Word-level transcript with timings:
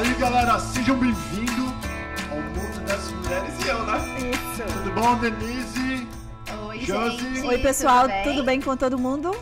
Aí, 0.00 0.14
galera, 0.14 0.58
sejam 0.58 0.96
bem-vindos 0.96 1.74
ao 2.30 2.38
mundo 2.40 2.80
das 2.86 3.12
mulheres 3.12 3.52
e 3.62 3.68
eu, 3.68 3.82
né? 3.84 3.98
Isso. 4.30 4.62
Tudo 4.78 4.90
bom, 4.92 5.14
Denise? 5.16 6.08
Oi, 6.68 6.78
Josi. 6.80 7.18
gente. 7.18 7.46
Oi, 7.46 7.58
pessoal, 7.58 8.08
tudo 8.08 8.22
tudo 8.24 8.44
bem? 8.44 8.62
com 8.62 8.74
todo 8.78 8.98
mundo? 8.98 9.36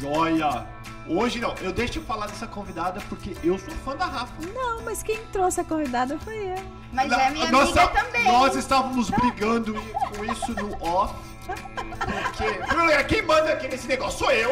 Joia! 0.00 0.66
Hoje 1.06 1.38
não, 1.38 1.54
eu 1.60 1.72
deixo 1.72 2.00
eu 2.00 2.02
falar 2.02 2.26
dessa 2.26 2.48
convidada 2.48 3.00
porque 3.08 3.36
eu 3.44 3.56
sou 3.56 3.72
fã 3.84 3.94
da 3.94 4.06
Rafa. 4.06 4.32
Não, 4.52 4.82
mas 4.82 5.00
quem 5.00 5.16
trouxe 5.32 5.60
a 5.60 5.64
convidada 5.64 6.18
foi 6.18 6.34
eu. 6.38 6.64
Mas 6.92 7.08
Na- 7.08 7.22
é 7.22 7.30
minha 7.30 7.52
nós 7.52 7.76
amiga 7.76 7.86
também. 8.02 8.24
Nós 8.24 8.56
estávamos 8.56 9.10
brigando 9.10 9.74
com 10.16 10.24
isso 10.24 10.52
no 10.54 10.76
off. 10.84 11.14
Porque 11.46 12.52
primeiro, 12.66 13.04
quem 13.06 13.22
manda 13.22 13.52
aqui 13.52 13.68
nesse 13.68 13.86
negócio 13.86 14.18
sou 14.18 14.32
eu. 14.32 14.50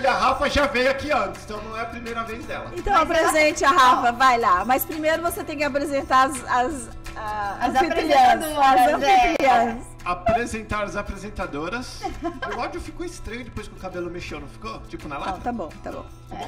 E 0.00 0.06
a 0.06 0.12
Rafa 0.14 0.48
já 0.48 0.66
veio 0.66 0.90
aqui 0.90 1.10
antes, 1.10 1.44
então 1.44 1.60
não 1.62 1.76
é 1.76 1.82
a 1.82 1.86
primeira 1.86 2.22
vez 2.24 2.44
dela. 2.46 2.70
Então 2.76 2.92
Mas 2.92 3.02
apresente 3.02 3.64
a 3.64 3.70
Rafa, 3.70 4.12
vai 4.12 4.38
lá. 4.38 4.64
Mas 4.64 4.84
primeiro 4.84 5.22
você 5.22 5.42
tem 5.42 5.56
que 5.58 5.64
apresentar 5.64 6.26
as, 6.28 6.44
as, 6.44 6.88
As 7.16 7.74
anfitriãs, 7.74 8.44
apresentadoras, 8.44 8.80
As 8.80 8.92
anfitriãs. 8.94 9.86
Apresentar 10.04 10.84
as 10.84 10.96
apresentadoras. 10.96 12.00
O 12.56 12.60
áudio 12.60 12.80
ficou 12.80 13.04
estranho 13.04 13.44
depois 13.44 13.68
que 13.68 13.74
o 13.74 13.78
cabelo 13.78 14.10
mexeu, 14.10 14.40
não 14.40 14.48
ficou? 14.48 14.80
Tipo 14.88 15.08
na 15.08 15.18
Não, 15.18 15.26
lata? 15.26 15.40
tá 15.40 15.52
bom, 15.52 15.68
tá 15.82 15.92
bom. 15.92 16.06
Tá 16.30 16.38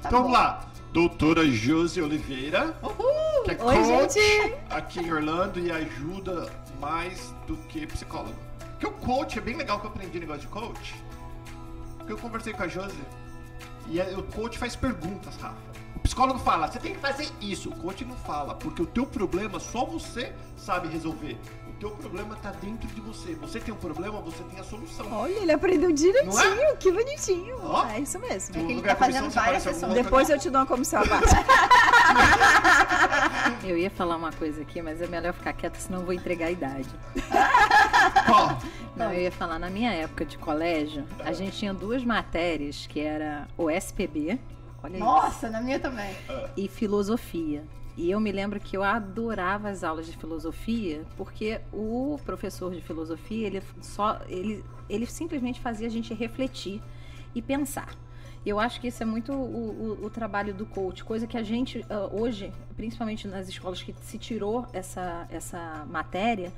então 0.00 0.10
bom. 0.10 0.16
vamos 0.18 0.32
lá. 0.32 0.60
Doutora 0.92 1.44
Josi 1.46 2.00
Oliveira, 2.00 2.74
Uhul. 2.82 3.42
que 3.44 3.50
é 3.50 3.56
Oi, 3.62 3.76
coach 3.76 4.14
gente. 4.14 4.54
aqui 4.70 5.00
em 5.00 5.12
Orlando 5.12 5.60
e 5.60 5.70
ajuda 5.70 6.50
mais 6.80 7.34
do 7.46 7.56
que 7.68 7.86
psicólogo. 7.86 8.34
Porque 8.70 8.86
o 8.86 8.92
coach 8.92 9.38
é 9.38 9.40
bem 9.42 9.56
legal 9.56 9.78
que 9.80 9.86
eu 9.86 9.90
aprendi 9.90 10.18
negócio 10.18 10.42
de 10.42 10.48
coach. 10.48 10.94
Porque 12.08 12.12
eu 12.18 12.22
conversei 12.22 12.54
com 12.54 12.62
a 12.62 12.68
Josi 12.68 12.96
e 13.86 14.00
o 14.14 14.22
coach 14.22 14.58
faz 14.58 14.74
perguntas, 14.74 15.36
Rafa. 15.36 15.58
O 15.94 15.98
psicólogo 16.00 16.38
fala, 16.38 16.66
você 16.66 16.78
tem 16.78 16.94
que 16.94 17.00
fazer 17.00 17.28
isso. 17.38 17.68
O 17.68 17.76
coach 17.76 18.02
não 18.02 18.16
fala, 18.16 18.54
porque 18.54 18.80
o 18.80 18.86
teu 18.86 19.04
problema 19.04 19.60
só 19.60 19.84
você 19.84 20.32
sabe 20.56 20.88
resolver. 20.88 21.36
O 21.68 21.72
teu 21.78 21.90
problema 21.90 22.34
tá 22.36 22.50
dentro 22.52 22.88
de 22.88 23.00
você. 23.02 23.34
Você 23.34 23.60
tem 23.60 23.74
um 23.74 23.76
problema, 23.76 24.22
você 24.22 24.42
tem 24.44 24.58
a 24.58 24.64
solução. 24.64 25.12
Olha, 25.12 25.34
ele 25.34 25.52
aprendeu 25.52 25.92
direitinho, 25.92 26.62
é? 26.62 26.76
que 26.76 26.90
bonitinho. 26.90 27.58
Ó. 27.62 27.86
É 27.90 28.00
isso 28.00 28.18
mesmo. 28.18 28.54
que 28.54 28.58
ele 28.72 28.80
tá 28.80 28.96
fazendo 28.96 29.24
você 29.24 29.34
várias 29.38 29.62
sessões. 29.62 29.92
Depois 29.92 30.30
eu 30.30 30.38
te 30.38 30.48
dou 30.48 30.62
uma 30.62 30.66
comissão 30.66 31.02
abaixo. 31.02 31.26
Eu 33.64 33.76
ia 33.76 33.90
falar 33.90 34.16
uma 34.16 34.32
coisa 34.32 34.62
aqui, 34.62 34.80
mas 34.80 35.00
é 35.02 35.06
melhor 35.06 35.32
ficar 35.32 35.52
quieta, 35.52 35.78
senão 35.78 36.00
eu 36.00 36.04
vou 36.04 36.14
entregar 36.14 36.46
a 36.46 36.50
idade. 36.50 36.88
Qual? 38.26 38.58
Não, 38.96 39.12
eu 39.12 39.22
ia 39.22 39.32
falar, 39.32 39.58
na 39.58 39.68
minha 39.70 39.90
época 39.92 40.24
de 40.24 40.38
colégio, 40.38 41.04
a 41.24 41.32
gente 41.32 41.58
tinha 41.58 41.74
duas 41.74 42.04
matérias, 42.04 42.86
que 42.86 43.00
era 43.00 43.46
o 43.56 43.70
SPB, 43.70 44.38
olha 44.82 44.96
isso, 44.96 45.04
Nossa, 45.04 45.50
na 45.50 45.60
minha 45.60 45.78
também. 45.78 46.14
e 46.56 46.68
filosofia. 46.68 47.64
E 47.96 48.10
eu 48.10 48.20
me 48.20 48.30
lembro 48.30 48.60
que 48.60 48.76
eu 48.76 48.82
adorava 48.84 49.68
as 49.68 49.82
aulas 49.82 50.06
de 50.06 50.16
filosofia, 50.16 51.04
porque 51.16 51.60
o 51.72 52.18
professor 52.24 52.72
de 52.72 52.80
filosofia, 52.80 53.46
ele 53.48 53.62
só 53.82 54.20
ele, 54.28 54.64
ele 54.88 55.04
simplesmente 55.04 55.60
fazia 55.60 55.88
a 55.88 55.90
gente 55.90 56.14
refletir 56.14 56.80
e 57.34 57.42
pensar. 57.42 57.88
E 58.44 58.48
eu 58.48 58.58
acho 58.60 58.80
que 58.80 58.88
isso 58.88 59.02
é 59.02 59.06
muito 59.06 59.32
o, 59.32 59.98
o- 60.02 60.06
o 60.06 60.10
trabalho 60.10 60.54
do 60.54 60.64
coach, 60.64 61.04
coisa 61.04 61.26
que 61.26 61.36
a 61.36 61.42
gente 61.42 61.84
ah, 61.90 62.08
hoje, 62.12 62.52
principalmente 62.76 63.26
nas 63.28 63.48
escolas 63.48 63.82
que 63.82 63.94
se 64.02 64.16
tirou 64.18 64.66
essa, 64.72 65.26
essa 65.30 65.84
matéria, 65.90 66.52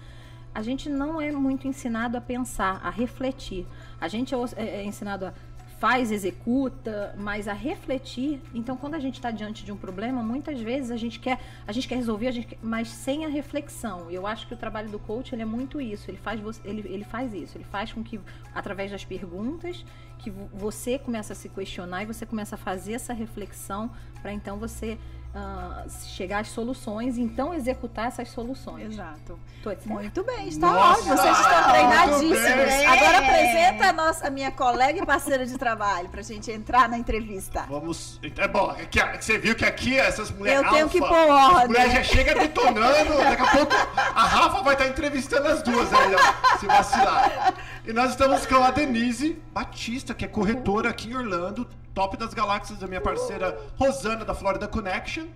a 0.55 0.63
gente 0.63 0.89
não 0.89 1.21
é 1.21 1.31
muito 1.31 1.67
ensinado 1.69 2.17
a 2.17 2.21
pensar, 2.21 2.81
a 2.83 2.91
refletir. 2.91 3.67
A 4.01 4.09
gente 4.09 4.35
é, 4.35 4.39
é- 4.57 4.77
é 4.81 4.85
ensinado 4.85 5.27
a 5.27 5.33
faz, 5.81 6.13
executa, 6.13 7.15
mas 7.19 7.49
a 7.49 7.55
refletir. 7.55 8.39
Então, 8.55 8.77
quando 8.77 8.95
a 8.97 8.99
gente 9.01 9.15
está 9.15 9.31
diante 9.31 9.65
de 9.65 9.73
um 9.73 9.77
problema, 9.79 10.23
muitas 10.23 10.61
vezes 10.61 10.91
a 10.91 10.97
gente 10.97 11.19
quer, 11.19 11.41
a 11.67 11.73
gente 11.73 11.89
quer 11.89 11.95
resolver, 11.97 12.29
a 12.29 12.31
gente 12.31 12.49
quer- 12.49 12.59
mas 12.63 12.89
sem 12.89 13.25
a 13.25 13.29
reflexão. 13.29 14.11
Eu 14.11 14.27
acho 14.27 14.47
que 14.47 14.53
o 14.53 14.57
trabalho 14.59 14.91
do 14.91 14.99
coach 14.99 15.35
ele 15.35 15.41
é 15.41 15.47
muito 15.47 15.81
isso. 15.81 16.11
Ele 16.11 16.19
faz, 16.19 16.39
ele, 16.67 16.83
ele 16.87 17.05
faz 17.05 17.33
isso. 17.33 17.57
Ele 17.57 17.65
faz 17.65 17.93
com 17.95 18.05
que, 18.05 18.21
através 18.55 18.91
das 18.91 19.07
perguntas, 19.07 19.83
que 20.19 20.31
vo- 20.31 20.51
você 20.53 20.99
começa 20.99 21.33
a 21.33 21.37
se 21.37 21.49
questionar 21.49 22.03
e 22.03 22.07
você 22.07 22.27
começa 22.27 22.57
a 22.57 22.59
fazer 22.59 22.93
essa 22.93 23.15
reflexão 23.15 23.91
para 24.21 24.35
então 24.35 24.59
você 24.59 24.99
ah, 25.35 25.85
chegar 26.07 26.41
às 26.41 26.49
soluções 26.49 27.17
e 27.17 27.21
então 27.21 27.55
executar 27.55 28.09
essas 28.09 28.29
soluções. 28.31 28.93
Exato. 28.93 29.39
Muito 29.87 30.25
bem, 30.25 30.49
está 30.49 30.73
ótimo. 30.73 31.17
Vocês 31.17 31.39
estão 31.39 31.71
treinadíssimos. 31.71 32.87
Agora 32.89 33.19
apresenta 33.19 33.89
a, 33.89 33.93
nossa, 33.93 34.27
a 34.27 34.31
minha 34.31 34.51
colega 34.51 34.99
e 34.99 35.07
parceira 35.07 35.45
de 35.45 35.59
trabalho 35.59 36.09
pra 36.09 36.23
gente 36.23 36.51
entrar 36.51 36.89
na 36.89 36.97
entrevista. 36.97 37.67
Vamos. 37.69 38.19
É 38.39 38.49
bom, 38.49 38.71
aqui, 38.71 38.99
você 39.21 39.37
viu 39.37 39.55
que 39.55 39.65
aqui 39.65 39.99
essas 39.99 40.31
mulheres. 40.31 40.63
Eu 40.63 40.71
tenho 40.71 40.85
alfa, 40.85 40.99
que 40.99 40.99
pôr 40.99 41.29
ordem. 41.29 41.61
As 41.61 41.69
mulheres 41.69 41.93
já 41.93 42.03
chega 42.03 42.35
detonando. 42.35 43.19
Daqui 43.19 43.43
a 43.43 43.47
pouco 43.47 43.75
a 44.15 44.25
Rafa 44.25 44.63
vai 44.63 44.73
estar 44.73 44.89
entrevistando 44.89 45.47
as 45.47 45.63
duas 45.63 45.93
aí, 45.93 46.15
ó. 46.15 46.59
Se 46.59 46.67
vacilar. 46.67 47.55
E 47.87 47.93
nós 47.93 48.11
estamos 48.11 48.45
com 48.47 48.57
a 48.57 48.71
Denise 48.71 49.41
Batista, 49.53 50.15
que 50.15 50.25
é 50.25 50.29
corretora 50.29 50.91
aqui 50.91 51.09
em 51.09 51.17
Orlando, 51.17 51.67
top 51.95 52.17
das 52.17 52.35
galáxias 52.35 52.79
da 52.79 52.87
minha 52.87 53.01
parceira 53.01 53.59
Rosana 53.79 54.25
da 54.25 54.35
Florida 54.35 54.69
Connection. 54.69 55.27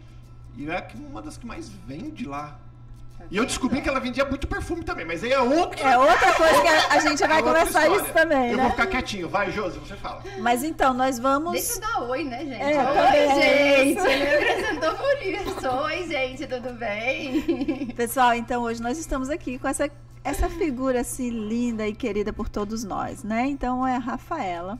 E 0.56 0.70
é 0.70 0.86
uma 1.10 1.22
das 1.22 1.36
que 1.36 1.46
mais 1.46 1.68
vende 1.68 2.26
lá. 2.26 2.58
E 3.30 3.36
eu 3.38 3.46
descobri 3.46 3.80
que 3.80 3.88
ela 3.88 3.98
vendia 3.98 4.24
muito 4.24 4.46
perfume 4.46 4.84
também, 4.84 5.06
mas 5.06 5.24
aí 5.24 5.32
é 5.32 5.40
outra. 5.40 5.80
É 5.80 5.96
outra 5.96 6.32
coisa 6.34 6.60
que 6.60 6.68
a, 6.68 6.88
a 6.92 6.98
gente 7.00 7.26
vai 7.26 7.38
é 7.38 7.42
conversar 7.42 7.88
isso 7.90 8.12
também, 8.12 8.50
Eu 8.50 8.56
né? 8.58 8.62
vou 8.64 8.72
ficar 8.72 8.86
quietinho. 8.86 9.28
Vai, 9.28 9.50
Josi, 9.50 9.78
você 9.78 9.96
fala. 9.96 10.22
Mas 10.40 10.62
então, 10.62 10.92
nós 10.92 11.18
vamos. 11.18 11.52
Deixa 11.52 11.74
eu 11.74 11.80
dar 11.80 12.02
oi, 12.02 12.24
né, 12.24 12.40
gente? 12.40 12.62
É, 12.62 12.78
oi, 12.78 12.94
também. 12.94 13.94
gente. 13.94 14.06
Ele 14.06 14.24
me 14.24 14.52
apresentou 14.52 14.94
por 14.94 15.22
isso. 15.22 15.68
Oi, 15.68 16.06
gente, 16.06 16.46
tudo 16.46 16.74
bem? 16.74 17.86
Pessoal, 17.96 18.34
então 18.34 18.62
hoje 18.62 18.82
nós 18.82 18.98
estamos 18.98 19.30
aqui 19.30 19.58
com 19.58 19.68
essa, 19.68 19.90
essa 20.24 20.48
figura 20.48 21.02
assim 21.02 21.28
linda 21.28 21.86
e 21.86 21.94
querida 21.94 22.32
por 22.32 22.48
todos 22.48 22.82
nós, 22.82 23.22
né? 23.22 23.46
Então 23.46 23.86
é 23.86 23.94
a 23.94 23.98
Rafaela. 23.98 24.78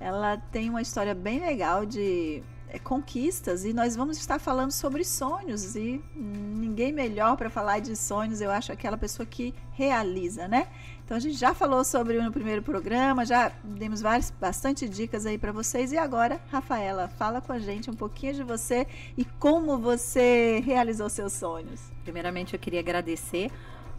Ela 0.00 0.36
tem 0.50 0.68
uma 0.68 0.82
história 0.82 1.14
bem 1.14 1.38
legal 1.38 1.86
de 1.86 2.42
é, 2.68 2.78
conquistas 2.78 3.64
e 3.64 3.72
nós 3.72 3.94
vamos 3.94 4.18
estar 4.18 4.40
falando 4.40 4.72
sobre 4.72 5.04
sonhos 5.04 5.76
e 5.76 6.02
ninguém 6.16 6.92
melhor 6.92 7.36
para 7.36 7.48
falar 7.48 7.78
de 7.78 7.94
sonhos, 7.94 8.40
eu 8.40 8.50
acho 8.50 8.72
aquela 8.72 8.96
pessoa 8.96 9.24
que 9.24 9.54
realiza, 9.72 10.48
né? 10.48 10.66
Então 11.04 11.16
a 11.16 11.20
gente 11.20 11.36
já 11.36 11.54
falou 11.54 11.84
sobre 11.84 12.20
no 12.20 12.32
primeiro 12.32 12.62
programa, 12.62 13.24
já 13.24 13.52
demos 13.62 14.00
várias, 14.00 14.30
bastante 14.40 14.88
dicas 14.88 15.26
aí 15.26 15.36
para 15.38 15.52
vocês 15.52 15.92
e 15.92 15.98
agora, 15.98 16.40
Rafaela, 16.50 17.08
fala 17.08 17.40
com 17.40 17.52
a 17.52 17.58
gente 17.58 17.90
um 17.90 17.94
pouquinho 17.94 18.34
de 18.34 18.42
você 18.42 18.86
e 19.16 19.24
como 19.24 19.78
você 19.78 20.60
realizou 20.64 21.08
seus 21.08 21.32
sonhos. 21.32 21.80
Primeiramente, 22.04 22.54
eu 22.54 22.60
queria 22.60 22.80
agradecer 22.80 23.50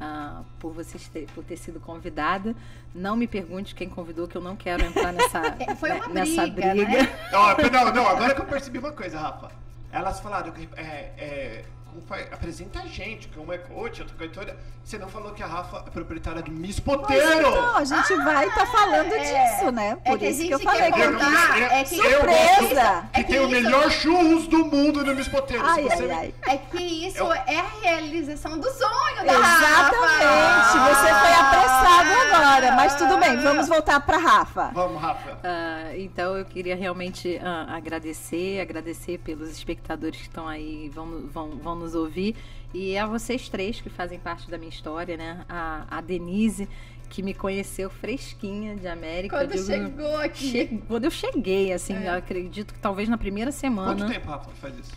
ah, 0.02 0.42
por 0.60 0.74
vocês 0.74 1.08
ter, 1.08 1.28
por 1.36 1.44
ter 1.44 1.56
sido 1.58 1.80
convidada. 1.80 2.56
Não 2.94 3.16
me 3.16 3.28
pergunte 3.28 3.76
quem 3.76 3.88
convidou, 3.88 4.28
que 4.28 4.36
eu 4.36 4.42
não 4.42 4.56
quero 4.56 4.84
entrar 4.84 5.14
nessa, 5.14 5.40
É, 5.60 5.76
foi 5.76 5.92
uma 5.92 6.08
nessa 6.08 6.48
briga, 6.48 6.72
briga. 6.72 7.04
né? 7.04 7.30
Ó, 7.32 7.56
não, 7.70 7.94
não, 7.94 8.08
agora 8.08 8.34
que 8.34 8.42
eu 8.42 8.46
percebi 8.46 8.80
uma 8.80 8.92
coisa, 8.92 9.20
Rafa. 9.20 9.52
Elas 9.92 10.20
falaram 10.20 10.52
que 10.52 10.68
é, 10.76 11.12
é, 11.18 11.66
como 11.92 12.04
apresenta 12.32 12.80
a 12.80 12.88
gente, 12.88 13.28
que 13.28 13.38
uma 13.40 13.54
é 13.54 13.58
coach, 13.58 14.02
outra 14.02 14.16
corretora. 14.18 14.58
Você 14.84 14.98
não 14.98 15.08
falou 15.08 15.32
que 15.34 15.44
a 15.44 15.46
Rafa 15.46 15.84
é 15.86 15.90
proprietária 15.92 16.42
do 16.42 16.52
Miss 16.52 16.80
Pois 16.80 16.98
Poteiro! 16.98 17.40
então, 17.50 17.78
a 17.78 17.84
gente 17.84 18.16
vai 18.16 18.48
estar 18.48 18.66
falando 18.66 19.14
é. 19.14 19.20
disso, 19.20 19.72
né? 19.72 19.98
É 20.04 20.10
Por 20.10 20.20
que 20.20 20.26
a 20.26 20.30
isso 20.30 20.42
que 20.42 20.54
eu 20.54 20.58
gente 20.58 20.66
falei 20.66 20.82
quer 20.82 20.94
que 20.94 21.02
eu 21.02 21.14
contar, 21.14 21.60
é 21.60 21.84
que- 21.84 21.96
Surpresa! 21.96 23.10
que 23.14 23.20
É 23.20 23.24
que 23.24 23.32
tem 23.32 23.40
o 23.42 23.50
melhor 23.50 23.92
churros 23.92 24.48
do 24.48 24.66
mundo 24.66 25.06
no 25.06 25.14
Miss 25.16 25.28
Poteiro. 25.28 25.64
Ai, 25.66 25.88
ai, 25.88 26.12
ai. 26.12 26.34
É 26.48 26.58
que 26.58 26.82
isso 27.08 27.18
Eu- 27.20 27.32
é 27.32 27.60
a 27.60 27.66
realização 27.82 28.58
do 28.58 28.70
sonho 28.72 29.18
da 29.18 29.34
Exatamente! 29.34 30.24
Rafa. 30.24 30.96
Você 30.96 31.08
foi 31.08 31.34
apressado 31.34 32.10
agora, 32.36 32.72
mas 32.74 32.96
tudo 32.96 33.18
bem, 33.18 33.38
vamos 33.38 33.68
voltar 33.68 34.00
para 34.02 34.18
Rafa. 34.18 34.72
Vamos, 34.74 35.02
Rafa. 35.02 35.38
Ah, 35.44 35.96
então 35.96 36.36
eu 36.38 36.46
queria 36.46 36.76
realmente 36.76 37.40
ah, 37.44 37.76
agradecer, 37.76 38.60
agradecer 38.62 39.20
pelos 39.20 39.50
espectadores 39.50 40.18
que 40.20 40.28
estão 40.28 40.48
aí, 40.48 40.90
vão, 40.90 41.28
vão, 41.32 41.50
vão 41.58 41.76
nos 41.82 41.96
ouvir. 41.96 42.36
E 42.74 42.98
a 42.98 43.06
vocês 43.06 43.50
três 43.50 43.82
que 43.82 43.90
fazem 43.90 44.18
parte 44.20 44.50
da 44.50 44.58
minha 44.58 44.70
história, 44.70 45.18
né? 45.18 45.44
A, 45.50 45.86
a 45.98 46.02
Denise, 46.02 46.70
que 47.10 47.22
me 47.22 47.34
conheceu 47.34 47.90
fresquinha 47.90 48.76
de 48.76 48.88
América. 48.88 49.38
Quando 49.38 49.52
digo, 49.52 49.66
chegou 49.66 50.16
aqui. 50.18 50.52
che- 50.52 50.82
Quando 50.88 51.04
eu 51.06 51.12
cheguei, 51.12 51.74
assim, 51.74 51.94
É. 51.96 52.08
eu 52.10 52.14
acredito 52.14 52.74
que 52.74 52.80
talvez 52.80 53.10
na 53.10 53.18
primeira 53.18 53.52
semana. 53.52 53.94
Quanto 53.96 54.10
tempo, 54.14 54.30
Rafa, 54.30 54.50
faz 54.52 54.78
isso? 54.80 54.94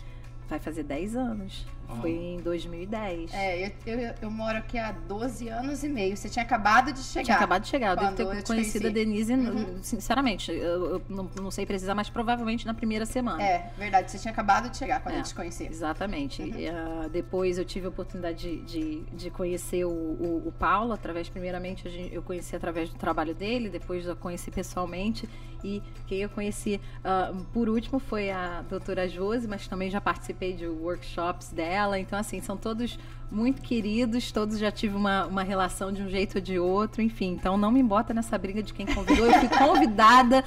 Vai 0.47 0.59
fazer 0.59 0.83
10 0.83 1.15
anos. 1.15 1.65
Foi 2.01 2.11
em 2.11 2.39
2010. 2.41 3.33
É, 3.33 3.67
eu, 3.67 3.71
eu, 3.99 4.13
eu 4.23 4.31
moro 4.31 4.57
aqui 4.57 4.77
há 4.77 4.91
12 4.91 5.47
anos 5.49 5.83
e 5.83 5.89
meio. 5.89 6.15
Você 6.17 6.27
tinha 6.29 6.43
acabado 6.43 6.91
de 6.91 6.99
chegar. 6.99 7.23
Tinha 7.25 7.37
acabado 7.37 7.61
de 7.63 7.67
chegar. 7.69 7.91
Eu 7.91 7.95
devo 7.97 8.15
ter 8.15 8.23
eu 8.23 8.43
te 8.43 8.47
conhecido 8.47 8.87
a. 8.87 8.91
Denise, 8.91 9.33
Uhum. 9.33 9.77
sinceramente. 9.81 10.51
Eu, 10.51 10.85
eu 10.95 11.01
não, 11.09 11.29
não 11.41 11.51
sei 11.51 11.65
precisar, 11.65 11.93
mas 11.95 12.09
provavelmente 12.09 12.65
na 12.65 12.73
primeira 12.73 13.05
semana. 13.05 13.41
É, 13.41 13.71
verdade. 13.77 14.11
Você 14.11 14.17
tinha 14.19 14.31
acabado 14.31 14.69
de 14.69 14.77
chegar 14.77 15.01
quando 15.01 15.15
É. 15.15 15.19
eu 15.19 15.23
te 15.23 15.35
conheci. 15.35 15.65
Exatamente. 15.67 16.41
Uhum. 16.41 16.59
E, 16.59 16.67
ah, 16.69 17.07
depois 17.11 17.57
eu 17.57 17.65
tive 17.65 17.85
a 17.85 17.89
oportunidade 17.89 18.57
de, 18.61 18.61
de, 18.61 19.01
de 19.13 19.29
conhecer 19.29 19.85
o, 19.85 19.89
o, 19.89 20.43
o 20.47 20.51
Paulo, 20.51 20.93
através, 20.93 21.29
primeiramente, 21.29 21.87
a 21.87 21.91
gente- 21.91 22.13
eu 22.13 22.21
conheci 22.21 22.55
através 22.55 22.89
do 22.89 22.95
trabalho 22.97 23.33
dele, 23.35 23.69
depois 23.69 24.05
eu 24.05 24.15
conheci 24.15 24.49
pessoalmente. 24.51 25.27
E 25.63 25.81
quem 26.05 26.19
eu 26.19 26.29
conheci 26.29 26.79
ah, 27.03 27.33
por 27.51 27.67
último 27.69 27.97
foi 27.97 28.29
a 28.29 28.61
doutora 28.69 29.07
Josi, 29.09 29.47
mas 29.47 29.67
também 29.67 29.89
já 29.89 29.99
participei 29.99 30.53
de 30.53 30.67
workshops 30.67 31.51
dela. 31.51 31.74
Então, 31.99 32.17
assim, 32.17 32.41
são 32.41 32.55
todos 32.57 32.97
muito 33.31 33.61
queridos, 33.61 34.31
todos 34.31 34.57
já 34.59 34.71
tive 34.71 34.95
uma, 34.95 35.25
uma 35.25 35.43
relação 35.43 35.91
de 35.91 36.01
um 36.01 36.09
jeito 36.09 36.35
ou 36.35 36.41
de 36.41 36.57
outro, 36.59 37.01
enfim. 37.01 37.31
Então, 37.33 37.57
não 37.57 37.71
me 37.71 37.81
bota 37.83 38.13
nessa 38.13 38.37
briga 38.37 38.61
de 38.63 38.73
quem 38.73 38.85
convidou. 38.85 39.25
Eu 39.25 39.33
fui 39.39 39.49
convidada 39.49 40.43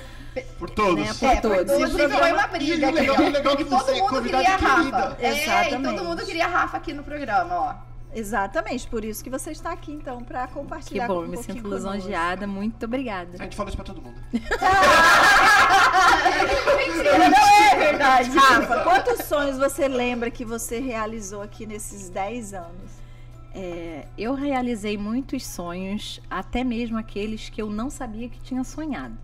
Por 0.58 0.70
todos. 0.70 1.04
Né, 1.04 1.12
por 1.14 1.26
É, 1.28 1.34
por 1.40 1.42
todos. 1.42 1.72
todos 1.72 1.94
E 1.98 2.04
e 2.04 2.08
foi 2.08 2.32
uma 2.32 2.46
briga. 2.46 2.74
e 2.74 2.76
legal- 2.92 3.14
aqui, 3.16 3.22
o 3.24 3.30
legal 3.30 3.56
que 3.56 3.62
E 3.62 3.66
todo 3.66 3.78
você 3.84 3.90
é 3.92 4.00
mundo 4.00 4.22
queria 4.22 4.38
a 4.38 4.56
Rafa. 4.56 4.76
querida. 4.76 5.16
É, 5.20 5.32
e 5.32 5.42
Exatamente. 5.42 5.96
todo 5.96 6.04
mundo 6.08 6.24
queria 6.24 6.44
a 6.44 6.48
Rafa 6.48 6.76
aqui 6.76 6.92
no 6.92 7.02
programa, 7.02 7.54
ó. 7.54 7.88
Exatamente, 8.14 8.88
por 8.88 9.04
isso 9.04 9.22
que 9.22 9.28
você 9.28 9.50
está 9.50 9.70
aqui, 9.70 9.92
então, 9.92 10.22
para 10.24 10.46
Que 10.46 10.54
compartilhar 10.54 11.06
bom, 11.08 11.18
um 11.20 11.22
eu 11.24 11.28
me 11.28 11.36
sinto 11.36 11.68
lisonjeada. 11.68 12.46
Muito 12.46 12.82
obrigada. 12.86 13.32
A 13.38 13.42
gente 13.42 13.54
fala 13.54 13.68
isso 13.68 13.76
pra 13.76 13.84
todo 13.84 14.00
mundo. 14.00 14.14
Mentira, 16.76 17.30
não 17.30 17.48
é 17.48 17.76
verdade. 17.76 18.30
Rafa, 18.30 18.82
quantos 18.82 19.24
sonhos 19.26 19.58
você 19.58 19.88
lembra 19.88 20.30
que 20.30 20.44
você 20.44 20.78
realizou 20.78 21.42
aqui 21.42 21.66
nesses 21.66 22.08
10 22.08 22.54
anos? 22.54 22.90
É, 23.54 24.06
eu 24.16 24.34
realizei 24.34 24.96
muitos 24.96 25.46
sonhos, 25.46 26.20
até 26.30 26.62
mesmo 26.62 26.98
aqueles 26.98 27.48
que 27.48 27.60
eu 27.60 27.70
não 27.70 27.90
sabia 27.90 28.28
que 28.28 28.40
tinha 28.40 28.62
sonhado. 28.62 29.16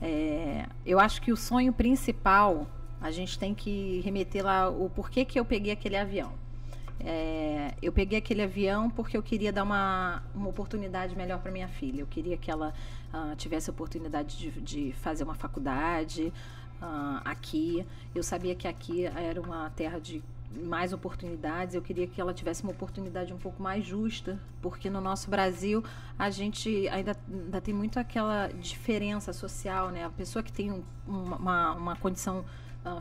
É, 0.00 0.66
eu 0.84 0.98
acho 0.98 1.22
que 1.22 1.30
o 1.30 1.36
sonho 1.36 1.72
principal, 1.72 2.66
a 3.00 3.10
gente 3.10 3.38
tem 3.38 3.54
que 3.54 4.00
remeter 4.04 4.44
lá 4.44 4.68
o 4.68 4.90
porquê 4.90 5.24
que 5.24 5.38
eu 5.38 5.44
peguei 5.44 5.72
aquele 5.72 5.96
avião. 5.96 6.32
É, 7.00 7.74
eu 7.82 7.92
peguei 7.92 8.18
aquele 8.18 8.42
avião 8.42 8.88
porque 8.88 9.16
eu 9.16 9.22
queria 9.22 9.52
dar 9.52 9.64
uma, 9.64 10.22
uma 10.34 10.48
oportunidade 10.48 11.16
melhor 11.16 11.40
para 11.40 11.50
minha 11.50 11.68
filha. 11.68 12.00
Eu 12.00 12.06
queria 12.06 12.36
que 12.36 12.50
ela 12.50 12.72
ah, 13.12 13.34
tivesse 13.36 13.70
a 13.70 13.72
oportunidade 13.72 14.36
de, 14.38 14.50
de 14.60 14.92
fazer 15.00 15.24
uma 15.24 15.34
faculdade 15.34 16.32
ah, 16.80 17.20
aqui. 17.24 17.84
Eu 18.14 18.22
sabia 18.22 18.54
que 18.54 18.68
aqui 18.68 19.04
era 19.06 19.40
uma 19.40 19.70
terra 19.70 19.98
de 19.98 20.22
mais 20.64 20.92
oportunidades. 20.92 21.74
Eu 21.74 21.82
queria 21.82 22.06
que 22.06 22.20
ela 22.20 22.32
tivesse 22.32 22.62
uma 22.62 22.72
oportunidade 22.72 23.32
um 23.32 23.38
pouco 23.38 23.62
mais 23.62 23.84
justa, 23.84 24.38
porque 24.60 24.88
no 24.90 25.00
nosso 25.00 25.30
Brasil 25.30 25.82
a 26.18 26.30
gente 26.30 26.86
ainda, 26.88 27.16
ainda 27.28 27.60
tem 27.60 27.74
muito 27.74 27.98
aquela 27.98 28.48
diferença 28.48 29.32
social, 29.32 29.90
né? 29.90 30.04
A 30.04 30.10
pessoa 30.10 30.42
que 30.42 30.52
tem 30.52 30.70
um- 30.70 30.84
uma, 31.08 31.72
uma 31.72 31.96
condição 31.96 32.44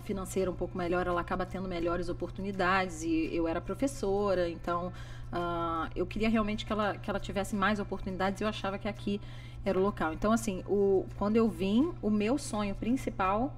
financeira 0.03 0.49
um 0.49 0.55
pouco 0.55 0.77
melhor, 0.77 1.07
ela 1.07 1.21
acaba 1.21 1.45
tendo 1.45 1.67
melhores 1.67 2.09
oportunidades. 2.09 3.03
E 3.03 3.29
eu 3.33 3.47
era 3.47 3.59
professora, 3.59 4.49
então 4.49 4.91
ah, 5.31 5.89
eu 5.95 6.05
queria 6.05 6.29
realmente 6.29 6.65
que 6.65 6.71
ela, 6.71 6.95
que 6.97 7.09
ela 7.09 7.19
tivesse 7.19 7.55
mais 7.55 7.79
oportunidades. 7.79 8.41
E 8.41 8.43
eu 8.43 8.47
achava 8.47 8.77
que 8.77 8.87
aqui 8.87 9.19
era 9.65 9.77
o 9.77 9.81
local. 9.81 10.13
Então, 10.13 10.31
assim, 10.31 10.63
o, 10.67 11.05
quando 11.17 11.35
eu 11.35 11.47
vim, 11.47 11.91
o 12.01 12.09
meu 12.09 12.37
sonho 12.37 12.75
principal, 12.75 13.53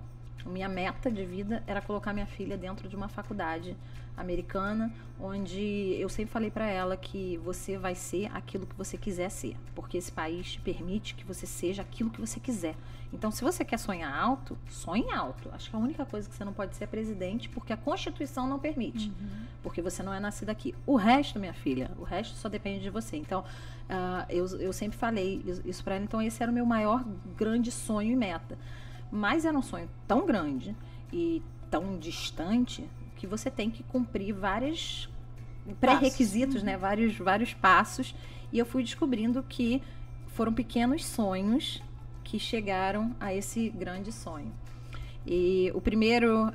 minha 0.46 0.68
meta 0.68 1.10
de 1.10 1.26
vida 1.26 1.64
era 1.66 1.82
colocar 1.82 2.14
minha 2.14 2.26
filha 2.26 2.58
dentro 2.58 2.88
de 2.90 2.96
uma 2.96 3.08
faculdade 3.08 3.76
americana, 4.16 4.92
onde 5.20 5.96
eu 6.00 6.10
sempre 6.10 6.32
falei 6.32 6.52
para 6.52 6.68
ela 6.68 6.96
que 6.98 7.38
você 7.38 7.78
vai 7.78 7.96
ser 7.96 8.30
aquilo 8.34 8.66
que 8.66 8.76
você 8.76 8.98
quiser 8.98 9.30
ser, 9.30 9.56
porque 9.74 9.98
esse 9.98 10.12
país 10.12 10.54
te 10.54 10.62
permite 10.62 11.16
que 11.16 11.24
você 11.24 11.46
seja 11.46 11.82
aquilo 11.82 12.10
que 12.10 12.20
você 12.20 12.40
quiser. 12.40 12.76
Então, 13.14 13.30
se 13.30 13.44
você 13.44 13.64
quer 13.64 13.78
sonhar 13.78 14.12
alto, 14.12 14.58
sonhe 14.68 15.12
alto. 15.12 15.48
Acho 15.54 15.70
que 15.70 15.76
a 15.76 15.80
única 15.80 16.04
coisa 16.04 16.28
que 16.28 16.36
você 16.36 16.44
não 16.44 16.52
pode 16.52 16.76
ser 16.76 16.86
é 16.86 16.88
presidente, 16.88 17.48
porque 17.48 17.72
a 17.72 17.78
Constituição 17.78 18.48
não 18.48 18.58
permite, 18.58 19.12
porque 19.62 19.84
você 19.84 20.02
não 20.02 20.12
é 20.12 20.20
nascida 20.20 20.52
aqui. 20.52 20.74
O 20.84 20.96
resto, 20.96 21.40
minha 21.40 21.54
filha, 21.54 21.92
o 22.00 22.04
resto 22.04 22.36
só 22.36 22.50
depende 22.50 22.82
de 22.82 22.90
você. 22.90 23.16
Então, 23.16 23.46
ah, 23.88 24.26
eu, 24.30 24.48
eu 24.60 24.74
sempre 24.74 24.98
falei 24.98 25.44
isso 25.64 25.84
para 25.84 25.96
ela. 25.96 26.04
Então, 26.04 26.20
esse 26.20 26.42
era 26.42 26.52
o 26.52 26.56
meu 26.56 26.66
maior 26.66 27.06
grande 27.38 27.72
sonho 27.72 28.12
e 28.12 28.16
meta. 28.16 28.58
Mas 29.12 29.46
era 29.46 29.56
um 29.56 29.62
sonho 29.62 29.88
tão 30.08 30.26
grande 30.26 30.76
e 31.12 31.44
tão 31.70 32.00
distante 32.00 32.90
que 33.24 33.28
você 33.28 33.50
tem 33.50 33.72
que 33.72 33.84
cumprir 33.84 34.34
vários 34.34 35.10
pré-requisitos, 35.80 36.62
né? 36.62 36.76
Vários, 36.76 37.18
vários 37.18 37.54
passos. 37.54 38.14
E 38.52 38.60
eu 38.60 38.66
fui 38.66 38.84
descobrindo 38.84 39.42
que 39.48 39.82
foram 40.28 40.54
pequenos 40.54 41.06
sonhos 41.06 41.82
que 42.22 42.38
chegaram 42.38 43.16
a 43.22 43.34
esse 43.34 43.70
grande 43.70 44.12
sonho. 44.12 44.52
E 45.26 45.72
o 45.74 45.80
primeiro, 45.80 46.52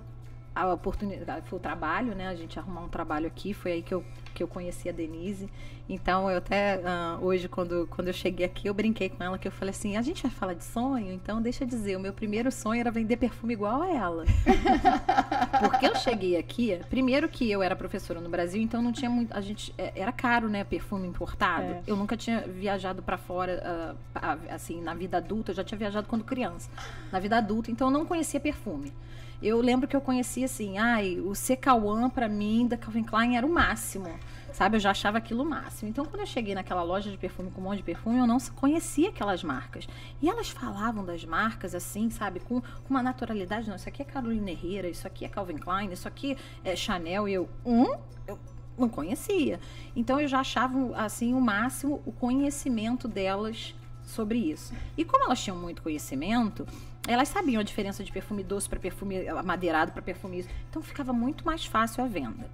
a 0.66 0.74
oportunidade, 0.74 1.48
foi 1.48 1.58
o 1.58 1.62
trabalho, 1.62 2.14
né? 2.14 2.28
A 2.28 2.34
gente 2.34 2.58
arrumar 2.58 2.82
um 2.82 2.88
trabalho 2.88 3.26
aqui, 3.26 3.54
foi 3.54 3.72
aí 3.72 3.82
que 3.82 3.94
eu, 3.94 4.04
que 4.34 4.42
eu 4.42 4.48
conheci 4.48 4.88
a 4.88 4.92
Denise. 4.92 5.48
Então, 5.88 6.30
eu 6.30 6.36
até, 6.36 6.82
ah, 6.84 7.18
hoje, 7.20 7.48
quando, 7.48 7.86
quando 7.90 8.08
eu 8.08 8.12
cheguei 8.12 8.44
aqui, 8.44 8.68
eu 8.68 8.74
brinquei 8.74 9.08
com 9.08 9.24
ela, 9.24 9.38
que 9.38 9.48
eu 9.48 9.52
falei 9.52 9.70
assim, 9.70 9.96
a 9.96 10.02
gente 10.02 10.22
vai 10.22 10.30
falar 10.30 10.52
de 10.52 10.62
sonho? 10.62 11.10
Então, 11.12 11.40
deixa 11.40 11.64
eu 11.64 11.68
dizer, 11.68 11.96
o 11.96 12.00
meu 12.00 12.12
primeiro 12.12 12.52
sonho 12.52 12.80
era 12.80 12.90
vender 12.90 13.16
perfume 13.16 13.54
igual 13.54 13.80
a 13.80 13.88
ela. 13.88 14.24
Porque 15.60 15.86
eu 15.86 15.96
cheguei 15.96 16.36
aqui, 16.36 16.78
primeiro 16.90 17.26
que 17.26 17.50
eu 17.50 17.62
era 17.62 17.74
professora 17.74 18.20
no 18.20 18.28
Brasil, 18.28 18.60
então 18.60 18.82
não 18.82 18.92
tinha 18.92 19.10
muito, 19.10 19.34
a 19.34 19.40
gente, 19.40 19.72
é, 19.78 19.92
era 19.96 20.12
caro, 20.12 20.48
né, 20.48 20.62
perfume 20.62 21.08
importado. 21.08 21.64
É. 21.64 21.82
Eu 21.86 21.96
nunca 21.96 22.18
tinha 22.18 22.40
viajado 22.42 23.02
pra 23.02 23.16
fora, 23.16 23.96
ah, 24.14 24.36
assim, 24.50 24.82
na 24.82 24.92
vida 24.92 25.16
adulta, 25.16 25.52
eu 25.52 25.56
já 25.56 25.64
tinha 25.64 25.78
viajado 25.78 26.06
quando 26.06 26.22
criança. 26.22 26.68
Na 27.10 27.18
vida 27.18 27.38
adulta, 27.38 27.70
então 27.70 27.86
eu 27.86 27.92
não 27.92 28.04
conhecia 28.04 28.38
perfume. 28.38 28.92
Eu 29.40 29.60
lembro 29.60 29.86
que 29.86 29.94
eu 29.94 30.00
conhecia 30.00 30.46
assim, 30.46 30.78
ai, 30.78 31.20
o 31.20 31.30
CK1 31.30 32.10
pra 32.10 32.28
mim 32.28 32.66
da 32.66 32.76
Calvin 32.76 33.04
Klein 33.04 33.36
era 33.36 33.46
o 33.46 33.50
máximo. 33.50 34.18
Sabe, 34.52 34.76
eu 34.76 34.80
já 34.80 34.90
achava 34.90 35.18
aquilo 35.18 35.44
o 35.44 35.46
máximo. 35.46 35.88
Então, 35.88 36.04
quando 36.04 36.20
eu 36.20 36.26
cheguei 36.26 36.54
naquela 36.54 36.82
loja 36.82 37.08
de 37.10 37.16
perfume 37.16 37.50
com 37.50 37.60
um 37.60 37.64
monte 37.64 37.76
de 37.76 37.82
perfume, 37.84 38.18
eu 38.18 38.26
não 38.26 38.38
conhecia 38.56 39.10
aquelas 39.10 39.44
marcas. 39.44 39.86
E 40.20 40.28
elas 40.28 40.48
falavam 40.48 41.04
das 41.04 41.24
marcas 41.24 41.74
assim, 41.74 42.10
sabe, 42.10 42.40
com, 42.40 42.60
com 42.60 42.90
uma 42.90 43.02
naturalidade. 43.02 43.68
Não, 43.68 43.76
isso 43.76 43.88
aqui 43.88 44.02
é 44.02 44.04
Carolina 44.04 44.50
Herrera, 44.50 44.88
isso 44.88 45.06
aqui 45.06 45.24
é 45.24 45.28
Calvin 45.28 45.58
Klein, 45.58 45.92
isso 45.92 46.08
aqui 46.08 46.36
é 46.64 46.74
Chanel. 46.74 47.28
E 47.28 47.34
eu, 47.34 47.48
hum? 47.64 47.96
Eu 48.26 48.36
não 48.76 48.88
conhecia. 48.88 49.60
Então, 49.94 50.18
eu 50.18 50.26
já 50.26 50.40
achava, 50.40 50.96
assim, 50.96 51.32
o 51.34 51.40
máximo 51.40 52.02
o 52.04 52.10
conhecimento 52.10 53.06
delas 53.06 53.74
sobre 54.02 54.38
isso. 54.38 54.72
E 54.96 55.04
como 55.04 55.24
elas 55.24 55.40
tinham 55.40 55.56
muito 55.56 55.82
conhecimento, 55.82 56.66
elas 57.08 57.28
sabiam 57.28 57.60
a 57.60 57.64
diferença 57.64 58.04
de 58.04 58.12
perfume 58.12 58.44
doce 58.44 58.68
para 58.68 58.78
perfume 58.78 59.26
amadeirado 59.28 59.92
para 59.92 60.02
perfume 60.02 60.40
isso. 60.40 60.48
Então 60.68 60.82
ficava 60.82 61.12
muito 61.12 61.44
mais 61.44 61.64
fácil 61.64 62.04
a 62.04 62.06
venda. 62.06 62.48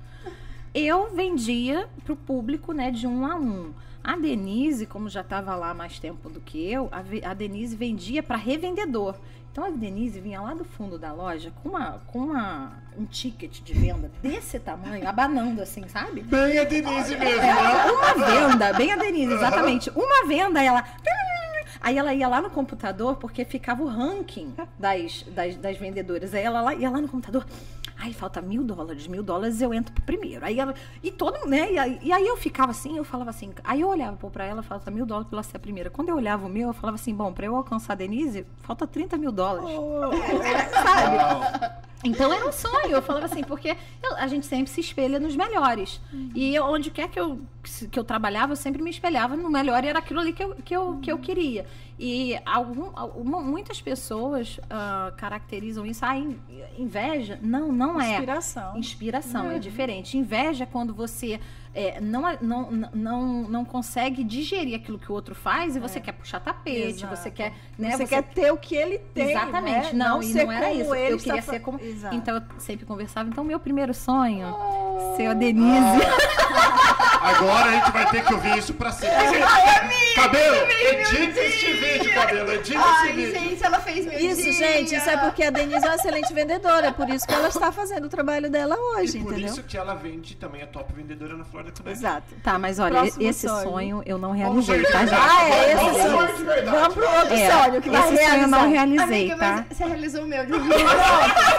Eu 0.73 1.11
vendia 1.15 1.89
para 2.05 2.13
o 2.13 2.17
público, 2.17 2.73
né, 2.73 2.91
de 2.91 3.07
um 3.07 3.27
a 3.27 3.37
um. 3.37 3.73
A 4.03 4.17
Denise, 4.17 4.87
como 4.87 5.09
já 5.09 5.23
estava 5.23 5.55
lá 5.55 5.75
mais 5.75 5.99
tempo 5.99 6.29
do 6.29 6.41
que 6.41 6.71
eu, 6.71 6.89
a 6.93 7.35
Denise 7.35 7.75
vendia 7.75 8.23
para 8.23 8.37
revendedor. 8.37 9.17
Então 9.51 9.65
a 9.65 9.71
Denise 9.71 10.21
vinha 10.21 10.41
lá 10.41 10.55
do 10.55 10.65
fundo 10.65 10.99
da 10.99 11.13
loja 11.13 11.53
com 11.63 11.71
uma 11.71 11.99
com 12.07 12.19
uma 12.19 12.83
um 12.99 13.05
ticket 13.05 13.61
de 13.61 13.73
venda 13.73 14.11
desse 14.23 14.59
tamanho, 14.59 15.09
abanando 15.09 15.63
assim, 15.63 15.87
sabe? 15.89 16.23
Bem 16.23 16.59
a 16.59 16.65
Denise 16.65 17.17
mesmo, 17.17 17.41
É, 17.41 17.55
né? 17.55 17.91
uma 17.91 18.15
venda, 18.27 18.73
bem 18.73 18.93
a 18.93 18.97
Denise, 18.97 19.33
exatamente. 19.33 19.91
Uma 19.91 20.27
venda, 20.27 20.63
ela. 20.63 20.85
Aí 21.81 21.99
ela 21.99 22.15
ia 22.15 22.27
lá 22.27 22.41
no 22.41 22.49
computador, 22.49 23.17
porque 23.17 23.45
ficava 23.45 23.83
o 23.83 23.87
ranking 23.87 24.55
das, 24.79 25.23
das, 25.29 25.55
das 25.57 25.77
vendedoras. 25.77 26.33
Aí 26.33 26.43
ela 26.43 26.63
lá, 26.63 26.75
ia 26.75 26.89
lá 26.89 26.99
no 26.99 27.09
computador. 27.09 27.45
Aí 27.97 28.13
falta 28.13 28.41
mil 28.41 28.65
dólares, 28.65 29.07
mil 29.07 29.23
dólares 29.23 29.61
eu 29.61 29.73
entro 29.73 29.93
pro 29.93 30.03
primeiro. 30.03 30.45
Aí 30.45 30.59
ela. 30.59 30.75
E 31.03 31.11
todo 31.11 31.39
mundo, 31.41 31.51
né? 31.51 31.73
E 31.73 31.79
aí, 31.79 31.99
e 32.03 32.13
aí 32.13 32.27
eu 32.27 32.37
ficava 32.39 32.71
assim, 32.71 32.97
eu 32.97 33.05
falava 33.05 33.29
assim. 33.31 33.53
Aí 33.63 33.83
eu 33.83 33.89
olhava 33.89 34.17
pô, 34.17 34.31
pra 34.31 34.45
ela, 34.45 34.63
falta 34.63 34.91
mil 34.91 35.05
dólares 35.05 35.29
pra 35.29 35.37
ela 35.37 35.43
ser 35.43 35.59
a 35.59 35.61
primeira. 35.61 35.91
Quando 35.91 36.09
eu 36.09 36.17
olhava 36.17 36.47
o 36.47 36.49
meu, 36.49 36.69
eu 36.69 36.75
falava 36.75 36.97
assim: 36.97 37.15
bom, 37.15 37.33
pra 37.33 37.47
eu 37.47 37.55
alcançar 37.55 37.93
a 37.93 37.97
Denise, 37.97 38.47
falta 38.63 38.87
30 38.87 39.17
mil 39.19 39.31
dólares. 39.31 39.69
Sabe? 40.73 41.84
Então 42.05 42.33
era 42.33 42.47
um 42.47 42.53
sonho. 42.53 42.91
Eu 42.91 43.03
falava 43.03 43.27
assim, 43.27 43.43
porque 43.43 43.77
eu- 44.03 44.17
a 44.17 44.27
gente 44.27 44.47
sempre 44.47 44.71
se 44.71 44.81
espelha 44.81 45.19
nos 45.19 45.35
melhores. 45.35 46.01
E 46.35 46.55
eu, 46.55 46.65
onde 46.65 46.91
quer 46.91 47.09
que 47.09 47.19
eu, 47.19 47.41
que 47.91 47.99
eu 47.99 48.05
trabalhava, 48.05 48.53
eu 48.53 48.57
sempre 48.57 48.83
me 48.83 48.91
espelhava 48.91 49.37
no 49.37 49.49
melhor 49.51 49.83
e 49.85 49.89
era 49.89 49.99
aquilo 49.99 50.21
ali 50.21 50.33
que 50.33 50.45
eu, 50.45 50.55
que 50.57 50.77
eu, 50.77 50.99
que 51.01 51.11
eu 51.11 51.19
queria. 51.19 51.67
E 51.99 52.37
algum, 52.45 52.91
alguma- 52.95 53.41
muitas 53.41 53.81
pessoas 53.81 54.59
ah, 54.69 55.13
caracterizam 55.17 55.87
isso. 55.87 56.05
Ah, 56.05 56.17
in- 56.19 56.39
inveja? 56.77 57.39
Não, 57.41 57.73
não 57.73 58.01
é. 58.01 58.13
Inspiração. 58.15 58.77
Inspiração 58.77 59.51
é 59.51 59.59
diferente. 59.59 60.19
Inveja 60.19 60.65
é 60.65 60.67
quando 60.67 60.93
você 60.93 61.41
é, 61.75 62.01
não, 62.01 62.23
não, 62.41 62.71
não, 62.95 63.23
não 63.49 63.65
consegue 63.65 64.23
digerir 64.23 64.77
aquilo 64.77 64.99
que 64.99 65.11
o 65.11 65.15
outro 65.15 65.35
faz 65.35 65.75
e 65.77 65.81
você 65.81 66.01
quer 66.01 66.13
puxar 66.13 66.39
tapete, 66.41 66.99
Exato. 67.05 67.17
você 67.17 67.31
quer. 67.31 67.53
Né, 67.79 67.97
você, 67.97 68.07
quer 68.07 68.23
ter 68.23 68.53
o 68.53 68.57
que 68.57 68.75
ele 68.77 68.99
tem. 68.99 69.31
Exatamente, 69.31 69.95
né? 69.97 70.05
não, 70.07 70.21
e 70.23 70.33
ser 70.33 70.45
não 70.45 70.53
era 70.53 70.67
como 70.69 70.81
isso. 70.83 70.95
ele 70.95 71.15
Eu 71.15 71.19
queria 71.19 71.43
fa- 71.43 71.53
ser 71.53 71.61
como. 71.61 71.81
Exato. 71.81 72.15
Então 72.15 72.37
eu 72.37 72.43
sempre 72.61 72.87
conversava. 72.87 73.29
Então, 73.29 73.43
meu 73.45 73.59
primeiro 73.59 73.93
sonho, 73.93 74.47
ser 75.17 75.27
a 75.27 75.35
Denise. 75.35 76.01
Agora 77.21 77.71
a 77.71 77.73
gente 77.73 77.91
vai 77.91 78.11
ter 78.11 78.25
que 78.25 78.35
ouvir 78.35 78.59
isso 78.59 78.75
pra 78.75 78.93
sempre. 78.93 79.17
Cabelo, 80.15 80.57
edita 80.71 81.41
este 81.41 81.73
vídeo, 81.73 82.15
cabelo, 82.15 82.53
edita 82.53 82.79
esse 82.79 82.89
Ai, 82.89 83.13
vídeo. 83.13 83.41
gente, 83.41 83.65
ela 83.65 83.81
fez 83.81 84.07
meu 84.07 84.19
Isso, 84.19 84.43
dia. 84.43 84.53
gente, 84.53 84.95
isso 84.95 85.09
é 85.11 85.17
porque 85.17 85.43
a 85.43 85.51
Denise 85.51 85.85
é 85.85 85.89
uma 85.89 85.95
excelente 85.97 86.33
vendedora, 86.35 86.89
é 86.89 86.93
por 86.93 87.09
isso 87.09 87.27
que 87.27 87.33
ela 87.35 87.49
está 87.49 87.73
fazendo 87.73 88.05
o 88.05 88.09
trabalho 88.09 88.51
dela 88.51 88.77
hoje, 88.79 89.19
E 89.19 89.23
por 89.23 89.33
entendeu? 89.33 89.51
isso 89.53 89.63
que 89.63 89.77
ela 89.77 89.95
vende 89.95 90.37
também 90.37 90.63
a 90.63 90.67
top 90.67 90.93
vendedora 90.93 91.35
na 91.37 91.45
Exato. 91.87 92.35
Tá, 92.43 92.59
mas 92.59 92.79
olha, 92.79 93.01
Próximo 93.01 93.23
esse 93.29 93.47
sonho. 93.49 93.63
sonho. 93.71 94.03
eu 94.07 94.19
não 94.19 94.37
Vamos 94.37 94.67
realizei, 94.67 94.93
tá, 94.93 95.07
gente? 95.07 95.15
Ah, 95.15 95.49
é 95.49 95.73
esse 95.73 95.75
Vamos 95.85 96.03
sonho. 96.31 96.47
verdade. 96.47 96.77
Vamos 96.79 96.95
pro 96.95 97.05
outro 97.11 97.35
É, 97.35 97.51
sonho 97.51 97.83
que 97.83 97.91
vai 97.91 98.01
esse 98.15 98.25
sonho 98.25 98.43
eu 98.43 98.49
não 98.49 98.69
realizar. 98.69 99.07
realizei, 99.07 99.31
Amiga, 99.33 99.37
tá? 99.37 99.67
você 99.71 99.85
realizou 99.85 100.23
o 100.25 100.27
meu 100.27 100.47
de 100.47 100.53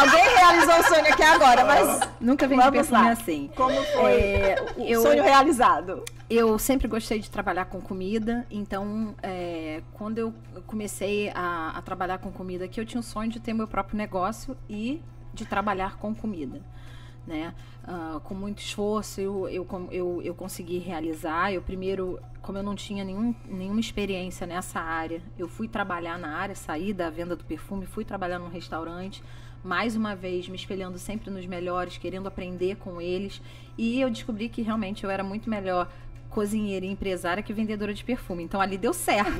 Alguém 0.00 0.24
realizou 0.36 0.78
o 0.78 0.82
sonho 0.84 1.12
aqui 1.12 1.22
agora, 1.22 1.64
mas 1.64 2.00
Nunca 2.20 2.46
Vamos 2.48 2.70
perfume 2.70 3.02
lá. 3.04 3.10
assim. 3.12 3.50
como 3.56 3.74
foi 3.84 4.12
É, 4.12 4.56
o 4.76 4.82
eu- 4.82 5.02
sonho 5.02 5.22
realizado? 5.22 6.04
Eu 6.28 6.58
sempre 6.58 6.88
gostei 6.88 7.20
de 7.20 7.30
trabalhar 7.30 7.66
com 7.66 7.80
comida, 7.80 8.44
então 8.50 9.14
é, 9.22 9.80
quando 9.94 10.18
eu 10.18 10.34
comecei 10.66 11.30
a, 11.34 11.72
a 11.76 11.82
trabalhar 11.82 12.18
com 12.18 12.32
comida 12.32 12.64
aqui, 12.64 12.80
eu 12.80 12.84
tinha 12.84 13.00
o 13.00 13.02
sonho 13.02 13.30
de 13.30 13.38
ter 13.38 13.52
meu 13.54 13.68
próprio 13.68 13.96
negócio 13.96 14.56
e 14.68 15.00
de 15.32 15.44
trabalhar 15.46 15.96
com 15.98 16.12
comida. 16.14 16.60
Né? 17.26 17.52
Ah, 17.82 18.20
com 18.22 18.34
muito 18.34 18.60
esforço 18.60 19.20
eu, 19.20 19.48
eu, 19.48 19.66
eu, 19.90 20.22
eu 20.22 20.34
consegui 20.34 20.78
realizar. 20.78 21.52
Eu 21.52 21.60
primeiro, 21.60 22.20
como 22.40 22.58
eu 22.58 22.62
não 22.62 22.74
tinha 22.74 23.04
nenhum, 23.04 23.34
nenhuma 23.48 23.80
experiência 23.80 24.46
nessa 24.46 24.80
área, 24.80 25.20
eu 25.38 25.48
fui 25.48 25.66
trabalhar 25.66 26.18
na 26.18 26.36
área, 26.36 26.54
saí 26.54 26.92
da 26.92 27.10
venda 27.10 27.34
do 27.34 27.44
perfume, 27.44 27.84
fui 27.86 28.04
trabalhar 28.04 28.38
num 28.38 28.48
restaurante, 28.48 29.22
mais 29.64 29.96
uma 29.96 30.14
vez 30.14 30.48
me 30.48 30.54
espelhando 30.54 30.98
sempre 30.98 31.30
nos 31.30 31.44
melhores, 31.46 31.98
querendo 31.98 32.28
aprender 32.28 32.76
com 32.76 33.00
eles. 33.00 33.42
E 33.76 34.00
eu 34.00 34.08
descobri 34.08 34.48
que 34.48 34.62
realmente 34.62 35.02
eu 35.02 35.10
era 35.10 35.24
muito 35.24 35.50
melhor 35.50 35.90
cozinheira 36.30 36.84
e 36.84 36.90
empresária 36.90 37.42
que 37.42 37.52
vendedora 37.52 37.94
de 37.94 38.04
perfume. 38.04 38.42
Então 38.42 38.60
ali 38.60 38.76
deu 38.76 38.92
certo. 38.92 39.30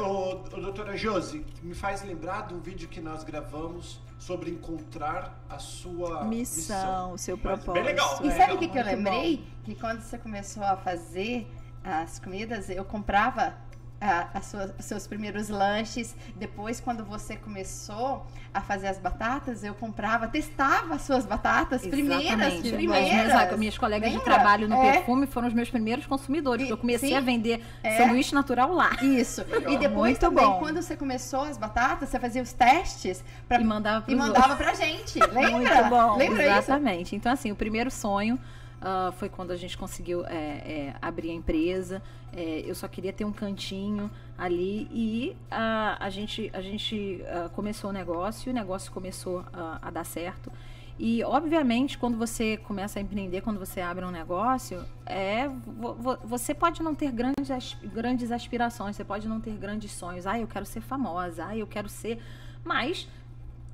Ô, 0.00 0.02
ô, 0.02 0.34
doutora 0.60 0.96
Josi, 0.96 1.44
me 1.62 1.74
faz 1.74 2.02
lembrar 2.02 2.46
de 2.46 2.54
um 2.54 2.60
vídeo 2.60 2.88
que 2.88 3.00
nós 3.00 3.24
gravamos 3.24 4.00
sobre 4.18 4.50
encontrar 4.50 5.38
a 5.48 5.58
sua 5.58 6.24
Missão, 6.24 7.12
o 7.12 7.18
seu 7.18 7.36
propósito. 7.36 7.72
Bem 7.72 7.84
legal. 7.84 8.18
E 8.22 8.28
é, 8.28 8.30
sabe 8.30 8.54
o 8.54 8.58
que, 8.58 8.68
que 8.68 8.78
eu 8.78 8.84
lembrei? 8.84 9.44
Que 9.64 9.74
quando 9.74 10.00
você 10.00 10.18
começou 10.18 10.62
a 10.62 10.76
fazer 10.76 11.46
as 11.84 12.18
comidas, 12.18 12.68
eu 12.68 12.84
comprava 12.84 13.54
as 14.00 14.46
suas- 14.46 14.72
os 14.78 14.84
seus 14.84 15.06
primeiros 15.06 15.48
lanches. 15.48 16.14
Depois, 16.36 16.80
quando 16.80 17.04
você 17.04 17.36
começou 17.36 18.26
a 18.52 18.60
fazer 18.60 18.88
as 18.88 18.98
batatas, 18.98 19.64
eu 19.64 19.74
comprava, 19.74 20.28
testava 20.28 20.94
as 20.94 21.02
suas 21.02 21.24
batatas 21.26 21.80
primeiras, 21.86 22.24
Exatamente. 22.26 22.72
primeiras. 22.72 23.32
As 23.32 23.42
minhas, 23.46 23.58
minhas 23.58 23.78
colegas 23.78 24.10
de 24.10 24.16
Lembra? 24.18 24.34
trabalho 24.34 24.68
no 24.68 24.76
É. 24.82 24.92
perfume 24.92 25.26
foram 25.26 25.48
os 25.48 25.54
meus 25.54 25.70
primeiros 25.70 26.06
consumidores. 26.06 26.66
E- 26.66 26.70
eu 26.70 26.76
comecei 26.76 27.10
sim. 27.10 27.16
a 27.16 27.20
vender 27.20 27.62
É. 27.82 27.96
sanduíche 27.96 28.34
natural 28.34 28.72
lá. 28.72 28.90
Isso. 29.02 29.42
E 29.68 29.76
depois 29.78 30.10
Muito 30.12 30.20
também, 30.20 30.44
bom. 30.44 30.58
quando 30.58 30.80
você 30.82 30.96
começou 30.96 31.42
as 31.42 31.56
batatas, 31.58 32.08
você 32.08 32.18
fazia 32.20 32.42
os 32.42 32.52
testes 32.52 33.24
pra, 33.48 33.60
E 33.60 33.64
mandava 33.64 34.04
e 34.10 34.14
mandava 34.14 34.56
pra 34.56 34.74
gente. 34.74 35.18
Lembra? 35.32 35.50
Muito 35.50 35.88
bom. 35.90 36.16
Lembra 36.16 36.42
isso? 36.46 36.58
Exatamente. 36.58 37.16
Então, 37.16 37.32
assim, 37.32 37.50
o 37.50 37.56
primeiro 37.56 37.90
sonho 37.90 38.38
ah, 38.80 39.12
foi 39.18 39.28
quando 39.28 39.50
a 39.50 39.56
gente 39.56 39.76
conseguiu 39.76 40.24
é, 40.26 40.34
é, 40.34 40.94
abrir 41.00 41.30
a 41.30 41.34
empresa. 41.34 42.02
É, 42.32 42.60
eu 42.66 42.74
só 42.74 42.86
queria 42.88 43.12
ter 43.12 43.24
um 43.24 43.32
cantinho 43.32 44.10
ali 44.36 44.88
e 44.92 45.36
ah, 45.50 45.96
a 46.00 46.10
gente, 46.10 46.50
a 46.52 46.60
gente 46.60 47.22
ah, 47.28 47.48
começou 47.54 47.90
o 47.90 47.92
negócio 47.92 48.48
e 48.48 48.50
o 48.50 48.54
negócio 48.54 48.90
começou 48.92 49.44
ah, 49.52 49.78
a 49.82 49.90
dar 49.90 50.04
certo. 50.04 50.50
E, 50.98 51.22
obviamente, 51.24 51.98
quando 51.98 52.16
você 52.16 52.56
começa 52.56 52.98
a 52.98 53.02
empreender, 53.02 53.42
quando 53.42 53.58
você 53.58 53.82
abre 53.82 54.02
um 54.02 54.10
negócio, 54.10 54.82
é, 55.04 55.46
vo- 55.46 55.92
vo- 55.92 56.16
você 56.24 56.54
pode 56.54 56.82
não 56.82 56.94
ter 56.94 57.12
grandes, 57.12 57.76
grandes 57.84 58.32
aspirações, 58.32 58.96
você 58.96 59.04
pode 59.04 59.28
não 59.28 59.38
ter 59.38 59.52
grandes 59.58 59.92
sonhos. 59.92 60.26
Ah, 60.26 60.38
eu 60.38 60.46
quero 60.46 60.64
ser 60.64 60.80
famosa, 60.80 61.48
ah, 61.48 61.56
eu 61.56 61.66
quero 61.66 61.86
ser. 61.86 62.18
Mas 62.64 63.06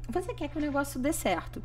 você 0.09 0.35
quer 0.35 0.49
que 0.49 0.59
o 0.59 0.61
negócio 0.61 0.99
dê 0.99 1.13
certo. 1.13 1.63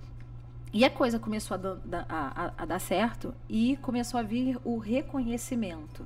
E 0.77 0.85
a 0.85 0.91
coisa 0.91 1.17
começou 1.17 1.57
a, 1.57 2.05
a- 2.07 2.53
a 2.55 2.65
dar 2.65 2.77
certo 2.77 3.33
e 3.49 3.77
começou 3.77 4.19
a 4.19 4.21
vir 4.23 4.59
o 4.63 4.77
reconhecimento. 4.77 6.05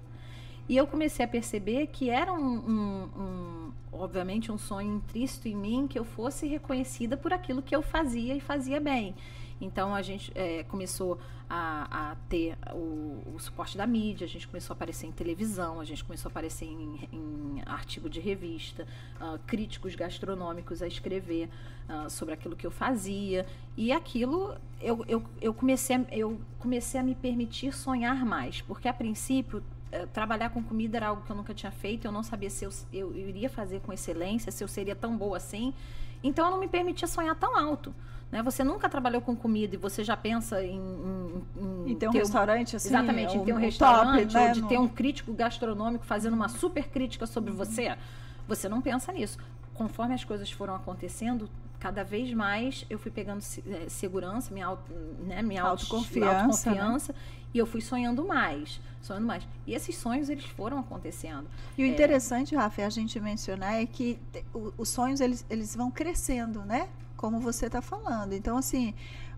E 0.70 0.78
eu 0.78 0.88
comecei 0.88 1.26
a 1.26 1.28
perceber 1.28 1.88
que 1.88 2.10
era 2.10 2.32
um, 2.32 2.40
um- 2.40 3.10
um- 3.22 3.72
obviamente, 3.92 4.50
um 4.50 4.58
sonho 4.58 4.96
intrínseco 4.96 5.50
em 5.50 5.56
mim 5.58 5.88
que 5.90 6.00
eu 6.00 6.06
fosse 6.06 6.48
reconhecida 6.48 7.18
por 7.18 7.34
aquilo 7.34 7.62
que 7.62 7.76
eu 7.76 7.82
fazia 7.82 8.34
e 8.34 8.40
fazia 8.40 8.80
bem. 8.80 9.14
Então 9.62 9.94
a 9.94 10.02
gente 10.02 10.32
eh, 10.36 10.64
começou 10.64 11.20
a, 11.50 12.12
a 12.12 12.16
ter 12.28 12.58
o, 12.74 13.22
o 13.36 13.40
suporte 13.40 13.78
da 13.78 13.86
mídia, 13.86 14.26
a 14.26 14.28
gente 14.28 14.48
começou 14.48 14.74
a 14.74 14.76
aparecer 14.76 15.06
em 15.06 15.12
televisão, 15.12 15.80
a 15.80 15.86
gente 15.86 16.04
começou 16.04 16.30
a 16.30 16.32
aparecer 16.32 16.66
em, 16.66 17.10
em 17.12 17.62
artigo 17.66 18.10
de 18.10 18.20
revista, 18.20 18.88
ah, 19.20 19.38
críticos 19.46 19.94
gastronômicos 19.94 20.82
a 20.82 20.88
escrever 20.88 21.50
ah, 21.88 22.10
sobre 22.10 22.34
aquilo 22.34 22.56
que 22.56 22.66
eu 22.66 22.72
fazia. 22.72 23.46
E 23.76 23.92
aquilo 23.92 24.56
eu, 24.80 25.04
eu, 25.08 25.24
eu, 25.42 25.54
comecei 25.54 25.96
a, 25.96 26.06
eu 26.12 26.40
comecei 26.58 27.00
a 27.00 27.04
me 27.04 27.16
permitir 27.16 27.74
sonhar 27.74 28.26
mais, 28.26 28.62
porque 28.62 28.88
a 28.88 28.94
princípio 28.94 29.62
trabalhar 30.14 30.50
com 30.50 30.64
comida 30.64 30.98
era 30.98 31.08
algo 31.08 31.22
que 31.24 31.32
eu 31.32 31.36
nunca 31.36 31.54
tinha 31.54 31.72
feito, 31.72 32.06
eu 32.06 32.12
não 32.12 32.24
sabia 32.24 32.50
se 32.50 32.66
eu, 32.66 32.72
eu, 32.94 33.12
eu 33.16 33.30
iria 33.30 33.50
fazer 33.50 33.82
com 33.82 33.92
excelência, 33.92 34.52
se 34.52 34.64
eu 34.64 34.68
seria 34.68 34.96
tão 34.96 35.18
boa 35.18 35.38
assim. 35.38 35.74
Então 36.24 36.46
eu 36.46 36.52
não 36.52 36.60
me 36.60 36.68
permitia 36.68 37.08
sonhar 37.08 37.36
tão 37.36 37.58
alto. 37.58 37.94
Né? 38.32 38.42
Você 38.44 38.64
nunca 38.64 38.88
trabalhou 38.88 39.22
com 39.22 39.36
comida 39.36 39.76
e 39.76 39.78
você 39.78 40.04
já 40.04 40.16
pensa 40.16 40.64
em, 40.64 40.78
em, 40.80 41.44
em 41.58 41.92
E 41.92 41.96
ter 41.96 42.08
um 42.08 42.12
ter 42.12 42.20
restaurante 42.20 42.76
assim. 42.78 42.88
Exatamente, 42.88 43.36
em 43.38 43.44
ter 43.44 43.52
um, 43.52 43.56
top, 43.56 43.66
restaurante 43.66 44.34
né, 44.34 44.48
ou 44.48 44.54
de 44.54 44.62
ter 44.64 44.78
um 44.80 44.88
crítico 44.88 45.34
gastronômico 45.34 46.06
fazendo 46.06 46.34
uma 46.34 46.48
super 46.48 46.88
crítica 46.88 47.26
sobre 47.28 47.52
você. 47.52 47.98
Você 48.48 48.70
não 48.70 48.82
pensa 48.82 49.12
nisso. 49.12 49.38
Conforme 49.74 50.14
as 50.14 50.24
coisas 50.24 50.50
foram 50.52 50.76
acontecendo, 50.76 51.50
cada 51.80 52.04
vez 52.04 52.32
mais 52.34 52.86
eu 52.90 53.00
fui 53.00 53.12
pegando 53.12 53.40
eh, 53.68 53.90
segurança, 53.90 54.54
minha, 54.54 54.68
auto, 54.68 54.94
né, 55.26 55.42
minha 55.42 55.64
auto- 55.64 55.82
Autoconfiança, 55.82 56.36
autoconfiança, 56.36 57.16
e 57.54 57.58
eu 57.58 57.66
fui 57.66 57.82
sonhando 57.82 58.26
mais, 58.26 58.80
sonhando 59.02 59.26
mais. 59.28 59.46
E 59.68 59.74
esses 59.74 59.96
sonhos 59.98 60.30
eles 60.30 60.46
foram 60.46 60.80
acontecendo. 60.80 61.48
E 61.78 61.84
o 61.84 61.86
interessante, 61.86 62.56
Rafa, 62.56 62.82
é 62.82 62.86
a 62.86 62.90
gente 62.90 63.20
mencionar 63.20 63.76
é 63.82 63.86
que 63.86 64.18
o- 64.54 64.74
os 64.78 64.90
sonhos 64.90 65.20
eles, 65.20 65.46
eles 65.50 65.76
vão 65.76 65.92
crescendo, 65.92 66.62
né? 66.64 66.88
Como 67.18 67.40
você 67.40 67.66
está 67.68 67.82
falando. 67.82 68.34
Então, 68.34 68.58
assim, 68.58 68.94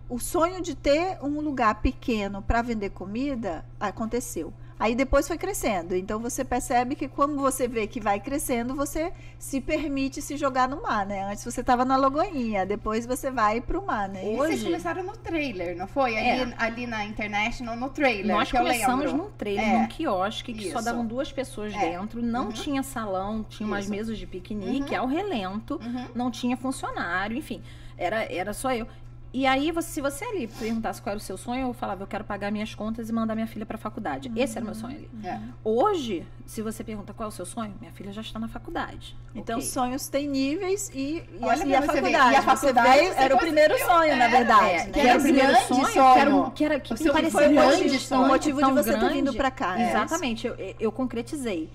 o 0.08 0.18
sonho 0.18 0.60
de 0.62 0.74
ter 0.74 1.18
um 1.22 1.40
lugar 1.40 1.80
pequeno 1.82 2.40
para 2.42 2.62
vender 2.62 2.90
comida 2.90 3.64
aconteceu. 3.80 4.52
Aí 4.78 4.94
depois 4.96 5.26
foi 5.28 5.38
crescendo. 5.38 5.94
Então 5.94 6.18
você 6.18 6.44
percebe 6.44 6.96
que 6.96 7.06
quando 7.06 7.36
você 7.36 7.68
vê 7.68 7.86
que 7.86 8.00
vai 8.00 8.18
crescendo, 8.18 8.74
você 8.74 9.12
se 9.38 9.60
permite 9.60 10.20
se 10.20 10.36
jogar 10.36 10.68
no 10.68 10.82
mar, 10.82 11.06
né? 11.06 11.22
Antes 11.30 11.44
você 11.44 11.60
estava 11.60 11.84
na 11.84 11.96
Lagoinha, 11.96 12.66
depois 12.66 13.06
você 13.06 13.30
vai 13.30 13.60
para 13.60 13.78
o 13.78 13.86
mar, 13.86 14.08
né? 14.08 14.32
E 14.32 14.36
vocês 14.36 14.54
Hoje- 14.60 14.64
começaram 14.64 15.04
no 15.04 15.16
trailer, 15.16 15.76
não 15.76 15.86
foi? 15.86 16.16
Ali, 16.18 16.52
É. 16.52 16.54
ali 16.58 16.86
na 16.88 17.04
International, 17.04 17.76
no 17.76 17.88
trailer. 17.88 18.34
Nós 18.34 18.50
que 18.50 18.56
eu 18.56 18.62
começamos 18.62 19.12
num 19.12 19.30
trailer, 19.30 19.64
É. 19.64 19.78
num 19.78 19.86
quiosque, 19.86 20.52
que 20.52 20.70
só 20.70 20.78
Isso. 20.78 20.84
davam 20.84 21.06
duas 21.06 21.30
pessoas 21.32 21.72
É. 21.72 21.78
dentro, 21.90 22.20
não 22.20 22.46
Uhum. 22.46 22.52
tinha 22.52 22.82
salão, 22.82 23.44
tinha 23.48 23.66
umas 23.66 23.84
Isso. 23.84 23.90
mesas 23.92 24.18
de 24.18 24.26
piquenique 24.26 24.94
ao 24.94 25.06
relento, 25.06 25.80
Uhum. 25.82 26.06
não 26.16 26.30
tinha 26.32 26.56
funcionário, 26.56 27.36
enfim, 27.36 27.62
era, 27.96 28.24
era 28.24 28.52
só 28.52 28.72
eu. 28.72 28.88
E 29.36 29.48
aí, 29.48 29.72
você- 29.72 29.88
se 29.90 30.00
você 30.00 30.24
ali 30.24 30.46
perguntasse 30.46 31.02
qual 31.02 31.10
era 31.10 31.18
o 31.18 31.20
seu 31.20 31.36
sonho, 31.36 31.66
eu 31.66 31.72
falava, 31.74 32.04
eu 32.04 32.06
quero 32.06 32.22
pagar 32.22 32.52
minhas 32.52 32.72
contas 32.72 33.08
e 33.08 33.12
mandar 33.12 33.34
minha 33.34 33.48
filha 33.48 33.66
para 33.66 33.74
a 33.74 33.78
faculdade. 33.80 34.30
Esse 34.36 34.56
era 34.56 34.62
o 34.62 34.66
meu 34.66 34.76
sonho 34.76 34.96
ali. 34.96 35.10
É. 35.24 35.40
Hoje, 35.64 36.24
se 36.46 36.62
você 36.62 36.84
pergunta 36.84 37.12
qual 37.12 37.26
é 37.26 37.28
o 37.28 37.32
seu 37.32 37.44
sonho, 37.44 37.74
minha 37.80 37.90
filha 37.90 38.12
já 38.12 38.20
está 38.20 38.38
na 38.38 38.46
faculdade. 38.46 39.16
Então, 39.34 39.56
Ok. 39.58 39.66
sonhos 39.68 40.06
têm 40.06 40.28
níveis 40.28 40.88
e, 40.94 41.16
e, 41.18 41.24
Olha 41.42 41.64
a, 41.64 41.66
e 41.66 41.74
a 41.74 41.82
faculdade. 41.82 42.32
e 42.32 42.36
a 42.36 42.42
faculdade 42.42 42.88
veio, 42.98 43.12
era 43.16 43.34
o 43.34 43.38
primeiro 43.38 43.76
sonho, 43.76 44.16
na 44.16 44.24
é, 44.24 44.28
verdade. 44.28 44.70
É, 44.70 44.84
né? 44.84 44.90
que 44.92 45.00
era 45.00 45.18
o 45.18 45.22
primeiro 45.22 45.48
grande 45.48 45.66
sonho, 45.66 45.86
sonho. 45.88 46.12
que 46.14 46.20
era, 46.20 46.30
um- 46.36 46.50
que 46.50 46.64
era 46.64 46.78
que 46.80 46.94
O 46.94 47.12
parecia 47.12 47.30
foi 47.32 47.48
grande 47.52 47.98
sonho. 47.98 48.22
O 48.22 48.28
motivo 48.28 48.62
de 48.62 48.70
você 48.70 48.92
ter 48.92 48.98
grande. 49.00 49.14
vindo 49.14 49.34
pra 49.34 49.50
cá, 49.50 49.74
né? 49.74 49.90
Exatamente, 49.90 50.46
eu, 50.46 50.54
eu 50.78 50.92
concretizei. 50.92 51.68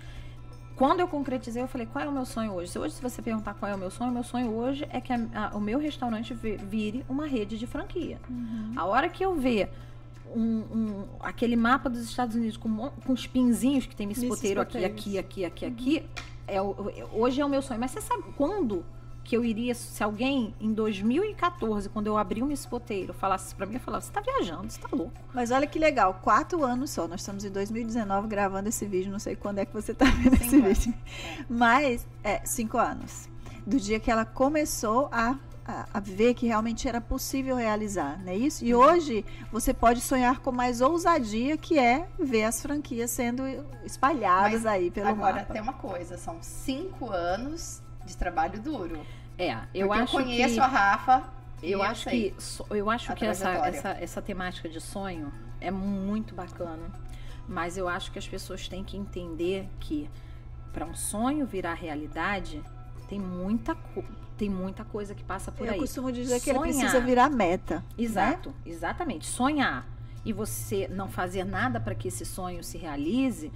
Quando 0.80 1.02
eu 1.02 1.08
concretizei, 1.10 1.62
eu 1.62 1.68
falei, 1.68 1.86
qual 1.86 2.06
é 2.06 2.08
o 2.08 2.12
meu 2.12 2.26
sonho 2.26 2.54
hoje? 2.54 2.72
Se 2.72 2.80
hoje, 2.80 2.94
se 2.96 3.02
você 3.02 3.22
perguntar 3.22 3.54
qual 3.54 3.70
é 3.70 3.76
o 3.76 3.78
meu 3.78 3.92
sonho, 3.92 4.12
o 4.12 4.14
meu 4.14 4.24
sonho 4.24 4.50
hoje 4.56 4.88
é 4.90 5.02
que 5.02 5.12
a- 5.12 5.28
a- 5.52 5.58
o 5.58 5.60
meu 5.60 5.78
restaurante 5.78 6.34
vi- 6.34 6.56
vire 6.56 7.06
uma 7.10 7.28
rede 7.28 7.58
de 7.58 7.68
franquia. 7.68 8.18
A 8.78 8.86
hora 8.86 9.10
que 9.10 9.22
eu 9.24 9.36
ver 9.36 9.70
um, 10.34 10.42
um- 10.42 11.06
aquele 11.20 11.58
mapa 11.58 11.90
dos 11.90 12.00
Estados 12.04 12.34
Unidos 12.34 12.56
com, 12.56 12.70
com 13.06 13.12
os 13.12 13.28
pinzinhos 13.28 13.86
que 13.86 13.94
tem 13.96 14.08
Miss 14.08 14.20
Poteiro 14.30 14.62
aqui, 14.62 14.78
aqui, 14.86 15.18
aqui, 15.18 15.46
aqui, 15.46 15.66
aqui, 15.66 16.06
é 16.48 16.62
o- 16.62 16.76
hoje 17.12 17.42
é 17.42 17.46
o 17.46 17.50
meu 17.50 17.62
sonho. 17.62 17.78
Mas 17.80 17.92
você 17.92 18.00
sabe 18.00 18.24
quando 18.38 18.86
que 19.24 19.38
eu 19.38 19.46
iria, 19.46 19.76
se 19.76 20.04
alguém 20.04 20.56
em 20.60 20.74
2014, 20.74 21.90
quando 21.90 22.08
eu 22.08 22.18
abri 22.18 22.42
o 22.42 22.46
Miss 22.46 22.66
Poteiro, 22.66 23.14
falasse 23.14 23.48
isso 23.48 23.56
pra 23.56 23.66
mim, 23.66 23.76
eu 23.76 23.80
falava, 23.80 24.04
você 24.04 24.12
tá 24.12 24.22
viajando, 24.22 24.70
você 24.72 24.80
tá 24.80 24.90
louco. 24.92 25.14
Mas 25.34 25.52
olha 25.52 25.68
que 25.68 25.78
legal, 25.78 26.20
quatro 26.24 26.64
anos 26.64 26.90
só. 26.90 27.08
Nós 27.08 27.22
estamos 27.22 27.44
em 27.44 27.50
2019 27.52 28.28
gravando 28.28 28.70
esse 28.70 28.86
vídeo, 28.86 29.12
não 29.12 29.20
sei 29.20 29.36
quando 29.36 29.60
é 29.60 29.66
que 29.66 29.74
você 29.74 29.94
tá 29.94 30.06
vendo 30.06 30.36
Cinco 30.38 30.44
esse 30.46 30.56
anos. 30.56 30.78
vídeo. 30.80 30.94
Mas, 31.48 32.08
é, 32.24 32.42
cinco 32.46 32.78
anos. 32.78 33.30
Do 33.66 33.80
dia 33.80 34.00
que 34.00 34.10
ela 34.10 34.26
começou 34.26 35.10
a, 35.12 35.36
a, 35.64 35.86
a 35.94 36.00
ver 36.00 36.34
que 36.34 36.48
realmente 36.48 36.88
era 36.88 37.00
possível 37.00 37.56
realizar, 37.56 38.18
não 38.24 38.32
é 38.32 38.36
isso? 38.36 38.66
E 38.66 38.74
hoje 38.74 39.24
você 39.52 39.74
pode 39.76 40.02
sonhar 40.02 40.40
com 40.40 40.52
mais 40.52 40.82
ousadia, 40.82 41.56
que 41.56 41.78
é 41.78 42.08
ver 42.18 42.46
as 42.46 42.62
franquias 42.62 43.12
sendo 43.12 43.44
espalhadas 43.86 44.64
Mas 44.64 44.66
aí 44.66 44.90
pelo 44.90 45.10
Agora 45.10 45.36
mapa. 45.36 45.54
tem 45.54 45.62
uma 45.62 45.74
coisa, 45.74 46.18
são 46.18 46.38
cinco 46.42 47.12
anos 47.12 47.82
de 48.06 48.16
trabalho 48.18 48.60
duro. 48.62 49.06
É, 49.38 49.54
eu 49.74 49.88
Porque 49.88 50.02
acho 50.02 50.20
eu 50.20 50.24
conheço 50.24 50.54
que... 50.56 50.60
a 50.60 50.68
Rafa. 50.68 51.24
e 51.64 51.72
Eu 51.72 51.82
acho 51.84 52.04
sei. 52.10 52.32
que, 52.32 52.76
eu 52.78 52.90
acho 52.90 53.14
que 53.16 53.26
essa, 53.26 53.50
essa, 53.68 53.90
essa 53.92 54.22
temática 54.22 54.68
de 54.68 54.82
sonho 54.82 55.32
é 55.62 55.72
muito 55.72 56.34
bacana, 56.36 56.90
mas 57.48 57.78
eu 57.78 57.88
acho 57.88 58.12
que 58.12 58.20
as 58.20 58.28
pessoas 58.28 58.68
têm 58.68 58.84
que 58.84 58.98
entender 58.98 59.68
que 59.80 60.10
para 60.74 60.86
um 60.86 60.94
sonho 60.96 61.46
virar 61.46 61.74
realidade 61.74 62.62
tem 63.08 63.20
muita, 63.20 63.76
tem 64.38 64.50
muita 64.50 64.86
coisa 64.86 65.16
que 65.16 65.24
passa 65.24 65.52
por 65.52 65.66
Eu 65.68 65.74
aí. 65.74 65.80
costumo 65.80 66.12
dizer 66.12 66.40
que 66.40 66.50
ele 66.50 66.60
Sonhar. 66.60 66.74
precisa 66.76 67.00
virar 67.02 67.30
meta. 67.30 67.76
né? 67.78 67.84
Exato, 67.98 68.54
exatamente. 68.66 69.26
Sonhar 69.26 69.86
e 70.24 70.32
você 70.34 70.88
não 70.90 71.10
fazer 71.10 71.44
nada 71.44 71.80
para 71.80 71.96
que 71.96 72.08
esse 72.10 72.26
sonho 72.26 72.64
se 72.64 72.78
realize 72.78 73.52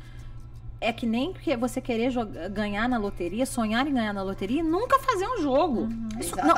é 0.83 0.93
que 0.93 1.05
nem 1.05 1.33
que 1.33 1.55
você 1.55 1.79
querer 1.81 2.11
jogar- 2.11 2.49
ganhar 2.49 2.87
na 2.89 2.97
loteria, 2.97 3.45
sonhar 3.45 3.87
em 3.87 3.93
ganhar 3.93 4.13
na 4.13 4.21
loteria 4.23 4.59
e 4.59 4.63
nunca 4.63 4.99
fazer 4.99 5.27
um 5.27 5.41
jogo. 5.41 5.87
Isso 6.19 6.35
não, 6.35 6.55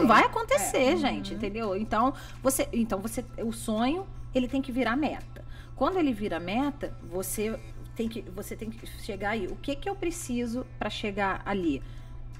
não 0.00 0.06
vai 0.06 0.24
acontecer, 0.24 0.94
É. 0.94 0.96
gente, 0.96 1.34
entendeu? 1.34 1.76
Então, 1.76 2.12
você, 2.42 2.68
então 2.72 3.00
você, 3.00 3.24
o 3.42 3.52
sonho, 3.52 4.06
ele 4.34 4.48
tem 4.48 4.60
que 4.60 4.72
virar 4.72 4.96
meta. 4.96 5.44
Quando 5.76 5.98
ele 5.98 6.12
vira 6.12 6.38
meta, 6.40 6.92
você 7.10 7.58
tem 7.96 8.08
que, 8.08 8.22
você 8.22 8.54
tem 8.56 8.68
que 8.70 8.86
chegar 9.02 9.30
aí. 9.30 9.46
O 9.46 9.56
que 9.56 9.74
que 9.76 9.88
eu 9.88 9.94
preciso 9.94 10.66
para 10.78 10.90
chegar 10.90 11.40
ali? 11.44 11.82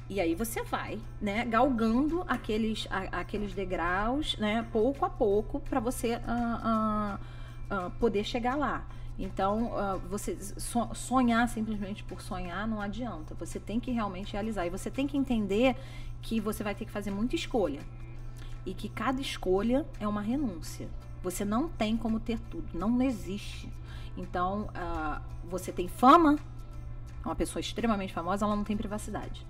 E 0.08 0.20
aí 0.20 0.34
você 0.34 0.62
vai, 0.64 0.99
né, 1.22 1.44
galgando 1.44 2.25
aqueles, 2.26 2.87
a- 2.90 3.20
aqueles 3.20 3.54
degraus, 3.54 4.37
né, 4.38 4.66
pouco 4.72 5.04
a 5.04 5.10
pouco, 5.10 5.60
para 5.60 5.78
você 5.78 6.14
ah, 6.26 6.60
ah, 6.64 7.18
ah, 7.70 7.90
poder 8.00 8.25
chegar 8.25 8.56
lá. 8.56 8.84
Então, 9.22 9.76
ah, 9.76 9.96
você 10.08 10.34
so- 10.58 10.94
sonhar 10.94 11.46
simplesmente 11.46 12.02
por 12.02 12.22
sonhar 12.22 12.66
não 12.66 12.80
adianta. 12.80 13.34
Você 13.34 13.60
tem 13.60 13.78
que 13.78 13.90
realmente 13.90 14.32
realizar. 14.32 14.64
E 14.66 14.70
você 14.70 14.90
tem 14.90 15.06
que 15.06 15.16
entender 15.16 15.76
que 16.22 16.40
você 16.40 16.64
vai 16.64 16.74
ter 16.74 16.86
que 16.86 16.90
fazer 16.90 17.10
muita 17.10 17.36
escolha. 17.36 17.80
E 18.64 18.72
que 18.72 18.88
cada 18.88 19.20
escolha 19.20 19.86
é 20.00 20.08
uma 20.08 20.22
renúncia. 20.22 20.88
Você 21.22 21.44
não 21.44 21.68
tem 21.68 21.98
como 21.98 22.18
ter 22.18 22.40
tudo. 22.40 22.66
Não 22.72 23.00
existe. 23.02 23.70
Então, 24.16 24.70
ah, 24.74 25.20
você 25.44 25.70
tem 25.70 25.86
fama, 25.86 26.38
uma 27.22 27.36
pessoa 27.36 27.60
extremamente 27.60 28.14
famosa, 28.14 28.46
ela 28.46 28.56
não 28.56 28.64
tem 28.64 28.76
privacidade. 28.76 29.46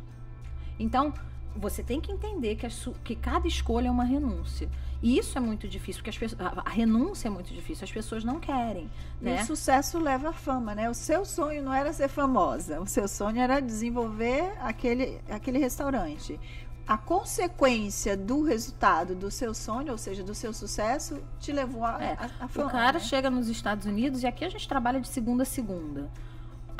Então, 0.81 1.15
você 1.55 1.83
tem 1.83 2.01
que 2.01 2.11
entender 2.11 2.57
que, 2.57 2.67
que 3.05 3.15
cada 3.15 3.47
escolha 3.47 3.87
é 3.87 3.91
uma 3.91 4.05
renúncia. 4.05 4.69
E 5.03 5.17
isso 5.19 5.39
é 5.39 5.41
muito 5.41 5.67
difícil, 5.67 6.01
porque 6.01 6.11
as 6.11 6.19
pessoas, 6.19 6.41
a, 6.41 6.63
a 6.67 6.71
renúncia 6.71 7.29
é 7.29 7.31
muito 7.31 7.53
difícil, 7.55 7.85
as 7.85 7.93
pessoas 7.93 8.23
não 8.23 8.39
querem. 8.39 8.91
E 9.21 9.25
Né? 9.25 9.43
o 9.43 9.47
sucesso 9.47 9.99
leva 9.99 10.29
à 10.29 10.33
fama, 10.33 10.75
né? 10.75 10.91
O 10.91 10.95
seu 10.95 11.25
sonho 11.25 11.63
não 11.63 11.73
era 11.73 11.93
ser 11.93 12.09
famosa, 12.09 12.81
o 12.81 12.87
seu 12.87 13.09
sonho 13.09 13.41
era 13.41 13.61
desenvolver 13.61 14.53
aquele, 14.61 15.19
aquele 15.31 15.59
restaurante. 15.59 16.39
A 16.87 16.99
consequência 16.99 18.17
do 18.17 18.43
resultado 18.43 19.15
do 19.15 19.31
seu 19.31 19.55
sonho, 19.55 19.93
ou 19.93 19.99
seja, 19.99 20.23
do 20.25 20.35
seu 20.35 20.53
sucesso, 20.53 21.19
te 21.39 21.53
levou 21.53 21.85
a, 21.85 22.03
É, 22.03 22.17
a, 22.19 22.31
a 22.41 22.47
O 22.47 22.49
fama. 22.49 22.71
cara 22.71 22.95
né? 22.95 23.01
chega 23.01 23.31
nos 23.31 23.49
Estados 23.49 23.87
Unidos 23.87 24.23
e 24.23 24.27
aqui 24.27 24.45
a 24.45 24.49
gente 24.49 24.67
trabalha 24.69 25.01
de 25.01 25.09
segunda 25.09 25.45
a 25.45 25.47
segunda. 25.47 26.11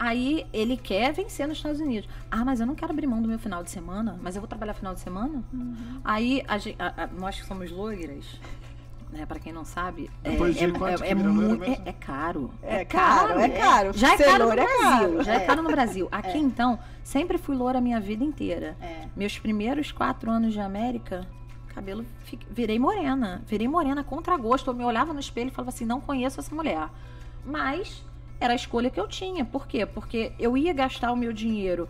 Aí 0.03 0.47
ele 0.51 0.79
quer 0.79 1.13
vencer 1.13 1.47
nos 1.47 1.59
Estados 1.59 1.79
Unidos. 1.79 2.09
Ah, 2.31 2.43
mas 2.43 2.59
eu 2.59 2.67
não 2.67 2.75
quero 2.75 2.91
abrir 2.91 3.07
mão 3.07 3.21
do 3.21 3.29
meu 3.29 3.39
final 3.39 3.63
de 3.63 3.71
semana, 3.71 4.19
mas 4.23 4.35
eu 4.35 4.41
vou 4.41 4.49
trabalhar 4.49 4.73
final 4.73 4.95
de 4.95 5.01
semana? 5.01 5.45
Uhum. 5.53 6.01
Aí 6.03 6.43
a 6.49 6.55
a- 6.55 7.05
a- 7.05 7.07
nós 7.09 7.39
que 7.39 7.47
somos 7.47 7.71
loiras, 7.71 8.25
né, 9.13 9.27
para 9.27 9.39
quem 9.39 9.53
não 9.53 9.63
sabe, 9.63 10.09
é, 10.25 10.31
é, 10.31 10.33
é, 10.33 10.37
é 10.37 11.15
vira 11.15 11.29
loira 11.29 11.33
mui- 11.33 11.59
mesmo? 11.59 11.65
é- 11.85 11.91
é 11.91 11.93
caro. 11.93 12.51
É 12.63 12.83
caro, 12.83 13.39
é 13.41 13.49
caro. 13.51 13.93
Já 13.93 14.15
é 14.15 14.17
Ser 14.17 14.25
caro 14.25 14.45
no 14.47 14.53
é 14.53 14.55
Brasil. 14.55 14.79
caro. 14.81 15.23
Já 15.25 15.35
é 15.35 15.41
caro 15.41 15.63
no 15.63 15.69
Brasil. 15.71 16.09
Aqui, 16.11 16.39
então, 16.39 16.79
sempre 17.05 17.37
fui 17.37 17.55
loura 17.55 17.77
a 17.77 17.81
minha 17.83 18.01
vida 18.01 18.25
inteira. 18.25 18.79
É. 18.81 19.07
Meus 19.15 19.39
primeiros 19.39 19.93
quatro 19.93 20.31
anos 20.31 20.55
de 20.55 20.61
América, 20.61 21.27
cabelo, 21.75 22.07
virei 22.51 22.79
morena. 22.79 23.43
Virei 23.47 23.69
morena 23.69 24.03
contra 24.03 24.35
gosto. 24.39 24.71
Eu 24.71 24.75
me 24.75 24.85
olhava 24.85 25.13
no 25.13 25.21
espelho 25.21 25.49
e 25.49 25.51
falava 25.51 25.69
assim, 25.69 25.85
não 25.85 26.01
conheço 26.01 26.41
essa 26.41 26.55
mulher. 26.55 26.89
Mas 27.45 28.03
era 28.41 28.55
a 28.55 28.57
escolha 28.57 28.91
que 28.91 28.99
eu 28.99 29.07
tinha. 29.07 29.45
Por 29.45 29.67
quê? 29.69 29.85
Porque 29.87 30.33
eu 30.39 30.57
ia 30.57 30.73
gastar 30.73 31.13
o 31.13 31.17
meu 31.17 31.33
dinheiro 31.33 31.89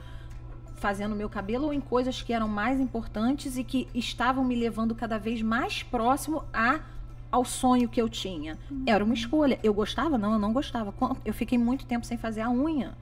fazendo 0.76 1.14
meu 1.14 1.28
cabelo 1.28 1.66
ou 1.66 1.72
em 1.72 1.80
coisas 1.80 2.22
que 2.22 2.32
eram 2.32 2.48
mais 2.48 2.80
importantes 2.80 3.56
e 3.56 3.62
que 3.64 3.86
estavam 3.94 4.42
me 4.42 4.54
levando 4.56 4.94
cada 4.94 5.18
vez 5.18 5.40
mais 5.42 5.82
próximo 5.82 6.42
a 6.52 6.80
ao 7.30 7.44
sonho 7.44 7.88
que 7.88 8.02
eu 8.02 8.08
tinha. 8.08 8.58
Era 8.84 9.04
uma 9.04 9.14
escolha. 9.14 9.56
Eu 9.62 9.72
gostava? 9.72 10.18
Não, 10.18 10.32
eu 10.32 10.38
não 10.38 10.52
gostava. 10.52 10.92
Eu 11.24 11.32
fiquei 11.32 11.56
muito 11.56 11.86
tempo 11.86 12.04
sem 12.04 12.18
fazer 12.18 12.40
a 12.40 12.50
unha. 12.50 12.92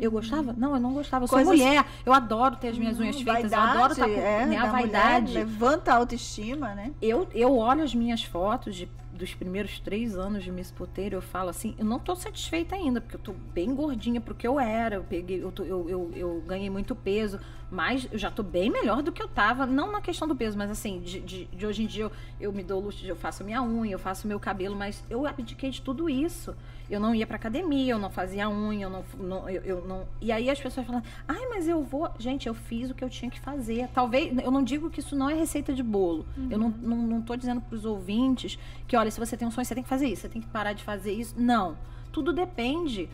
Eu 0.00 0.10
gostava? 0.10 0.54
Não, 0.54 0.72
eu 0.74 0.80
não 0.80 0.94
gostava. 0.94 1.24
Eu 1.24 1.28
sou 1.28 1.36
Coisas- 1.36 1.54
mulher. 1.54 1.84
Eu 2.06 2.14
adoro 2.14 2.56
ter 2.56 2.68
as 2.68 2.78
minhas 2.78 2.98
unhas 2.98 3.16
Hum, 3.16 3.24
feitas. 3.24 3.52
eu 3.52 3.60
adoro 3.60 3.92
estar 3.92 4.06
com 4.08 4.12
é, 4.20 4.46
né, 4.46 4.56
a 4.56 4.62
da 4.66 4.72
mulher, 4.72 4.90
vaidade. 4.90 5.34
levanta 5.34 5.92
a 5.92 5.96
autoestima, 5.96 6.74
né? 6.74 6.92
Eu, 7.02 7.28
eu 7.34 7.54
olho 7.58 7.82
as 7.84 7.94
minhas 7.94 8.24
fotos 8.24 8.74
de- 8.74 8.88
dos 9.14 9.32
primeiros 9.34 9.78
três 9.78 10.16
anos 10.16 10.42
de 10.44 10.50
Miss 10.50 10.70
Poteiro, 10.70 11.16
eu 11.16 11.22
falo 11.22 11.48
assim, 11.48 11.74
eu 11.78 11.84
não 11.84 11.98
tô 11.98 12.14
satisfeita 12.16 12.74
ainda, 12.74 13.00
porque 13.00 13.16
eu 13.16 13.20
tô 13.20 13.32
bem 13.32 13.74
gordinha 13.74 14.20
pro 14.20 14.34
que 14.34 14.46
eu 14.46 14.58
era, 14.58 14.96
eu 14.96 15.04
peguei, 15.04 15.42
eu, 15.42 15.52
tô- 15.52 15.62
eu, 15.64 15.88
eu, 15.88 16.10
eu 16.14 16.42
ganhei 16.46 16.68
muito 16.68 16.94
peso, 16.96 17.38
mas 17.70 18.06
eu 18.10 18.18
já 18.18 18.30
tô 18.30 18.42
bem 18.42 18.70
melhor 18.70 19.02
do 19.02 19.12
que 19.12 19.22
eu 19.22 19.28
tava, 19.28 19.66
não 19.66 19.90
na 19.92 20.00
questão 20.00 20.26
do 20.28 20.34
peso, 20.36 20.58
mas 20.58 20.70
assim, 20.70 21.00
de, 21.00 21.20
de, 21.20 21.44
de 21.46 21.66
hoje 21.66 21.84
em 21.84 21.86
dia 21.86 22.04
eu, 22.04 22.12
eu 22.40 22.52
me 22.52 22.62
dou 22.62 22.80
luxo 22.80 22.98
de 22.98 23.08
eu 23.08 23.16
faço 23.16 23.44
minha 23.44 23.62
unha, 23.62 23.92
eu 23.92 23.98
faço 23.98 24.26
meu 24.26 24.38
cabelo, 24.40 24.76
mas 24.76 25.02
eu 25.08 25.26
abdiquei 25.26 25.70
de 25.70 25.80
tudo 25.80 26.08
isso. 26.10 26.54
Eu 26.94 27.00
não 27.00 27.14
ia 27.14 27.26
pra 27.26 27.36
academia, 27.36 27.92
eu 27.92 27.98
não 27.98 28.10
fazia 28.10 28.48
unha, 28.48 28.86
eu 28.86 28.90
não, 28.90 29.04
não- 29.18 29.48
eu, 29.50 29.62
eu 29.62 29.84
não. 29.86 30.04
E 30.20 30.30
aí 30.32 30.48
as 30.48 30.60
pessoas 30.60 30.86
falam, 30.86 31.02
ai, 31.26 31.46
mas 31.48 31.66
eu 31.68 31.82
vou. 31.82 32.08
Gente, 32.18 32.46
eu 32.46 32.54
fiz 32.54 32.90
o 32.90 32.94
que 32.94 33.02
eu 33.04 33.10
tinha 33.10 33.30
que 33.30 33.40
fazer. 33.40 33.88
Talvez, 33.94 34.36
eu 34.38 34.50
não 34.50 34.62
digo 34.62 34.88
que 34.90 35.00
isso 35.00 35.14
não 35.16 35.28
é 35.28 35.34
receita 35.34 35.72
de 35.72 35.82
bolo. 35.82 36.24
Eu 36.50 36.58
não, 36.58 36.68
não, 36.70 36.96
não 36.96 37.20
tô 37.22 37.36
dizendo 37.36 37.60
pros 37.60 37.84
ouvintes 37.84 38.58
que, 38.86 38.96
olha, 38.96 39.10
se 39.10 39.18
você 39.20 39.36
tem 39.36 39.46
um 39.46 39.50
sonho, 39.50 39.64
você 39.64 39.74
tem 39.74 39.82
que 39.82 39.88
fazer 39.88 40.06
isso, 40.08 40.22
você 40.22 40.28
tem 40.28 40.40
que 40.42 40.48
parar 40.48 40.72
de 40.72 40.82
fazer 40.84 41.12
isso. 41.12 41.34
Não. 41.38 41.76
Tudo 42.12 42.32
depende 42.32 43.08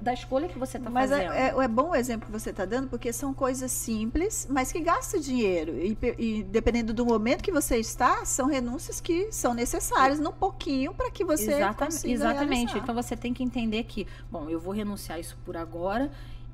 da, 0.00 0.12
escolha 0.12 0.48
que 0.48 0.58
você 0.58 0.78
tá 0.78 0.88
Mas 0.88 1.10
fazendo. 1.10 1.32
é, 1.32 1.48
é, 1.48 1.64
é 1.64 1.68
bom 1.68 1.90
o 1.90 1.94
exemplo 1.94 2.26
que 2.26 2.32
você 2.32 2.50
está 2.50 2.64
dando, 2.64 2.88
porque 2.88 3.12
são 3.12 3.34
coisas 3.34 3.70
simples, 3.70 4.46
mas 4.48 4.70
que 4.70 4.80
gastam 4.80 5.20
dinheiro. 5.20 5.72
E, 5.76 5.96
e 6.18 6.42
dependendo 6.44 6.94
do 6.94 7.04
momento 7.04 7.42
que 7.42 7.52
você 7.52 7.78
está, 7.78 8.24
são 8.24 8.46
renúncias 8.46 9.00
que 9.00 9.32
são 9.32 9.52
necessárias, 9.52 10.20
num 10.20 10.32
pouquinho, 10.32 10.94
para 10.94 11.10
que 11.10 11.24
você 11.24 11.52
Exatamente, 11.54 11.94
consiga 11.94 12.12
exatamente. 12.14 12.54
realizar. 12.54 12.78
Então 12.78 12.94
você 12.94 13.16
tem 13.16 13.34
que 13.34 13.42
entender 13.42 13.84
que, 13.84 14.06
bom, 14.30 14.48
eu 14.48 14.60
vou 14.60 14.72
renunciar 14.72 15.18
isso 15.18 15.36
por 15.44 15.56
agora 15.56 16.10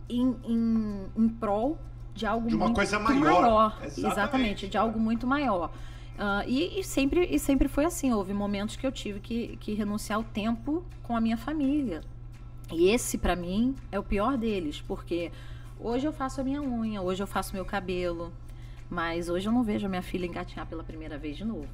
em, 0.09 0.37
em, 0.45 1.07
em 1.17 1.29
prol 1.29 1.79
de 2.15 2.27
algo 2.27 2.49
De 2.49 2.57
uma 2.57 2.67
muito 2.67 2.77
coisa 2.77 2.99
maior. 2.99 3.79
Exatamente. 3.83 4.07
Exatamente. 4.07 4.69
de 4.69 4.79
algo 4.79 4.99
muito 4.99 5.27
maior. 5.27 5.71
Ah, 6.19 6.45
e, 6.47 6.79
e 6.81 6.85
sempre, 6.85 7.27
e 7.31 7.39
sempre 7.39 7.69
foi 7.69 7.85
assim. 7.85 8.13
Houve 8.13 8.35
momentos 8.35 8.77
que 8.77 8.87
eu 8.87 8.93
tive 8.93 9.21
que, 9.21 9.57
que 9.59 9.75
renunciar 9.75 10.19
ao 10.19 10.25
tempo 10.25 10.85
com 11.03 11.17
a 11.17 11.21
minha 11.21 11.37
família. 11.37 12.03
E 12.73 12.89
esse, 12.91 13.19
pra 13.19 13.35
mim, 13.35 13.75
é 13.91 13.99
o 13.99 14.03
pior 14.03 14.37
deles, 14.37 14.83
porque 14.87 15.31
hoje 15.79 16.07
eu 16.07 16.13
faço 16.13 16.41
a 16.41 16.45
minha 16.45 16.63
unha, 16.63 17.01
hoje 17.03 17.23
eu 17.23 17.27
faço 17.27 17.53
meu 17.55 17.65
cabelo, 17.65 18.33
mas 18.89 19.29
hoje 19.29 19.49
eu 19.49 19.53
não 19.53 19.63
vejo 19.63 19.87
a 19.87 19.89
minha 19.89 20.03
filha 20.03 20.27
engatinhar 20.27 20.67
pela 20.67 20.85
primeira 20.85 21.19
vez 21.19 21.37
de 21.37 21.45
novo. 21.45 21.69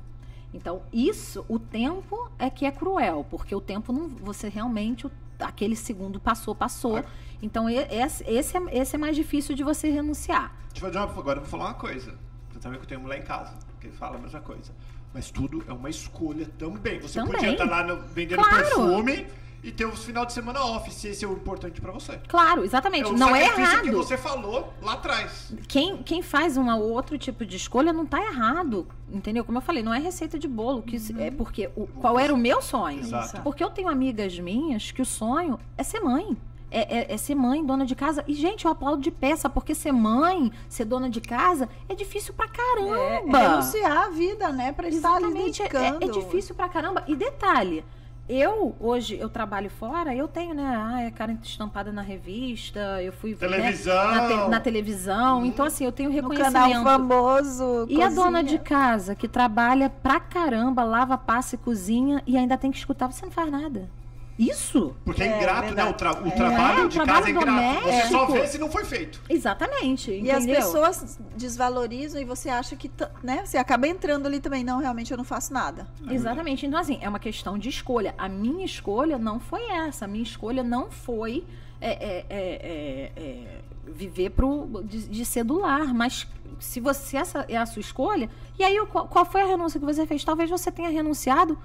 Então, 0.55 0.83
isso, 0.93 1.45
o 1.49 1.59
tempo 1.59 2.31
é 2.39 2.49
que 2.49 2.65
é 2.65 2.71
cruel, 2.71 3.27
porque 3.29 3.55
o 3.55 3.61
tempo 3.61 3.93
não. 3.93 4.09
Você 4.09 4.49
realmente, 4.49 5.07
aquele 5.39 5.77
segundo 5.77 6.19
passou, 6.19 6.55
passou. 6.55 7.05
Então, 7.43 7.69
esse, 7.69 8.25
esse, 8.27 8.57
é, 8.57 8.61
esse 8.79 8.95
é 8.97 8.99
mais 8.99 9.15
difícil 9.17 9.55
de 9.55 9.63
você 9.63 9.91
renunciar. 9.91 10.55
Deixa 10.73 10.87
eu 10.87 10.93
fazer 10.93 10.99
uma, 10.99 11.19
agora 11.21 11.39
eu 11.39 11.43
vou 11.43 11.51
falar 11.51 11.65
uma 11.67 11.75
coisa. 11.75 12.15
Você 12.51 12.59
também 12.61 12.79
que 12.79 12.85
eu 12.85 12.89
tenho 12.89 13.01
mulher 13.03 13.19
em 13.21 13.25
casa, 13.25 13.55
que 13.81 13.89
fala 13.91 14.17
a 14.17 14.19
mesma 14.19 14.41
coisa. 14.41 14.73
Mas 15.13 15.31
tudo 15.31 15.63
é 15.69 15.73
uma 15.73 15.91
escolha 15.91 16.47
também. 16.59 17.01
Você 17.01 17.19
Também. 17.19 17.35
podia 17.35 17.53
estar 17.53 17.65
lá 17.65 17.83
no- 17.83 18.01
vendendo 18.03 18.39
Claro. 18.43 18.57
perfume 18.65 19.27
e 19.67 19.73
ter 19.73 19.85
os 19.85 20.05
final 20.05 20.25
de 20.25 20.33
semana 20.33 20.61
off, 20.65 20.91
se 20.93 21.09
esse 21.09 21.25
é 21.25 21.29
o 21.29 21.33
importante 21.33 21.81
pra 21.81 21.91
você. 21.93 22.19
Claro, 22.29 22.65
exatamente. 22.65 23.11
o 23.11 23.17
não 23.17 23.35
é 23.35 23.47
sacrifício 23.47 23.81
que 23.83 23.89
errado. 23.89 23.97
você 23.97 24.17
falou 24.17 24.73
lá 24.81 24.93
atrás. 24.95 25.53
Quem, 25.67 25.99
quem 26.05 26.23
faz 26.23 26.57
um 26.57 26.71
outro 26.79 27.19
tipo 27.19 27.45
de 27.45 27.57
escolha 27.57 27.93
não 27.93 28.07
tá 28.07 28.23
errado. 28.25 28.87
Entendeu? 29.11 29.45
Como 29.45 29.59
eu 29.59 29.63
falei, 29.63 29.83
não 29.83 29.93
é 29.93 29.99
receita 29.99 30.39
de 30.39 30.47
bolo. 30.49 30.83
Que 30.83 30.97
isso- 30.97 31.13
É 31.21 31.31
porque 31.31 31.69
o, 31.77 31.87
qual 31.87 32.19
era 32.19 32.33
o 32.33 32.37
meu 32.37 32.63
sonho? 32.63 33.01
Exato. 33.01 33.43
Porque 33.43 33.63
eu 33.63 33.71
tenho 33.71 33.89
amigas 33.89 34.39
minhas 34.39 34.91
que 34.93 35.03
o 35.03 35.05
sonho 35.07 35.59
é 35.77 35.83
ser 35.83 36.01
mãe. 36.01 36.37
é, 36.69 36.99
é- 36.99 37.15
é 37.15 37.17
ser 37.17 37.35
mãe, 37.37 37.65
dona 37.65 37.87
de 37.87 37.95
casa. 37.95 38.25
E, 38.27 38.35
gente, 38.35 38.65
eu 38.65 38.71
aplaudo 38.73 39.01
de 39.01 39.11
peça, 39.11 39.49
porque 39.49 39.73
ser 39.75 39.93
mãe, 39.93 40.51
ser 40.69 40.85
dona 40.85 41.09
de 41.09 41.21
casa, 41.21 41.69
é 41.89 41.95
difícil 41.95 42.35
pra 42.35 42.47
É, 42.47 42.49
caramba. 42.49 43.39
renunciar 43.39 43.97
à 44.07 44.11
vida, 44.11 44.49
né? 44.51 44.73
Pra 44.73 44.89
estar 44.89 45.15
ali 45.15 45.27
Exatamente, 45.27 45.63
é, 45.63 45.69
dedicando. 45.69 46.05
é 46.05 46.09
difícil 46.09 46.55
pra 46.57 46.69
caramba. 46.69 47.05
E 47.07 47.15
detalhe, 47.15 47.85
eu 48.29 48.75
hoje 48.81 49.17
eu 49.19 49.29
trabalho 49.29 49.71
fora, 49.71 50.15
eu 50.15 50.27
tenho, 50.27 50.55
né, 50.55 50.75
ah, 50.77 51.03
é 51.03 51.11
cara 51.11 51.33
estampada 51.43 51.93
na 51.93 52.03
revista, 52.03 53.01
eu 53.03 53.12
fui 53.12 53.31
né, 53.33 53.37
Televisão. 53.39 54.11
na, 54.15 54.27
te- 54.27 54.51
na 54.51 54.61
televisão, 54.61 55.47
então 55.47 55.65
assim, 55.67 55.85
eu 55.85 55.93
tenho 55.93 56.09
No 56.11 56.15
reconhecimento. 56.15 56.53
canal 56.53 56.83
famoso. 56.85 57.87
E 57.89 58.03
a 58.03 58.07
cozinha. 58.09 58.25
dona 58.25 58.43
de 58.43 58.59
casa 58.59 59.15
que 59.15 59.29
trabalha 59.29 59.89
pra 59.89 60.19
caramba, 60.19 60.83
lava, 60.83 61.17
passa 61.17 61.55
e 61.55 61.59
cozinha 61.59 62.23
e 62.27 62.37
ainda 62.37 62.57
tem 62.59 62.71
que 62.71 62.79
escutar, 62.79 63.07
você 63.11 63.25
não 63.25 63.33
faz 63.33 63.51
nada. 63.51 63.89
Isso? 64.38 64.94
Porque 65.05 65.22
é, 65.22 65.27
É, 65.29 65.37
ingrato, 65.38 65.62
verdade. 65.66 65.88
né? 65.88 65.90
O, 65.90 65.94
tra- 65.94 66.22
o 66.22 66.27
É, 66.27 66.31
trabalho 66.31 66.85
o 66.85 66.88
de 66.88 66.94
trabalho 66.96 67.18
casa 67.18 67.29
é 67.29 67.31
ingrato. 67.33 67.85
Você 67.87 68.09
só 68.09 68.27
vê 68.27 68.46
se 68.46 68.59
não 68.59 68.70
foi 68.70 68.85
feito. 68.85 69.20
Exatamente. 69.29 70.11
E 70.11 70.31
as 70.31 70.44
entendeu? 70.44 70.62
pessoas 70.62 71.18
desvalorizam 71.37 72.20
e 72.20 72.25
você 72.25 72.49
acha 72.51 72.77
que, 72.77 72.90
né? 73.22 73.44
Você 73.46 73.57
acaba 73.57 73.88
entrando 73.88 74.27
ali 74.27 74.38
também, 74.40 74.62
não, 74.62 74.79
realmente 74.79 75.11
eu 75.11 75.16
não 75.16 75.25
faço 75.25 75.53
nada. 75.55 75.87
Exatamente. 76.11 76.66
Então, 76.66 76.79
assim, 76.79 76.99
é 77.01 77.09
uma 77.09 77.18
questão 77.18 77.57
de 77.57 77.68
escolha. 77.68 78.14
A 78.18 78.29
minha 78.29 78.64
escolha 78.64 79.18
não 79.18 79.40
foi 79.40 79.62
essa. 79.70 80.05
A 80.05 80.09
minha 80.09 80.22
escolha 80.22 80.62
não 80.62 80.90
foi 80.90 81.42
é, 81.81 81.90
é, 81.90 82.27
é, 82.29 82.37
é, 82.38 83.12
é, 83.16 83.61
viver 83.87 84.31
pro, 84.31 84.83
de, 84.85 85.09
de 85.09 85.25
ser 85.25 85.44
do 85.44 85.59
lar. 85.61 85.94
Mas 85.94 86.27
se 86.59 86.79
você 86.81 87.16
essa 87.16 87.46
é 87.49 87.57
a 87.57 87.64
sua 87.64 87.81
escolha, 87.81 88.29
e 88.59 88.64
aí 88.64 88.79
qual, 88.87 89.09
qual 89.09 89.25
foi 89.25 89.40
a 89.42 89.46
renúncia 89.46 89.81
que 89.81 89.87
você 89.87 90.07
fez? 90.07 90.22
Talvez 90.25 90.51
você 90.51 90.70
tenha 90.70 90.90
renunciado 90.90 91.59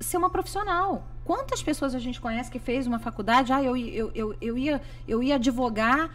ser 0.00 0.16
uma 0.16 0.30
profissional. 0.30 1.06
Quantas 1.24 1.62
pessoas 1.62 1.94
a 1.94 1.98
gente 1.98 2.20
conhece 2.20 2.50
que 2.50 2.58
fez 2.58 2.86
uma 2.86 2.98
faculdade? 2.98 3.52
Ah, 3.52 3.62
eu, 3.62 3.76
eu, 3.76 4.10
eu, 4.14 4.36
eu, 4.40 4.58
ia, 4.58 4.82
eu 5.08 5.22
ia 5.22 5.36
advogar, 5.36 6.10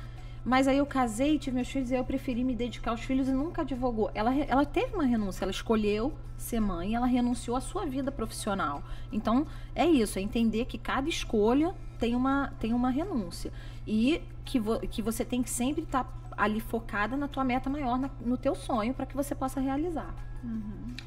mas 0.45 0.67
aí 0.67 0.77
eu 0.77 0.85
casei, 0.85 1.39
tive 1.39 1.55
meus 1.55 1.67
filhos 1.67 1.89
e 1.91 1.95
eu 1.95 2.03
preferi 2.03 2.43
me 2.43 2.55
dedicar 2.55 2.91
aos 2.91 3.01
filhos 3.01 3.27
e 3.27 3.31
nunca 3.31 3.63
advogou. 3.63 4.11
Ela, 4.13 4.33
ela 4.35 4.65
teve 4.65 4.93
uma 4.95 5.05
renúncia, 5.05 5.43
ela 5.43 5.51
escolheu 5.51 6.13
ser 6.37 6.59
mãe, 6.59 6.93
ela 6.95 7.05
renunciou 7.07 7.57
à 7.57 7.61
sua 7.61 7.85
vida 7.85 8.11
profissional. 8.11 8.83
Então, 9.11 9.45
é 9.75 9.85
isso, 9.85 10.19
é 10.19 10.21
entender 10.21 10.65
que 10.65 10.77
cada 10.77 11.09
escolha 11.09 11.73
tem 11.97 12.15
uma, 12.15 12.53
tem 12.59 12.73
uma 12.73 12.89
renúncia. 12.89 13.51
E 13.87 14.21
que, 14.45 14.59
vo, 14.59 14.79
que 14.79 15.01
você 15.01 15.25
tem 15.25 15.41
que 15.43 15.49
sempre 15.49 15.83
estar 15.83 16.07
ali 16.37 16.61
focada 16.61 17.17
na 17.17 17.27
tua 17.27 17.43
meta 17.43 17.69
maior, 17.69 17.97
na- 17.99 18.09
no 18.21 18.37
teu 18.37 18.55
sonho, 18.55 18.93
para 18.93 19.05
que 19.05 19.15
você 19.15 19.35
possa 19.35 19.59
realizar. 19.59 20.13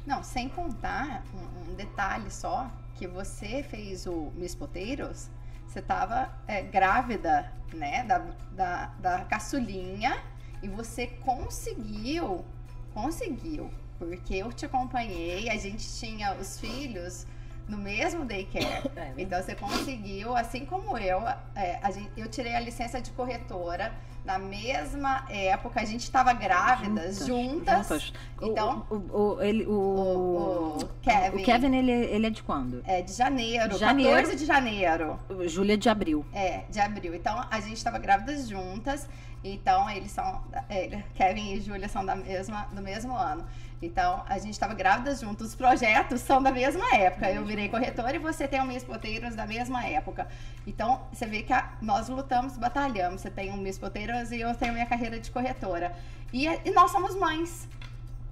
Não, 0.05 0.21
sem 0.21 0.47
contar 0.49 1.23
um, 1.33 1.71
um 1.71 1.75
detalhe 1.75 2.29
só, 2.29 2.69
que 2.95 3.07
você 3.07 3.63
fez 3.63 4.05
o 4.05 4.31
Miss 4.35 4.55
Poteiros, 4.55 5.29
você 5.67 5.81
tava 5.81 6.31
é, 6.47 6.61
grávida, 6.61 7.51
né, 7.73 8.03
da, 8.03 8.19
da, 8.51 8.85
da 8.99 9.25
caçulinha, 9.25 10.21
e 10.61 10.67
você 10.67 11.07
conseguiu, 11.07 12.45
conseguiu, 12.93 13.69
porque 13.97 14.35
eu 14.35 14.53
te 14.53 14.65
acompanhei, 14.65 15.49
a 15.49 15.57
gente 15.57 15.85
tinha 15.99 16.35
os 16.35 16.59
filhos 16.59 17.25
no 17.67 17.77
mesmo 17.77 18.25
daycare. 18.25 18.91
Então 19.17 19.41
você 19.41 19.55
conseguiu, 19.55 20.35
assim 20.35 20.65
como 20.65 20.97
eu, 20.97 21.21
é, 21.55 21.79
a 21.81 21.91
gente- 21.91 22.11
eu 22.17 22.27
tirei 22.27 22.55
a 22.55 22.59
licença 22.59 22.99
de 23.01 23.11
corretora 23.11 23.91
na 24.25 24.37
mesma 24.39 25.25
época, 25.29 25.81
a 25.81 25.85
gente 25.85 26.01
estava 26.03 26.31
grávidas, 26.33 27.25
juntas. 27.25 27.87
juntas. 27.87 28.13
Então, 28.41 28.85
o, 28.89 28.95
o, 28.95 29.33
o- 29.35 29.41
ele, 29.43 29.65
o, 29.65 29.71
o, 29.71 30.77
o 30.77 30.85
Kevin, 31.01 31.41
o 31.41 31.43
Kevin, 31.43 31.75
ele, 31.75 31.91
ele 31.91 32.27
é 32.27 32.29
de 32.29 32.41
quando? 32.41 32.81
é 32.85 33.01
de 33.01 33.11
janeiro, 33.13 33.77
Janeiro. 33.77 34.15
14 34.15 34.35
de 34.37 34.45
janeiro. 34.45 35.19
Júlia 35.45 35.77
de 35.77 35.89
abril. 35.89 36.25
É, 36.33 36.63
de 36.69 36.79
abril. 36.79 37.13
Então 37.15 37.45
a 37.51 37.59
gente 37.59 37.77
estava 37.77 37.97
grávidas 37.99 38.47
juntas. 38.47 39.07
Então 39.43 39.89
eles 39.89 40.11
são. 40.11 40.41
é, 40.69 41.03
Kevin 41.15 41.51
e 41.53 41.59
Júlia 41.59 41.89
são 41.89 42.05
da 42.05 42.15
mesma, 42.15 42.65
do 42.73 42.81
mesmo 42.81 43.13
ano. 43.15 43.45
Então 43.85 44.23
a 44.27 44.37
gente 44.39 44.51
estava 44.53 44.73
grávidas 44.73 45.19
juntos. 45.19 45.47
Os 45.49 45.55
projetos 45.55 46.21
são 46.21 46.41
da 46.41 46.51
mesma 46.51 46.95
época. 46.95 47.29
Eu 47.29 47.43
virei 47.45 47.67
corretora 47.69 48.15
e 48.15 48.19
você 48.19 48.47
tem 48.47 48.59
o 48.61 48.65
Miss 48.65 48.83
Poteiros 48.83 49.35
da 49.35 49.45
mesma 49.45 49.85
época. 49.85 50.27
Então 50.65 51.01
você 51.11 51.25
vê 51.25 51.43
que 51.43 51.51
a- 51.51 51.73
nós 51.81 52.07
lutamos, 52.07 52.57
batalhamos. 52.57 53.21
Você 53.21 53.29
tem 53.29 53.51
o 53.51 53.57
Miss 53.57 53.77
Poteiros 53.77 54.31
e 54.31 54.39
eu 54.39 54.53
tenho 54.55 54.73
minha 54.73 54.85
carreira 54.85 55.19
de 55.19 55.29
corretora. 55.29 55.93
E, 56.31 56.47
e 56.47 56.71
nós 56.71 56.91
somos 56.91 57.15
mães. 57.15 57.67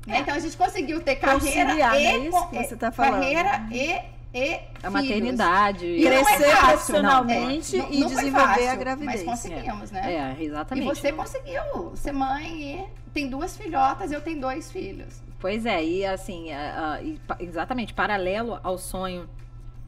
né? 0.07 0.19
Então 0.19 0.33
a 0.33 0.39
gente 0.39 0.55
conseguiu 0.57 1.01
ter 1.01 1.17
carreira 1.17 1.65
Conciliar, 1.65 1.95
e, 1.99 2.05
é 2.05 2.17
isso 2.19 2.47
que 2.49 2.63
você 2.63 2.75
tá 2.75 2.91
falando? 2.91 3.21
carreira 3.21 3.67
e 3.71 4.21
e 4.33 4.53
A 4.53 4.57
filhos. 4.89 4.93
maternidade. 4.93 5.85
E 5.85 6.07
é 6.07 6.09
Crescer 6.23 6.49
fácil, 6.51 6.67
profissionalmente 6.69 7.77
não. 7.77 7.85
É, 7.85 7.89
e 7.91 7.99
não 7.99 8.07
foi 8.09 8.15
desenvolver 8.17 8.47
fácil, 8.47 8.69
a 8.69 8.75
gravidez. 8.75 9.11
Mas 9.11 9.23
conseguimos, 9.23 9.91
né? 9.91 10.13
É, 10.13 10.35
E 10.41 10.45
exatamente. 10.45 10.85
você 10.87 11.11
conseguiu 11.11 11.91
ser 11.97 12.13
mãe 12.13 12.47
e 12.79 12.85
tem 13.13 13.27
duas 13.29 13.57
filhotas, 13.57 14.09
eu 14.09 14.21
tenho 14.21 14.39
dois 14.39 14.71
filhos. 14.71 15.21
Pois 15.41 15.65
é, 15.65 15.83
e 15.83 16.05
assim, 16.05 16.51
a- 16.51 16.93
a- 16.93 17.01
e 17.03 17.19
pa- 17.27 17.35
exatamente, 17.39 17.93
paralelo 17.93 18.59
ao 18.63 18.77
sonho 18.77 19.27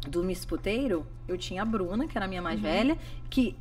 do 0.08 0.24
Miss 0.24 0.44
Puteiro, 0.46 1.06
eu 1.28 1.38
tinha 1.38 1.62
a 1.62 1.66
Bruna, 1.66 2.08
que 2.08 2.18
era 2.18 2.26
a 2.26 2.28
minha 2.28 2.42
mais 2.42 2.60
velha, 2.60 2.98
que, 3.30 3.56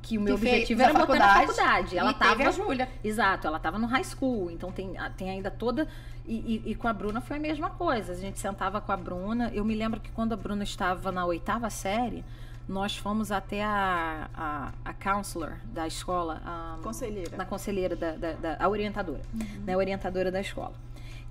que 0.00 0.16
o 0.16 0.20
meu 0.20 0.34
Uhum. 0.34 0.40
Que 0.40 0.46
fez 0.46 0.54
objetivo 0.54 0.80
a 0.80 0.84
era 0.84 0.92
botar 0.94 1.18
na 1.18 1.34
faculdade. 1.40 1.98
Ela 1.98 2.10
e 2.10 2.14
teve 2.14 2.36
tava. 2.36 2.48
a 2.48 2.52
Júlia. 2.52 2.88
Exato, 3.02 3.46
ela 3.46 3.58
tava 3.58 3.78
no 3.78 3.86
high 3.88 4.04
school, 4.04 4.50
então 4.50 4.70
tem, 4.72 4.96
a- 4.96 5.10
tem 5.10 5.28
ainda 5.30 5.50
toda. 5.50 5.88
E, 6.24 6.62
e- 6.64 6.70
e 6.70 6.74
com 6.76 6.86
a 6.86 6.92
Bruna 6.92 7.20
foi 7.20 7.36
a 7.36 7.40
mesma 7.40 7.68
coisa. 7.70 8.12
A 8.12 8.16
gente 8.16 8.38
sentava 8.38 8.80
com 8.80 8.92
a 8.92 8.96
Bruna. 8.96 9.50
Eu 9.52 9.64
me 9.64 9.74
lembro 9.74 9.98
que 9.98 10.10
quando 10.12 10.32
a 10.32 10.36
Bruna 10.36 10.62
estava 10.62 11.10
na 11.10 11.26
oitava 11.26 11.68
série, 11.68 12.24
nós 12.68 12.96
fomos 12.96 13.32
até 13.32 13.64
a, 13.64 14.28
a, 14.32 14.72
a 14.84 14.92
counselor 14.94 15.54
da 15.64 15.84
escola. 15.88 16.40
a- 16.46 16.78
Conselheira. 16.80 17.36
na 17.36 17.44
conselheira 17.44 17.96
da, 17.96 18.12
da- 18.12 18.32
da- 18.34 18.56
a 18.60 18.68
orientadora, 18.68 19.20
né, 19.66 19.74
a 19.74 19.76
orientadora 19.76 20.30
da 20.30 20.40
escola. 20.40 20.72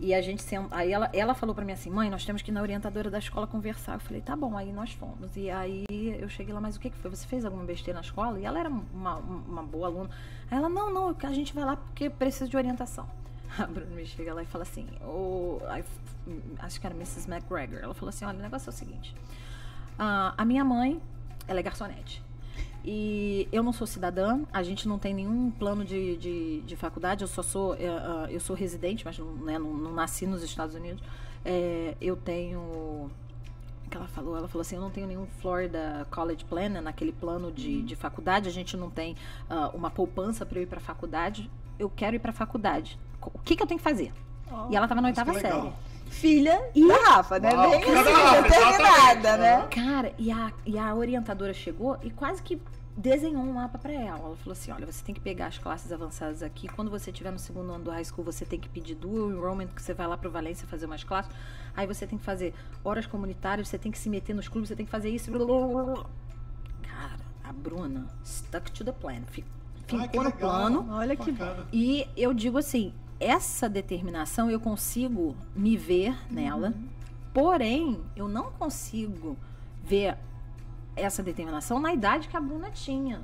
E 0.02 0.16
a 0.16 0.22
gente 0.22 0.42
sent... 0.42 0.68
aí 0.72 0.92
ela, 0.92 1.12
ela 1.14 1.36
falou 1.36 1.54
pra 1.54 1.64
mim 1.64 1.74
assim, 1.74 1.92
mãe, 1.92 2.10
nós 2.10 2.26
temos 2.26 2.42
que 2.42 2.50
ir 2.50 2.54
na 2.54 2.62
orientadora 2.64 3.12
da 3.12 3.20
escola 3.20 3.46
conversar. 3.46 3.94
Eu 3.94 4.00
falei, 4.00 4.20
tá 4.20 4.36
bom, 4.36 4.58
aí 4.58 4.74
nós 4.74 4.92
fomos. 4.94 5.38
E 5.38 5.48
aí 5.48 5.86
eu 6.20 6.28
cheguei 6.28 6.52
lá, 6.52 6.60
mas 6.60 6.76
o 6.76 6.80
que 6.80 6.90
que 6.90 6.98
foi? 6.98 7.12
Você 7.12 7.28
fez 7.28 7.46
alguma 7.46 7.64
besteira 7.64 8.00
na 8.00 8.04
escola? 8.04 8.40
E 8.40 8.44
ela 8.44 8.60
era 8.60 8.68
uma, 8.68 9.18
uma 9.18 9.62
boa 9.62 9.88
aluna. 9.88 10.10
Aí 10.50 10.58
ela, 10.58 10.68
não, 10.68 10.92
não, 10.92 11.16
a 11.22 11.34
gente 11.34 11.54
vai 11.54 11.64
lá 11.64 11.76
porque 11.76 12.10
precisa 12.10 12.50
de 12.50 12.58
orientação. 12.58 13.08
A 13.60 13.68
Bruna 13.68 13.96
me 13.96 14.04
chega 14.04 14.34
lá 14.34 14.42
e 14.42 14.46
fala 14.48 14.64
assim, 14.64 14.88
o, 15.04 15.62
acho 16.58 16.82
que 16.82 16.88
era 16.88 16.96
Mrs. 16.96 17.30
McGregor. 17.30 17.80
Ela 17.84 17.94
falou 17.94 18.10
assim, 18.10 18.26
olha, 18.26 18.40
o 18.40 18.42
negócio 18.42 18.70
é 18.70 18.74
o 18.74 18.76
seguinte. 18.76 19.16
ah, 20.00 20.34
a 20.36 20.44
minha 20.44 20.66
mãe, 20.66 21.00
ela 21.48 21.60
é 21.60 21.64
garçonete. 21.64 22.24
E 22.84 23.48
eu 23.52 23.62
não 23.62 23.72
sou 23.72 23.86
cidadã, 23.86 24.40
a 24.52 24.64
gente 24.64 24.88
não 24.88 24.98
tem 24.98 25.14
nenhum 25.14 25.52
plano 25.52 25.86
de, 25.86 26.18
de, 26.18 26.62
de 26.62 26.76
faculdade, 26.76 27.24
eu 27.24 27.28
só 27.28 27.44
sou, 27.44 27.76
eh, 27.76 27.88
ah, 27.88 28.28
eu 28.30 28.40
sou 28.40 28.56
residente, 28.56 29.06
mas 29.06 29.20
não, 29.20 29.34
né, 29.34 29.60
não, 29.60 29.72
não 29.74 29.94
nasci 29.94 30.26
nos 30.26 30.42
Estados 30.42 30.74
Unidos. 30.74 31.04
Eh, 31.46 31.96
eu 32.02 32.16
tenho. 32.16 32.60
O 32.60 33.90
que 33.90 33.98
ela 33.98 34.08
falou? 34.08 34.36
Ela 34.36 34.48
falou 34.48 34.62
assim: 34.62 34.76
eu 34.76 34.82
não 34.82 34.90
tenho 34.90 35.06
nenhum 35.06 35.28
Florida 35.42 36.08
College 36.10 36.44
Plan, 36.46 36.70
né, 36.70 36.82
naquele 36.82 37.12
plano 37.12 37.52
de, 37.52 37.84
de 37.84 37.96
faculdade, 37.96 38.50
a 38.50 38.52
gente 38.52 38.76
não 38.76 38.90
tem 38.90 39.16
ah, 39.48 39.70
uma 39.74 39.92
poupança 39.92 40.44
para 40.44 40.58
eu 40.58 40.64
ir 40.64 40.68
para 40.68 40.80
faculdade. 40.80 41.52
Eu 41.78 41.90
quero 41.90 42.16
ir 42.16 42.20
para 42.20 42.32
faculdade. 42.32 43.00
O 43.22 43.40
que, 43.40 43.56
que 43.56 43.62
eu 43.62 43.68
tenho 43.68 43.78
que 43.80 43.84
fazer? 43.84 44.12
E 44.70 44.76
ela 44.76 44.86
estava 44.86 45.02
na 45.02 45.08
oitava 45.08 45.34
série. 45.34 45.72
Filha 46.12 46.62
da 46.76 47.10
Rafa, 47.10 47.40
né? 47.40 47.54
Uau, 47.54 47.70
Bem 47.72 47.84
assim, 47.84 48.42
determinada, 48.44 49.38
né? 49.38 49.68
Cara, 49.72 50.14
e 50.18 50.32
a, 50.32 50.52
e 50.66 50.78
a 50.78 50.94
orientadora 50.94 51.54
chegou 51.54 51.98
e 52.04 52.10
quase 52.12 52.42
que 52.44 52.62
desenhou 52.98 53.42
um 53.42 53.54
mapa 53.54 53.78
para 53.78 53.94
ela. 53.94 54.20
Ela 54.20 54.36
falou 54.36 54.52
assim: 54.52 54.72
olha, 54.72 54.86
você 54.86 55.04
tem 55.04 55.16
que 55.16 55.22
pegar 55.22 55.48
as 55.48 55.58
classes 55.58 55.92
avançadas 55.92 56.44
aqui. 56.44 56.68
Quando 56.68 56.92
você 56.92 57.12
estiver 57.12 57.32
no 57.32 57.40
segundo 57.40 57.72
ano 57.72 57.84
do 57.86 57.92
high 57.92 58.04
school, 58.04 58.24
você 58.26 58.46
tem 58.46 58.60
que 58.60 58.68
pedir 58.70 58.96
dual 58.96 59.32
enrollment, 59.32 59.68
que 59.68 59.82
você 59.82 59.94
vai 59.94 60.06
lá 60.06 60.18
para 60.18 60.30
Valência 60.30 60.68
fazer 60.68 60.86
umas 60.86 61.04
classes. 61.04 61.32
Aí 61.76 61.88
você 61.88 62.06
tem 62.06 62.18
que 62.20 62.26
fazer 62.26 62.54
horas 62.84 63.06
comunitárias, 63.08 63.70
você 63.70 63.78
tem 63.78 63.92
que 63.92 63.98
se 63.98 64.10
meter 64.10 64.36
nos 64.36 64.48
clubes, 64.50 64.68
você 64.68 64.76
tem 64.76 64.86
que 64.86 64.92
fazer 64.92 65.10
isso. 65.10 65.32
blá, 65.32 65.46
blá, 65.46 65.68
blá, 65.68 65.84
blá. 65.84 66.06
Cara, 66.84 67.20
a 67.44 67.54
Bruna 67.54 68.06
stuck 68.26 68.70
to 68.72 68.84
the 68.84 68.92
plan. 68.92 69.22
fi- 69.28 69.46
Ai, 69.94 70.08
Ficou 70.08 70.24
no 70.24 70.30
legal. 70.30 70.40
plano. 70.40 70.88
Olha 70.92 71.16
que 71.16 71.32
Bacana. 71.32 71.66
E 71.72 72.08
eu 72.18 72.34
digo 72.34 72.58
assim, 72.58 72.94
essa 73.22 73.70
determinação 73.70 74.50
eu 74.50 74.60
consigo 74.60 75.36
me 75.56 75.78
ver 75.78 76.18
nela, 76.30 76.70
Uhum. 76.70 76.88
porém 77.34 78.02
eu 78.16 78.28
não 78.28 78.52
consigo 78.52 79.38
ver 79.84 80.18
essa 80.96 81.24
determinação 81.24 81.80
na 81.80 81.94
idade 81.94 82.28
que 82.28 82.36
a 82.36 82.40
Bruna 82.42 82.70
tinha. 82.72 83.22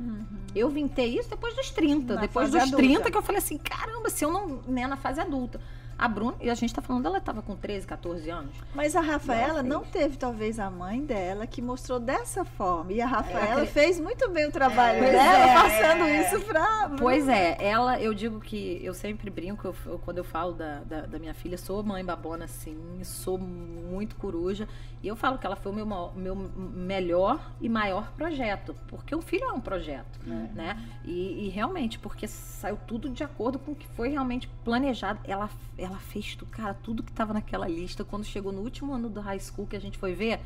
Eu 0.56 0.70
vim 0.70 0.88
ter 0.88 1.06
isso 1.06 1.30
depois 1.30 1.54
dos 1.56 1.70
30, 1.72 2.14
Uhum. 2.14 2.16
Na 2.16 2.22
depois 2.22 2.52
dos 2.52 2.62
adulta. 2.62 2.78
30 2.78 3.12
que 3.12 3.18
eu 3.18 3.22
falei 3.24 3.40
assim, 3.40 3.58
caramba, 3.58 4.10
se 4.10 4.24
eu 4.24 4.32
não, 4.32 4.62
né, 4.68 4.88
na 4.88 4.96
fase 4.96 5.20
adulta. 5.20 5.60
A 5.98 6.08
Bruna, 6.08 6.36
e 6.40 6.50
a 6.50 6.54
gente 6.54 6.74
tá 6.74 6.82
falando, 6.82 7.08
ela 7.08 7.20
tava 7.20 7.42
com 7.42 7.56
13, 7.56 7.88
14 7.88 8.30
anos. 8.30 8.56
Mas 8.76 8.96
a 8.96 9.02
Rafaela 9.02 9.48
Ela 9.60 9.64
não 9.64 9.84
teve, 9.84 10.16
talvez, 10.16 10.60
a 10.60 10.70
mãe 10.70 11.04
dela 11.04 11.48
que 11.48 11.62
mostrou 11.62 12.00
dessa 12.00 12.46
forma. 12.46 12.94
E 12.94 13.02
a 13.02 13.08
Rafaela 13.08 13.62
acre- 13.64 13.66
fez 13.68 14.00
muito 14.00 14.30
bem 14.30 14.46
o 14.48 14.52
trabalho 14.52 15.00
Pois 15.00 15.12
dela, 15.12 15.38
é, 15.40 15.54
passando 15.56 16.04
é. 16.04 16.22
isso 16.22 16.42
pra. 16.46 16.92
Pois 17.00 17.28
é, 17.28 17.58
ela, 17.60 18.00
eu 18.00 18.14
digo 18.14 18.40
que 18.40 18.80
eu 18.84 18.94
sempre 18.94 19.30
brinco 19.32 19.66
eu- 19.68 19.76
eu- 19.88 20.00
quando 20.00 20.20
eu 20.20 20.24
falo 20.24 20.54
da, 20.54 20.82
da, 20.82 21.02
da 21.08 21.18
minha 21.20 21.34
filha, 21.34 21.58
sou 21.58 21.82
mãe 21.84 22.06
babona, 22.06 22.48
sim, 22.48 22.78
sou 23.04 23.38
muito 23.40 24.16
coruja. 24.18 24.68
E 25.02 25.08
eu 25.08 25.16
falo 25.16 25.38
que 25.38 25.46
ela 25.46 25.56
foi 25.56 25.72
o 25.72 25.76
meu, 25.76 26.12
meu 26.16 26.36
melhor 26.36 27.40
e 27.62 27.70
maior 27.70 28.12
projeto. 28.14 28.76
Porque 28.88 29.14
o 29.16 29.22
filho 29.22 29.46
é 29.46 29.52
um 29.54 29.60
projeto, 29.62 30.20
né? 30.26 30.78
E, 31.06 31.46
e 31.46 31.50
realmente, 31.50 32.00
porque 32.00 32.28
saiu 32.28 32.78
tudo 32.88 33.08
de 33.10 33.24
acordo 33.24 33.60
com 33.60 33.72
o 33.72 33.76
que 33.76 33.88
foi 33.90 34.10
realmente 34.10 34.48
planejado. 34.66 35.20
Ela, 35.24 35.50
ela 35.88 35.98
fez 35.98 36.36
tudo, 36.36 36.52
cara, 36.52 36.74
tudo 36.74 37.02
que 37.02 37.12
tava 37.12 37.34
naquela 37.34 37.68
lista. 37.68 38.04
Quando 38.04 38.24
chegou 38.26 38.52
no 38.52 38.62
último 38.62 38.94
ano 38.94 39.10
do 39.10 39.20
high 39.20 39.40
school 39.40 39.66
que 39.66 39.76
a 39.76 39.82
gente 39.82 39.98
foi 39.98 40.14
ver, 40.14 40.40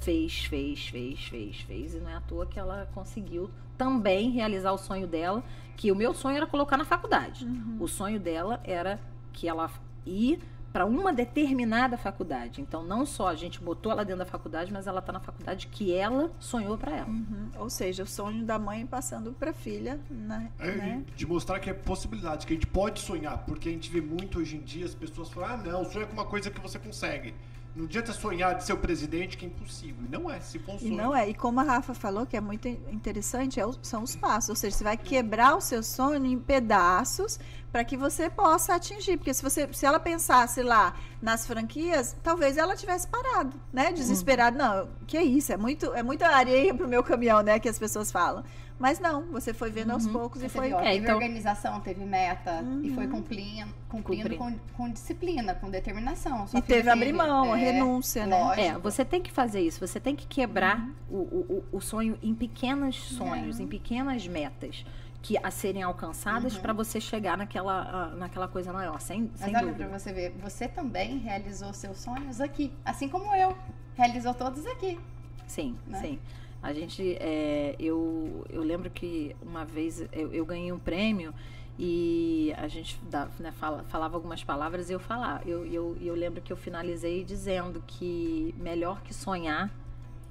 fez, 0.00 0.44
fez, 0.44 0.88
fez, 0.88 1.24
fez, 1.24 1.60
fez. 1.60 1.94
E 1.94 1.98
não 1.98 2.08
é 2.08 2.14
à 2.14 2.20
toa 2.20 2.46
que 2.46 2.58
ela 2.58 2.88
conseguiu 2.94 3.50
também 3.76 4.30
realizar 4.30 4.72
o 4.72 4.78
sonho 4.78 5.06
dela, 5.06 5.42
que 5.76 5.90
o 5.90 5.96
meu 5.96 6.14
sonho 6.14 6.36
era 6.36 6.46
colocar 6.46 6.76
na 6.76 6.84
faculdade. 6.84 7.46
O 7.78 7.88
sonho 7.88 8.18
dela 8.18 8.60
era 8.64 9.00
que 9.32 9.48
ela 9.48 9.70
ir 10.06 10.40
para 10.72 10.86
uma 10.86 11.12
determinada 11.12 11.98
faculdade. 11.98 12.60
Então, 12.60 12.82
não 12.82 13.04
só 13.04 13.28
a 13.28 13.34
gente 13.34 13.60
botou 13.60 13.92
ela 13.92 14.04
dentro 14.04 14.20
da 14.20 14.26
faculdade, 14.26 14.72
mas 14.72 14.86
ela 14.86 15.00
está 15.00 15.12
na 15.12 15.20
faculdade 15.20 15.66
que 15.66 15.92
ela 15.94 16.30
sonhou 16.40 16.78
para 16.78 16.96
ela. 16.96 17.08
Uhum. 17.08 17.50
Ou 17.58 17.68
seja, 17.68 18.02
o 18.02 18.06
sonho 18.06 18.44
da 18.44 18.58
mãe 18.58 18.86
passando 18.86 19.32
pra 19.32 19.52
filha, 19.52 20.00
né? 20.10 20.50
É, 20.58 20.72
né? 20.72 21.04
De 21.14 21.26
mostrar 21.26 21.60
que 21.60 21.68
é 21.68 21.74
possibilidade, 21.74 22.46
que 22.46 22.52
a 22.52 22.56
gente 22.56 22.66
pode 22.66 23.00
sonhar, 23.00 23.38
porque 23.44 23.68
a 23.68 23.72
gente 23.72 23.90
vê 23.90 24.00
muito 24.00 24.38
hoje 24.38 24.56
em 24.56 24.60
dia 24.60 24.86
as 24.86 24.94
pessoas 24.94 25.28
falam, 25.28 25.50
ah 25.50 25.56
não, 25.58 25.84
sonha 25.84 26.06
com 26.06 26.14
uma 26.14 26.24
coisa 26.24 26.50
que 26.50 26.60
você 26.60 26.78
consegue. 26.78 27.34
Não 27.74 27.84
adianta 27.86 28.12
sonhar 28.12 28.54
de 28.54 28.64
ser 28.64 28.74
o 28.74 28.76
presidente, 28.76 29.36
que 29.38 29.46
é 29.46 29.48
impossível. 29.48 30.04
E 30.06 30.10
não 30.10 30.30
é, 30.30 30.38
se 30.40 30.58
for 30.58 30.72
um 30.72 30.76
E 30.76 30.80
sonho. 30.80 30.94
não 30.96 31.16
é. 31.16 31.28
E 31.30 31.34
como 31.34 31.58
a 31.58 31.62
Rafa 31.62 31.94
falou, 31.94 32.26
que 32.26 32.36
é 32.36 32.40
muito 32.40 32.68
interessante, 32.68 33.58
é 33.58 33.64
o- 33.66 33.74
são 33.82 34.02
os 34.02 34.14
passos. 34.14 34.50
Ou 34.50 34.56
seja, 34.56 34.76
você 34.76 34.84
vai 34.84 34.96
quebrar 34.96 35.56
o 35.56 35.60
seu 35.60 35.82
sonho 35.82 36.24
em 36.26 36.38
pedaços 36.38 37.40
para 37.72 37.82
que 37.82 37.96
você 37.96 38.28
possa 38.28 38.74
atingir. 38.74 39.16
Porque 39.16 39.32
se 39.32 39.42
você, 39.42 39.66
se 39.72 39.86
ela 39.86 39.98
pensasse 39.98 40.62
lá 40.62 40.94
nas 41.22 41.46
franquias, 41.46 42.14
talvez 42.22 42.58
ela 42.58 42.76
tivesse 42.76 43.08
parado, 43.08 43.58
né? 43.72 43.90
Desesperada. 43.90 44.56
Não, 44.58 44.88
que 45.06 45.16
é 45.16 45.22
isso? 45.22 45.50
É 45.50 45.56
muito, 45.56 45.94
é 45.94 46.02
muita 46.02 46.26
areia 46.28 46.74
pro 46.74 46.86
meu 46.86 47.02
caminhão, 47.02 47.40
né? 47.42 47.58
Que 47.58 47.70
as 47.70 47.78
pessoas 47.78 48.12
falam. 48.12 48.44
Mas 48.78 48.98
não, 48.98 49.22
você 49.26 49.54
foi 49.54 49.70
vendo 49.70 49.92
aos 49.92 50.06
poucos 50.08 50.42
e 50.42 50.48
foi. 50.48 50.68
viu, 50.68 50.76
ó, 50.76 50.80
É, 50.80 50.84
teve 50.92 50.98
então- 51.04 51.14
organização, 51.14 51.80
teve 51.80 52.04
meta 52.04 52.64
e 52.82 52.90
foi 52.90 53.06
cumprindo, 53.06 53.72
cumprindo 53.88 54.36
com, 54.36 54.58
com 54.76 54.90
disciplina, 54.90 55.54
com 55.54 55.70
determinação. 55.70 56.46
Sua 56.48 56.58
E 56.58 56.62
teve 56.62 56.90
abrir 56.90 57.12
mão, 57.12 57.52
a 57.52 57.58
é, 57.60 57.72
renúncia, 57.72 58.26
né? 58.26 58.36
lógico. 58.42 58.60
É, 58.60 58.78
você 58.78 59.04
tem 59.04 59.22
que 59.22 59.30
fazer 59.30 59.60
isso, 59.60 59.78
você 59.78 60.00
tem 60.00 60.16
que 60.16 60.26
quebrar 60.26 60.88
o, 61.08 61.16
o, 61.16 61.64
o- 61.72 61.76
o 61.76 61.80
sonho 61.80 62.18
em 62.22 62.34
pequenos 62.34 62.96
sonhos, 62.96 63.60
em 63.60 63.66
pequenas 63.68 64.26
metas 64.26 64.84
que 65.20 65.38
a 65.40 65.52
serem 65.52 65.84
alcançadas 65.84 66.58
para 66.58 66.72
você 66.72 67.00
chegar 67.00 67.38
naquela, 67.38 68.08
naquela 68.16 68.48
coisa 68.48 68.72
maior, 68.72 69.00
sem, 69.00 69.30
Mas 69.30 69.40
sem 69.42 69.56
olha 69.56 69.66
dúvida. 69.66 69.84
pra 69.88 69.98
você 69.98 70.12
ver, 70.12 70.34
você 70.42 70.66
também 70.66 71.18
realizou 71.18 71.72
seus 71.72 71.98
sonhos 71.98 72.40
aqui, 72.40 72.72
assim 72.84 73.08
como 73.08 73.32
eu. 73.36 73.56
Realizou 73.94 74.34
todos 74.34 74.66
aqui. 74.66 74.98
Sim, 75.46 75.76
né? 75.86 76.00
sim. 76.00 76.18
A 76.62 76.72
gente, 76.72 77.16
é, 77.18 77.74
eu, 77.78 78.44
eu 78.48 78.62
lembro 78.62 78.88
que 78.88 79.34
uma 79.42 79.64
vez 79.64 80.00
eu, 80.12 80.32
eu 80.32 80.44
ganhei 80.46 80.70
um 80.70 80.78
prêmio 80.78 81.34
e 81.78 82.54
a 82.56 82.68
gente 82.68 83.00
né, 83.40 83.50
fala- 83.52 83.82
falava 83.88 84.16
algumas 84.16 84.44
palavras 84.44 84.88
e 84.88 84.92
eu 84.92 85.00
falava. 85.00 85.42
Eu, 85.44 85.66
eu, 85.66 85.96
eu 86.00 86.14
lembro 86.14 86.40
que 86.40 86.52
eu 86.52 86.56
finalizei 86.56 87.24
dizendo 87.24 87.82
que 87.86 88.54
melhor 88.58 89.00
que 89.02 89.12
sonhar 89.12 89.70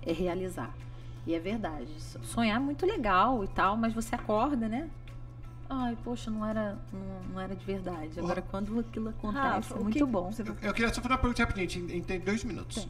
é 0.05 0.13
realizar. 0.13 0.73
E 1.27 1.33
é 1.35 1.39
verdade. 1.39 1.87
Sonhar 2.23 2.55
é 2.57 2.59
muito 2.59 2.85
legal 2.85 3.43
e 3.43 3.47
tal, 3.49 3.75
mas 3.75 3.93
você 3.93 4.15
acorda, 4.15 4.67
né? 4.69 4.89
Ai, 5.69 5.97
poxa, 6.03 6.29
não 6.31 6.45
era, 6.45 6.77
não, 6.91 7.33
não 7.33 7.39
era 7.41 7.55
de 7.55 7.63
verdade. 7.65 8.19
Agora, 8.19 8.41
quando 8.41 8.79
aquilo 8.79 9.09
acontece, 9.09 9.43
Rafa, 9.45 9.75
é 9.75 9.79
muito 9.79 9.97
que- 10.05 10.11
bom. 10.11 10.31
Eu, 10.39 10.69
eu 10.69 10.73
queria 10.73 10.93
só 10.93 11.01
fazer 11.01 11.13
uma 11.13 11.17
pergunta 11.19 11.43
rapidinho, 11.45 11.87
tem- 11.87 12.01
tem 12.01 12.19
dois 12.19 12.43
minutos. 12.43 12.83
Sim. 12.83 12.89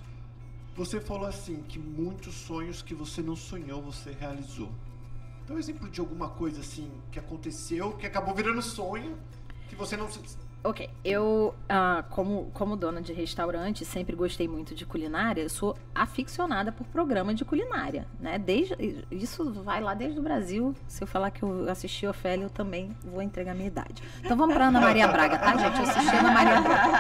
Você 0.75 1.01
falou 1.01 1.27
assim 1.27 1.63
que 1.63 1.77
muitos 1.77 2.34
sonhos 2.34 2.81
que 2.81 2.93
você 2.93 3.21
não 3.21 3.36
sonhou, 3.36 3.81
você 3.81 4.12
realizou. 4.12 4.71
Então, 5.43 5.57
exemplo 5.57 5.89
de 5.89 5.99
alguma 5.99 6.29
coisa 6.29 6.62
assim 6.62 6.89
que 7.12 7.19
aconteceu, 7.19 7.91
que 7.97 8.05
acabou 8.05 8.34
virando 8.34 8.62
sonho, 8.62 9.17
que 9.67 9.75
você 9.75 9.97
não. 9.97 10.07
Ok, 10.63 10.88
eu, 11.04 11.56
ah, 11.67 12.04
como, 12.12 12.52
como 12.54 12.76
dona 12.76 13.02
de 13.02 13.12
restaurante, 13.13 13.84
sempre 13.84 14.15
gostei 14.15 14.47
muito 14.47 14.76
de 14.76 14.86
culinária. 14.86 15.41
Eu 15.41 15.50
sou 15.50 15.76
aficionada 15.95 16.71
por 16.71 16.86
programa 16.86 17.34
de 17.34 17.43
culinária, 17.43 18.06
né? 18.19 18.38
Desde, 18.38 18.76
isso 19.10 19.52
vai 19.63 19.82
lá 19.82 19.95
desde 19.95 20.19
o 20.19 20.21
Brasil. 20.21 20.76
Se 20.88 21.02
eu 21.04 21.08
falar 21.08 21.32
que 21.32 21.41
eu 21.41 21.67
assisti 21.67 22.06
Ofélia, 22.06 22.43
eu 22.45 22.50
também 22.52 22.95
vou 23.04 23.24
entregar 23.24 23.56
minha 23.56 23.65
idade. 23.67 24.04
Então 24.24 24.38
vamos 24.38 24.54
para 24.54 24.67
Ana 24.67 24.80
Maria 24.80 25.08
Braga, 25.08 25.39
tá, 25.39 25.58
gente? 25.58 25.78
Eu 25.78 25.84
assisti 25.89 26.15
Ana 26.15 26.32
Maria 26.32 26.62
Braga. 26.62 26.91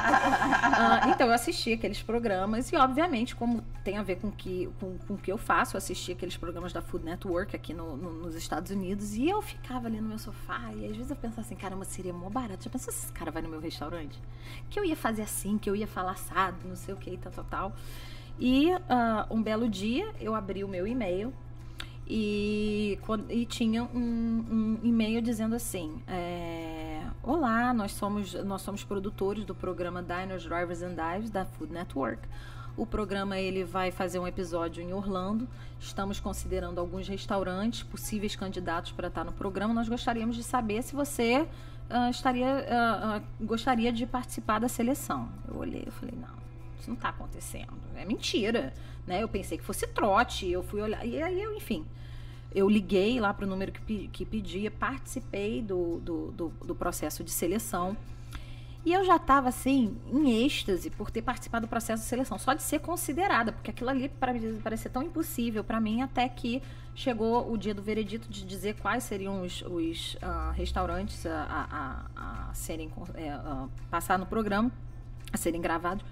Ah, 0.63 1.09
então 1.09 1.27
eu 1.27 1.33
assisti 1.33 1.73
aqueles 1.73 2.01
programas 2.01 2.71
e, 2.71 2.75
obviamente, 2.75 3.35
como 3.35 3.61
tem 3.83 3.95
a 3.99 4.01
ver 4.03 4.15
com 4.15 4.31
que, 4.31 4.71
com, 4.79 4.97
com 5.07 5.13
o 5.13 5.17
que 5.19 5.31
eu 5.31 5.37
faço, 5.37 5.75
eu 5.75 5.77
assisti 5.77 6.13
aqueles 6.13 6.35
programas 6.35 6.73
da 6.73 6.81
Food 6.81 7.05
Network 7.05 7.55
aqui 7.55 7.75
no- 7.75 7.95
no- 7.95 8.11
nos 8.13 8.33
Estados 8.33 8.71
Unidos 8.71 9.13
e 9.13 9.29
eu 9.29 9.39
ficava 9.39 9.85
ali 9.87 10.01
no 10.01 10.07
meu 10.09 10.17
sofá 10.17 10.71
e 10.75 10.85
às 10.87 10.95
vezes 10.97 11.11
eu 11.11 11.15
pensava 11.15 11.41
assim, 11.41 11.55
caramba, 11.55 11.85
seria 11.85 12.11
mó 12.11 12.27
barato. 12.27 12.63
Já 12.63 12.69
pensou 12.71 12.91
se 12.91 13.03
esse 13.05 13.13
cara 13.13 13.29
vai 13.29 13.41
no 13.43 13.50
meu 13.51 13.59
restaurante? 13.59 14.17
Que 14.69 14.79
eu 14.79 14.85
ia 14.85 14.95
fazer 14.95 15.21
assim, 15.21 15.57
que 15.57 15.69
eu 15.69 15.75
ia 15.75 15.87
falar 15.87 16.11
assado, 16.11 16.57
não 16.65 16.75
sei 16.75 16.93
o 16.93 16.97
que, 16.97 17.17
tal, 17.17 17.31
tal, 17.31 17.45
tal. 17.45 17.75
E 18.39 18.71
ah, 18.89 19.27
um 19.29 19.41
belo 19.41 19.69
dia 19.69 20.11
eu 20.19 20.33
abri 20.33 20.63
o 20.63 20.67
meu 20.67 20.87
e-mail 20.87 21.33
e, 22.07 22.97
e 23.29 23.45
tinha 23.45 23.83
um, 23.83 23.97
um 23.99 24.79
e-mail 24.83 25.21
dizendo 25.21 25.55
assim: 25.55 26.01
é, 26.07 27.03
Olá, 27.23 27.73
nós 27.73 27.91
somos, 27.91 28.33
nós 28.33 28.61
somos 28.63 28.83
produtores 28.83 29.45
do 29.45 29.53
programa 29.53 30.01
Diners, 30.01 30.43
Drivers 30.43 30.81
and 30.81 30.95
Dives 30.95 31.29
da 31.29 31.45
Food 31.45 31.71
Network. 31.71 32.27
O 32.75 32.85
programa 32.85 33.37
ele 33.37 33.63
vai 33.63 33.91
fazer 33.91 34.17
um 34.17 34.25
episódio 34.25 34.81
em 34.81 34.91
Orlando. 34.91 35.47
Estamos 35.79 36.19
considerando 36.19 36.79
alguns 36.79 37.07
restaurantes 37.07 37.83
possíveis 37.83 38.35
candidatos 38.35 38.91
para 38.91 39.07
estar 39.07 39.23
no 39.23 39.31
programa. 39.31 39.73
Nós 39.73 39.87
gostaríamos 39.87 40.35
de 40.35 40.43
saber 40.43 40.81
se 40.81 40.95
você 40.95 41.47
ah, 41.91 42.09
estaria 42.09 42.65
ah, 42.69 43.21
gostaria 43.39 43.91
de 43.91 44.05
participar 44.05 44.59
da 44.59 44.67
seleção. 44.67 45.29
Eu 45.47 45.57
olhei, 45.57 45.83
eu 45.85 45.91
falei 45.91 46.15
não, 46.15 46.35
isso 46.79 46.89
não 46.89 46.95
está 46.95 47.09
acontecendo. 47.09 47.73
É 47.95 48.05
mentira, 48.05 48.73
né? 49.05 49.21
Eu 49.21 49.27
pensei 49.27 49.57
que 49.57 49.63
fosse 49.63 49.87
trote. 49.87 50.49
Eu 50.49 50.63
fui 50.63 50.81
olhar 50.81 51.05
e 51.05 51.21
aí 51.21 51.41
eu, 51.41 51.55
enfim, 51.55 51.85
eu 52.53 52.69
liguei 52.69 53.19
lá 53.19 53.33
para 53.33 53.45
o 53.45 53.47
número 53.47 53.71
que, 53.71 54.07
que 54.09 54.25
pedia, 54.25 54.69
participei 54.69 55.61
do, 55.61 55.99
do, 55.99 56.31
do, 56.31 56.49
do 56.65 56.75
processo 56.75 57.23
de 57.23 57.31
seleção. 57.31 57.95
E 58.83 58.91
eu 58.93 59.03
já 59.05 59.17
estava 59.17 59.49
assim, 59.49 59.95
em 60.11 60.43
êxtase 60.43 60.89
por 60.89 61.11
ter 61.11 61.21
participado 61.21 61.67
do 61.67 61.69
processo 61.69 62.01
de 62.01 62.09
seleção, 62.09 62.39
só 62.39 62.53
de 62.53 62.63
ser 62.63 62.79
considerada, 62.79 63.51
porque 63.51 63.69
aquilo 63.69 63.89
ali 63.91 64.09
para 64.09 64.33
mim 64.33 64.59
parecia 64.63 64.89
tão 64.89 65.03
impossível 65.03 65.63
para 65.63 65.79
mim, 65.79 66.01
até 66.01 66.27
que 66.27 66.63
chegou 66.95 67.51
o 67.51 67.57
dia 67.57 67.75
do 67.75 67.81
veredito 67.81 68.27
de 68.27 68.43
dizer 68.43 68.75
quais 68.81 69.03
seriam 69.03 69.43
os, 69.43 69.61
os, 69.61 70.17
ah, 70.21 70.51
restaurantes 70.55 71.25
a, 71.27 72.07
a, 72.15 72.49
a- 72.49 72.53
serem 72.55 72.91
é, 73.13 73.29
a 73.29 73.67
passar 73.91 74.17
no 74.17 74.25
programa, 74.25 74.71
a 75.31 75.37
serem 75.37 75.61
gravados. 75.61 76.03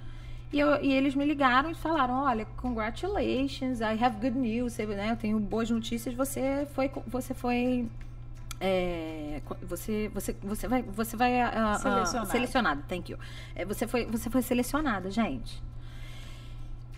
E, 0.54 0.60
eu- 0.60 0.82
e 0.84 0.94
eles 0.94 1.16
me 1.16 1.26
ligaram 1.26 1.72
e 1.72 1.76
falaram: 1.76 2.24
Olha, 2.24 2.46
congratulations, 2.58 3.80
I 3.82 4.04
have 4.04 4.18
good 4.22 4.38
news, 4.38 4.78
né, 4.78 5.12
eu 5.12 5.18
tenho 5.18 5.40
boas 5.40 5.70
notícias, 5.72 6.14
você 6.14 6.68
foi, 6.74 6.90
você 7.08 7.34
foi 7.34 7.88
é, 8.60 9.42
você, 9.64 10.10
você, 10.14 10.36
você 10.44 10.68
vai, 10.68 10.82
você 10.84 11.16
vai 11.16 11.40
ah, 11.40 11.78
ah, 11.84 12.26
selecionado, 12.26 12.84
thank 12.88 13.12
you. 13.12 13.18
É, 13.56 13.64
você 13.64 13.88
foi, 13.88 14.06
você 14.06 14.30
foi 14.30 14.42
selecionada, 14.42 15.10
gente. 15.10 15.64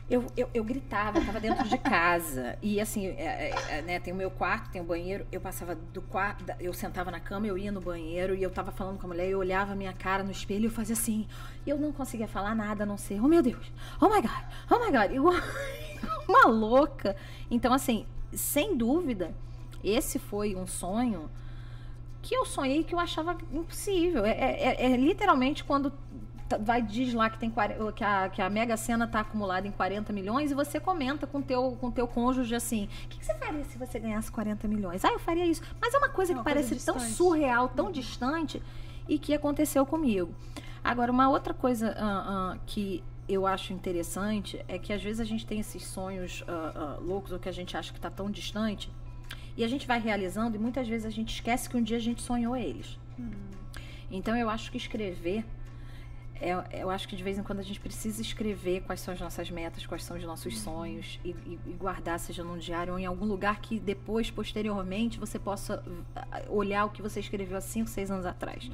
Eu, 0.10 0.26
eu, 0.36 0.50
eu 0.54 0.64
gritava, 0.64 1.20
eu 1.20 1.26
tava 1.26 1.40
dentro 1.40 1.70
de 1.70 1.78
casa. 1.78 2.58
E 2.62 2.82
assim, 2.82 3.08
é, 3.08 3.52
é, 3.52 3.78
é, 3.78 3.82
né, 3.82 4.00
tem 4.00 4.12
o 4.12 4.16
meu 4.16 4.30
quarto, 4.30 4.70
tem 4.70 4.82
o 4.82 4.84
banheiro. 4.84 5.26
Eu 5.32 5.40
passava 5.40 5.74
do 5.76 6.02
quarto, 6.02 6.44
eu 6.60 6.74
sentava 6.74 7.10
na 7.12 7.20
cama, 7.20 7.48
eu 7.48 7.58
ia 7.58 7.72
no 7.72 7.80
banheiro 7.80 8.36
e 8.36 8.44
eu 8.44 8.50
tava 8.50 8.72
falando 8.72 9.00
com 9.00 9.06
a 9.06 9.10
mulher, 9.10 9.30
eu 9.30 9.40
olhava 9.40 9.72
a 9.72 9.76
minha 9.76 9.94
cara 9.94 10.22
no 10.24 10.32
espelho 10.32 10.64
e 10.64 10.66
eu 10.66 10.72
fazia 10.72 10.94
assim. 10.94 11.28
E 11.66 11.70
eu 11.70 11.78
não 11.78 11.94
conseguia 11.94 12.28
falar 12.28 12.54
nada 12.54 12.84
a 12.84 12.86
não 12.86 12.98
ser, 12.98 13.22
oh 13.24 13.28
meu 13.28 13.42
Deus, 13.42 13.72
oh 14.02 14.10
my 14.10 14.22
God, 14.22 14.44
oh 14.70 14.80
my 14.80 14.92
God, 14.92 15.16
igual 15.16 15.36
uma 16.28 16.48
louca. 16.48 17.16
Então, 17.50 17.72
assim, 17.72 18.06
sem 18.34 18.76
dúvida, 18.76 19.34
esse 19.82 20.20
foi 20.20 20.56
um 20.58 20.68
sonho 20.68 21.30
que 22.22 22.36
eu 22.36 22.46
sonhei 22.46 22.84
que 22.84 22.94
eu 22.94 23.00
achava 23.00 23.36
impossível. 23.52 24.26
É, 24.26 24.32
é- 24.32 24.76
é- 24.86 24.92
é 24.94 24.98
literalmente 24.98 25.64
quando 25.64 25.92
vai 26.60 26.82
diz 26.82 27.14
lá 27.14 27.30
que 27.30 27.40
tem 27.40 27.50
que 27.96 28.04
a, 28.04 28.28
que 28.30 28.42
a 28.42 28.50
Mega 28.50 28.76
Sena 28.76 29.06
está 29.06 29.22
acumulada 29.22 29.66
em 29.66 29.72
40 29.72 30.12
milhões 30.12 30.52
e 30.52 30.54
você 30.54 30.82
comenta 30.82 31.26
com 31.26 31.42
teu 31.42 31.78
com 31.80 31.90
teu 31.90 32.06
cônjuge 32.08 32.54
assim: 32.54 32.86
"O 33.06 33.08
que, 33.08 33.20
que 33.20 33.26
você 33.26 33.34
faria 33.36 33.64
se 33.64 33.78
você 33.78 33.98
ganhasse 34.00 34.30
40 34.32 34.68
milhões?" 34.68 35.06
"Ah, 35.06 35.12
eu 35.14 35.20
faria 35.20 35.46
isso". 35.46 35.62
Mas 35.80 35.94
é 35.94 35.98
uma 35.98 36.10
coisa 36.10 36.32
É 36.32 36.36
que 36.36 36.40
uma 36.40 36.44
coisa 36.44 36.60
parece 36.68 36.86
tão 36.86 36.96
distante. 36.96 37.16
surreal, 37.16 37.70
tão 37.70 37.90
distante 37.92 38.62
e 39.08 39.18
que 39.18 39.34
aconteceu 39.34 39.86
comigo. 39.86 40.34
Agora, 40.84 41.12
uma 41.12 41.30
outra 41.30 41.54
coisa 41.54 41.96
ah, 41.98 42.54
ah, 42.54 42.58
que 42.66 43.02
eu 43.30 43.48
acho 43.48 43.72
interessante 43.72 44.64
é 44.68 44.78
que 44.78 44.92
às 44.92 45.02
vezes 45.02 45.22
a 45.22 45.24
gente 45.26 45.46
tem 45.46 45.60
esses 45.62 45.86
sonhos 45.86 46.44
ah, 46.50 46.98
loucos 47.02 47.32
ou 47.32 47.40
que 47.40 47.48
a 47.48 47.52
gente 47.54 47.78
acha 47.78 47.94
que 47.94 47.98
está 48.00 48.10
tão 48.10 48.30
distante 48.30 48.92
e 49.58 49.64
a 49.64 49.68
gente 49.68 49.86
vai 49.88 50.00
realizando 50.00 50.56
e 50.56 50.60
muitas 50.60 50.88
vezes 50.88 51.06
a 51.06 51.10
gente 51.10 51.34
esquece 51.34 51.70
que 51.70 51.78
um 51.78 51.84
dia 51.84 51.98
a 51.98 52.02
gente 52.02 52.22
sonhou 52.22 52.56
eles. 52.56 52.98
Então 54.10 54.36
eu 54.36 54.50
acho 54.50 54.72
que 54.72 54.78
escrever 54.78 55.46
é- 56.44 56.82
eu 56.82 56.90
acho 56.90 57.08
que 57.08 57.16
de 57.16 57.22
vez 57.24 57.38
em 57.38 57.44
quando 57.44 57.60
a 57.60 57.64
gente 57.64 57.80
precisa 57.80 58.20
escrever 58.20 58.82
quais 58.82 59.00
são 59.00 59.14
as 59.14 59.20
nossas 59.22 59.52
metas, 59.52 59.86
quais 59.86 60.04
são 60.04 60.18
os 60.18 60.24
nossos 60.24 60.60
sonhos 60.60 61.20
e, 61.24 61.30
e- 61.30 61.60
e 61.68 61.74
guardar, 61.74 62.20
seja 62.20 62.44
num 62.44 62.58
diário 62.58 62.94
ou 62.94 62.98
em 63.00 63.06
algum 63.06 63.26
lugar 63.26 63.62
que 63.62 63.80
depois, 63.80 64.32
posteriormente, 64.32 65.20
você 65.20 65.38
possa 65.38 65.84
ah, 66.16 66.42
olhar 66.50 66.86
o 66.86 66.90
que 66.90 67.00
você 67.00 67.20
escreveu 67.20 67.58
há 67.58 67.62
5, 67.62 67.88
6 67.88 68.10
anos 68.10 68.26
atrás. 68.26 68.72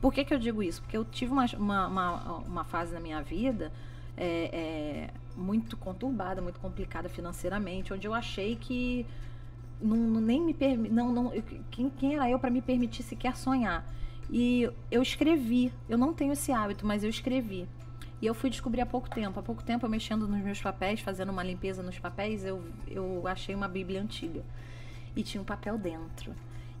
Por 0.00 0.10
que, 0.12 0.24
que 0.24 0.32
eu 0.32 0.38
digo 0.38 0.62
isso? 0.62 0.80
Porque 0.80 0.96
eu 0.96 1.04
tive 1.04 1.32
uma, 1.32 1.44
uma, 1.58 1.86
uma, 1.86 2.32
uma 2.38 2.64
fase 2.64 2.94
na 2.94 2.98
minha 2.98 3.20
vida 3.22 3.70
é, 4.16 4.26
é, 4.26 5.10
muito 5.36 5.76
conturbada, 5.76 6.40
muito 6.40 6.58
complicada 6.60 7.10
financeiramente, 7.10 7.92
onde 7.92 8.06
eu 8.06 8.14
achei 8.14 8.56
que 8.56 9.04
não, 9.82 9.96
não- 9.96 10.20
nem 10.20 10.40
me 10.40 10.54
permi 10.54 10.88
não, 10.88 11.12
não 11.12 11.32
quem, 11.70 11.90
quem 11.90 12.14
era 12.14 12.30
eu 12.30 12.38
para 12.38 12.50
me 12.50 12.62
permitir 12.62 13.02
sequer 13.02 13.36
sonhar? 13.36 13.84
E 14.30 14.68
eu 14.90 15.02
escrevi. 15.02 15.72
Eu 15.88 15.98
não 15.98 16.12
tenho 16.14 16.32
esse 16.32 16.52
hábito, 16.52 16.86
mas 16.86 17.04
eu 17.04 17.10
escrevi. 17.10 17.68
E 18.20 18.26
eu 18.26 18.34
fui 18.34 18.48
descobrir 18.48 18.80
há 18.80 18.86
pouco 18.86 19.10
tempo. 19.10 19.38
Há 19.38 19.42
pouco 19.42 19.62
tempo, 19.62 19.84
eu 19.84 19.90
mexendo 19.90 20.26
nos 20.28 20.40
meus 20.42 20.60
papéis, 20.60 21.00
fazendo 21.00 21.30
uma 21.30 21.42
limpeza 21.42 21.82
nos 21.82 21.98
papéis, 21.98 22.44
eu, 22.44 22.62
eu 22.88 23.26
achei 23.26 23.54
uma 23.54 23.68
Bíblia 23.68 24.00
antiga. 24.00 24.42
E 25.14 25.22
tinha 25.22 25.40
um 25.40 25.44
papel 25.44 25.76
dentro. 25.76 26.32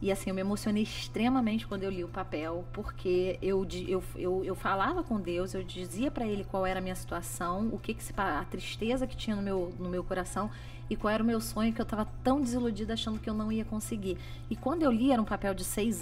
E 0.02 0.10
assim, 0.10 0.30
eu 0.30 0.34
me 0.34 0.40
emocionei 0.40 0.82
extremamente 0.82 1.64
quando 1.64 1.84
eu 1.84 1.90
li 1.90 2.02
o 2.02 2.08
papel, 2.08 2.64
porque 2.72 3.38
eu, 3.40 3.64
eu, 3.86 4.02
eu, 4.16 4.44
eu 4.44 4.54
falava 4.56 5.00
com 5.04 5.20
Deus, 5.20 5.54
eu 5.54 5.62
dizia 5.62 6.10
para 6.10 6.26
ele 6.26 6.42
qual 6.42 6.66
era 6.66 6.80
a 6.80 6.82
minha 6.82 6.96
situação, 6.96 7.68
o 7.72 7.78
que, 7.78 7.94
que 7.94 8.02
se 8.02 8.12
a 8.16 8.44
tristeza 8.50 9.06
que 9.06 9.16
tinha 9.16 9.36
no 9.36 9.42
meu, 9.42 9.72
no 9.78 9.88
meu 9.88 10.02
coração 10.02 10.50
e 10.90 10.96
qual 10.96 11.14
era 11.14 11.22
o 11.22 11.26
meu 11.26 11.40
sonho 11.40 11.72
que 11.72 11.80
eu 11.80 11.84
estava 11.84 12.04
tão 12.24 12.40
desiludida 12.40 12.94
achando 12.94 13.20
que 13.20 13.30
eu 13.30 13.34
não 13.34 13.52
ia 13.52 13.64
conseguir. 13.64 14.18
E 14.50 14.56
quando 14.56 14.82
eu 14.82 14.90
li, 14.90 15.12
era 15.12 15.22
um 15.22 15.24
papel 15.24 15.54
de 15.54 15.62
seis, 15.62 15.98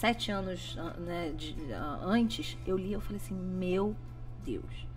sete 0.00 0.32
anos 0.32 0.76
ah, 0.76 0.94
né, 0.98 1.32
de- 1.36 1.54
ah, 1.72 2.00
antes, 2.02 2.58
eu 2.66 2.76
li, 2.76 2.92
eu 2.94 3.00
falei 3.00 3.18
assim, 3.18 3.34
meu 3.34 3.94
Deus, 4.44 4.88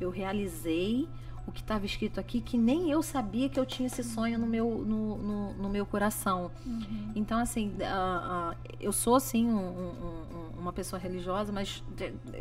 eu 0.00 0.10
realizei 0.10 1.08
o 1.50 1.52
que 1.52 1.60
estava 1.60 1.84
escrito 1.84 2.18
aqui, 2.18 2.40
que 2.40 2.56
nem 2.56 2.90
eu 2.90 3.02
sabia 3.02 3.48
que 3.48 3.58
eu 3.60 3.66
tinha 3.66 3.86
esse 3.86 4.02
sonho 4.02 4.38
no 4.38 4.46
meu, 4.46 4.66
no, 4.86 5.18
no, 5.18 5.52
no 5.54 5.68
meu 5.68 5.84
coração. 5.84 6.50
Então, 7.14 7.38
assim, 7.38 7.72
ah, 7.82 8.54
ah, 8.54 8.56
eu 8.80 8.92
sou, 8.92 9.14
assim, 9.16 9.46
um- 9.46 9.58
um- 9.58 9.92
um- 10.56 10.60
uma 10.60 10.72
pessoa 10.72 10.98
religiosa, 11.00 11.52
mas 11.52 11.82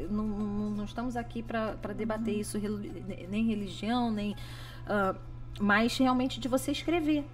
não, 0.09 0.23
não- 0.25 0.69
não 0.71 0.83
estamos 0.85 1.15
aqui 1.17 1.41
para 1.43 1.73
debater 1.95 2.37
isso, 2.39 2.57
reli- 2.57 3.27
nem 3.29 3.45
religião, 3.45 4.11
nem. 4.11 4.35
ah, 4.87 5.15
mas 5.59 5.97
realmente 5.97 6.39
de 6.39 6.47
você 6.47 6.71
escrever. 6.71 7.25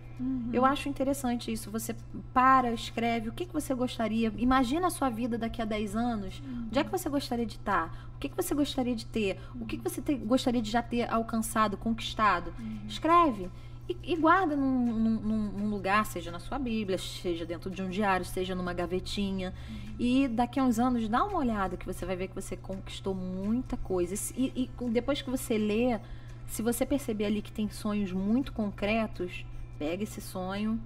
Eu 0.54 0.66
acho 0.66 0.88
interessante 0.88 1.52
isso. 1.52 1.70
Você 1.72 1.96
para, 2.34 2.72
escreve 2.74 3.30
o 3.30 3.32
que, 3.32 3.46
que 3.46 3.54
você 3.54 3.74
gostaria. 3.74 4.32
Imagina 4.38 4.88
a 4.88 4.90
sua 4.90 5.10
vida 5.10 5.38
daqui 5.38 5.62
a 5.62 5.66
10 5.66 5.96
anos. 5.96 6.42
Onde 6.68 6.80
é 6.80 6.84
que 6.84 6.92
você 6.92 7.10
gostaria 7.10 7.46
de 7.46 7.56
estar? 7.56 8.10
O 8.16 8.20
que, 8.20 8.30
que 8.30 8.36
você 8.36 8.56
gostaria 8.56 8.96
de 8.96 9.06
ter? 9.06 9.38
O 9.60 9.66
que, 9.66 9.78
que 9.78 9.84
você 9.84 10.02
te- 10.02 10.16
gostaria 10.16 10.62
de 10.62 10.72
já 10.72 10.82
ter 10.82 11.12
alcançado, 11.12 11.76
conquistado? 11.78 12.54
Escreve. 12.88 13.50
E, 13.88 13.96
e 14.04 14.16
guarda 14.16 14.56
num, 14.56 14.86
num- 14.94 15.52
num- 15.52 15.70
lugar, 15.70 16.06
seja 16.08 16.32
na 16.32 16.40
sua 16.40 16.58
Bíblia, 16.58 16.98
seja 16.98 17.46
dentro 17.46 17.70
de 17.70 17.84
um 17.84 17.90
diário, 17.90 18.26
seja 18.26 18.56
numa 18.56 18.74
gavetinha. 18.74 19.54
E 20.00 20.28
daqui 20.28 20.60
a 20.60 20.64
uns 20.64 20.80
anos, 20.80 21.08
dá 21.08 21.24
uma 21.24 21.38
olhada 21.38 21.78
que 21.78 21.86
você 21.86 22.06
vai 22.06 22.16
ver 22.16 22.30
que 22.30 22.36
você 22.36 22.56
conquistou 22.56 23.14
muita 23.14 23.78
coisa. 23.78 24.16
E, 24.36 24.52
e- 24.56 24.90
depois 24.90 25.22
que 25.22 25.30
você 25.30 25.58
lê, 25.58 26.00
se 26.48 26.62
você 26.64 26.86
perceber 26.86 27.26
ali 27.26 27.42
que 27.42 27.52
tem 27.52 27.70
sonhos 27.70 28.12
muito 28.12 28.52
concretos, 28.54 29.46
pega 29.78 30.04
esse 30.04 30.22
sonho 30.22 30.80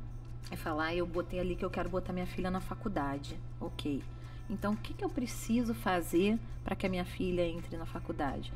e 0.51 0.57
fala, 0.57 0.85
ah, 0.85 0.95
eu 0.95 1.05
botei 1.05 1.39
ali 1.39 1.55
que 1.55 1.63
eu 1.63 1.69
quero 1.69 1.89
botar 1.89 2.13
minha 2.13 2.25
filha 2.25 2.49
na 2.49 2.59
faculdade. 2.59 3.37
Ok. 3.59 4.01
Então, 4.49 4.73
o 4.73 4.77
que, 4.77 4.93
que 4.93 5.03
eu 5.03 5.09
preciso 5.09 5.73
fazer 5.73 6.39
para 6.63 6.75
que 6.75 6.85
a 6.85 6.89
minha 6.89 7.05
filha 7.05 7.47
entre 7.47 7.77
na 7.77 7.85
faculdade? 7.85 8.51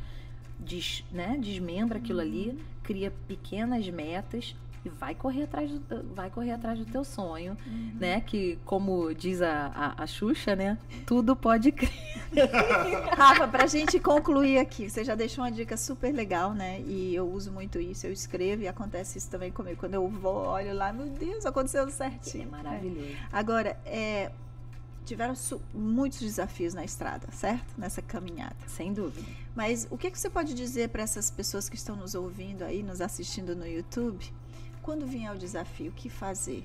Des, 0.60 1.04
né, 1.12 1.38
desmembra 1.39 2.00
aquilo 2.00 2.19
ali, 2.19 2.58
cria 2.84 3.12
pequenas 3.28 3.88
metas 3.89 4.56
vai 4.89 5.15
correr 5.15 5.43
atrás 5.43 5.72
do, 5.72 6.04
vai 6.13 6.30
correr 6.30 6.52
atrás 6.52 6.78
do 6.78 6.86
teu 6.86 7.04
sonho, 7.04 7.58
né? 8.00 8.22
Que, 8.22 8.58
como 8.65 9.13
diz 9.13 9.41
a, 9.41 9.67
a, 9.98 10.04
a 10.04 10.08
Xuxa, 10.08 10.56
né? 10.56 10.78
Tudo 11.06 11.36
pode 11.36 11.72
crer. 11.72 11.91
Rafa, 13.15 13.48
pra 13.48 13.67
gente 13.67 14.00
concluir 14.00 14.58
aqui, 14.58 14.89
você 14.89 15.04
já 15.04 15.15
deixou 15.15 15.43
uma 15.43 15.52
dica 15.52 15.78
super 15.78 16.13
legal, 16.13 16.54
né? 16.54 16.82
E 16.82 17.13
eu 17.15 17.28
uso 17.30 17.52
muito 17.52 17.80
isso, 17.80 18.08
eu 18.08 18.12
escrevo 18.12 18.63
e 18.63 18.67
acontece 18.67 19.17
isso 19.17 19.30
também 19.30 19.52
comigo. 19.52 19.78
Quando 19.80 19.93
eu 19.93 20.08
vou, 20.08 20.48
olho 20.48 20.74
lá, 20.74 20.91
meu 20.91 21.08
Deus, 21.08 21.46
aconteceu 21.46 21.88
É 21.88 21.91
certinho. 21.91 22.50
maravilhoso. 22.50 23.15
Agora, 23.32 23.78
é, 23.86 24.32
tiveram 25.06 25.34
muitos 25.74 26.19
desafios 26.19 26.74
na 26.74 26.84
estrada, 26.84 27.28
certo? 27.32 27.74
Nessa 27.78 28.02
caminhada. 28.02 28.56
Sem 28.67 28.93
dúvida. 28.93 29.28
Mas 29.56 29.88
o 29.91 29.98
que, 29.98 30.10
que 30.10 30.17
você 30.19 30.30
pode 30.30 30.54
dizer 30.54 30.89
para 30.89 31.04
essas 31.04 31.30
pessoas 31.30 31.69
que 31.69 31.76
estão 31.76 31.96
nos 31.96 32.15
ouvindo 32.15 32.63
aí, 32.63 32.82
nos 32.82 33.02
assistindo 33.02 33.56
no 33.56 33.67
YouTube? 33.67 34.34
Quando 34.84 35.08
vier 35.08 35.34
o 35.34 35.38
desafio, 35.38 35.89
o 35.89 35.93
que 35.93 36.10
fazer? 36.10 36.63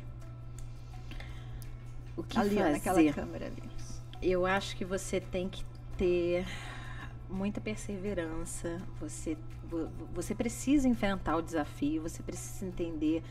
O 2.17 2.23
que 2.23 2.39
ali, 2.39 2.57
fazer? 2.57 2.71
naquela 2.73 3.13
câmera 3.13 3.47
ali. 3.47 3.63
Eu 4.21 4.45
acho 4.45 4.77
que 4.77 4.85
você 4.85 5.21
tem 5.21 5.49
que 5.49 5.65
ter 5.97 6.45
muita 7.31 7.61
perseverança. 7.61 8.79
Você, 9.01 9.37
vo- 9.65 9.89
você 10.13 10.35
precisa 10.35 10.89
enfrentar 10.89 11.37
o 11.37 11.43
desafio. 11.43 12.03
Você 12.03 12.23
precisa 12.23 12.67
entender 12.67 13.23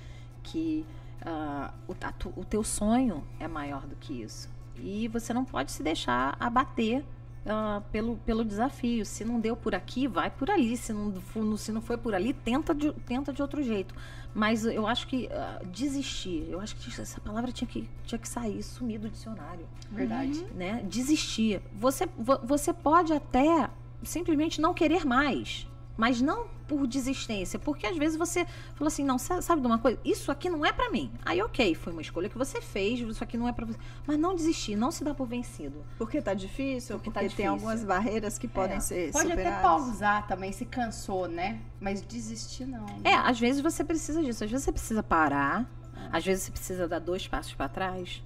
que 0.41 0.85
ah, 1.21 1.73
o, 1.87 1.91
a 1.93 2.13
o 2.39 2.45
teu 2.45 2.63
sonho 2.63 3.23
é 3.39 3.47
maior 3.47 3.85
do 3.85 3.95
que 3.97 4.21
isso. 4.21 4.49
E 4.77 5.07
você 5.09 5.33
não 5.33 5.43
pode 5.43 5.71
se 5.71 5.83
deixar 5.83 6.37
abater 6.39 7.03
ah, 7.47 7.81
pelo, 7.91 8.17
pelo 8.17 8.43
desafio. 8.45 9.05
Se 9.05 9.23
não 9.25 9.39
deu 9.39 9.55
por 9.55 9.73
aqui, 9.73 10.07
vai 10.07 10.29
por 10.29 10.49
ali. 10.49 10.75
Se 10.77 10.91
não, 10.93 11.13
se 11.57 11.71
não 11.71 11.81
foi 11.81 11.97
por 11.97 12.13
ali, 12.13 12.33
tenta 12.33 12.73
de, 12.75 12.91
tenta 13.05 13.31
de 13.33 13.41
outro 13.41 13.63
jeito. 13.63 13.95
Mas 14.33 14.65
eu 14.65 14.85
acho 14.85 15.07
que 15.07 15.27
ah, 15.31 15.61
desistir, 15.71 16.45
eu 16.49 16.59
acho 16.59 16.75
que 16.75 16.89
essa 17.01 17.19
palavra 17.21 17.51
tinha 17.51 17.67
que, 17.67 17.89
tinha 18.05 18.19
que 18.19 18.27
sair, 18.29 18.61
sumir 18.61 18.99
do 18.99 19.09
dicionário 19.09 19.65
Verdade. 19.91 20.45
né? 20.53 20.83
Desistir. 20.87 21.61
Você, 21.73 22.07
vo- 22.17 22.39
você 22.43 22.71
pode 22.73 23.13
até 23.13 23.69
simplesmente 24.03 24.61
não 24.61 24.73
querer 24.75 25.05
mais, 25.05 25.67
mas 25.97 26.21
não 26.21 26.45
por 26.67 26.85
desistência, 26.85 27.57
porque 27.57 27.87
às 27.87 27.97
vezes 27.97 28.17
você 28.17 28.45
falou 28.75 28.87
assim, 28.87 29.03
não, 29.03 29.17
sa- 29.17 29.41
sabe 29.41 29.61
de 29.61 29.67
uma 29.67 29.79
coisa? 29.79 29.97
Isso 30.03 30.29
aqui 30.31 30.49
não 30.49 30.65
é 30.65 30.71
pra 30.73 30.89
mim. 30.91 31.09
Aí, 31.25 31.41
ok, 31.41 31.73
foi 31.75 31.93
uma 31.93 32.01
escolha 32.01 32.27
que 32.29 32.37
você 32.37 32.61
fez, 32.61 32.99
isso 32.99 33.23
aqui 33.23 33.37
não 33.37 33.47
é 33.47 33.53
pra 33.53 33.65
você. 33.65 33.79
Mas 34.05 34.19
não 34.19 34.35
desistir, 34.35 34.75
não 34.75 34.91
se 34.91 35.01
dá 35.03 35.13
por 35.13 35.25
vencido. 35.27 35.83
Porque 35.97 36.21
tá 36.21 36.33
difícil, 36.33 36.97
Porque 36.97 37.09
porque, 37.09 37.09
tá 37.11 37.19
tem 37.21 37.29
difícil. 37.29 37.51
algumas 37.51 37.83
barreiras 37.85 38.37
que 38.37 38.47
podem 38.49 38.77
É. 38.77 38.79
ser 38.81 39.11
Pode 39.13 39.31
até 39.31 39.43
superadas. 39.43 39.61
pausar 39.61 40.27
também, 40.27 40.51
se 40.51 40.65
cansou, 40.65 41.27
né? 41.27 41.59
Mas 41.79 42.01
desistir 42.01 42.65
não. 42.65 42.85
né? 42.85 42.99
É, 43.05 43.13
às 43.15 43.39
vezes 43.39 43.61
você 43.61 43.81
precisa 43.83 44.21
disso, 44.21 44.43
às 44.43 44.51
vezes 44.51 44.65
você 44.65 44.71
precisa 44.73 45.01
parar, 45.01 45.65
às 46.11 46.25
vezes 46.25 46.43
você 46.43 46.51
precisa 46.51 46.85
dar 46.87 46.99
dois 46.99 47.27
passos 47.27 47.53
pra 47.53 47.69
trás, 47.69 48.21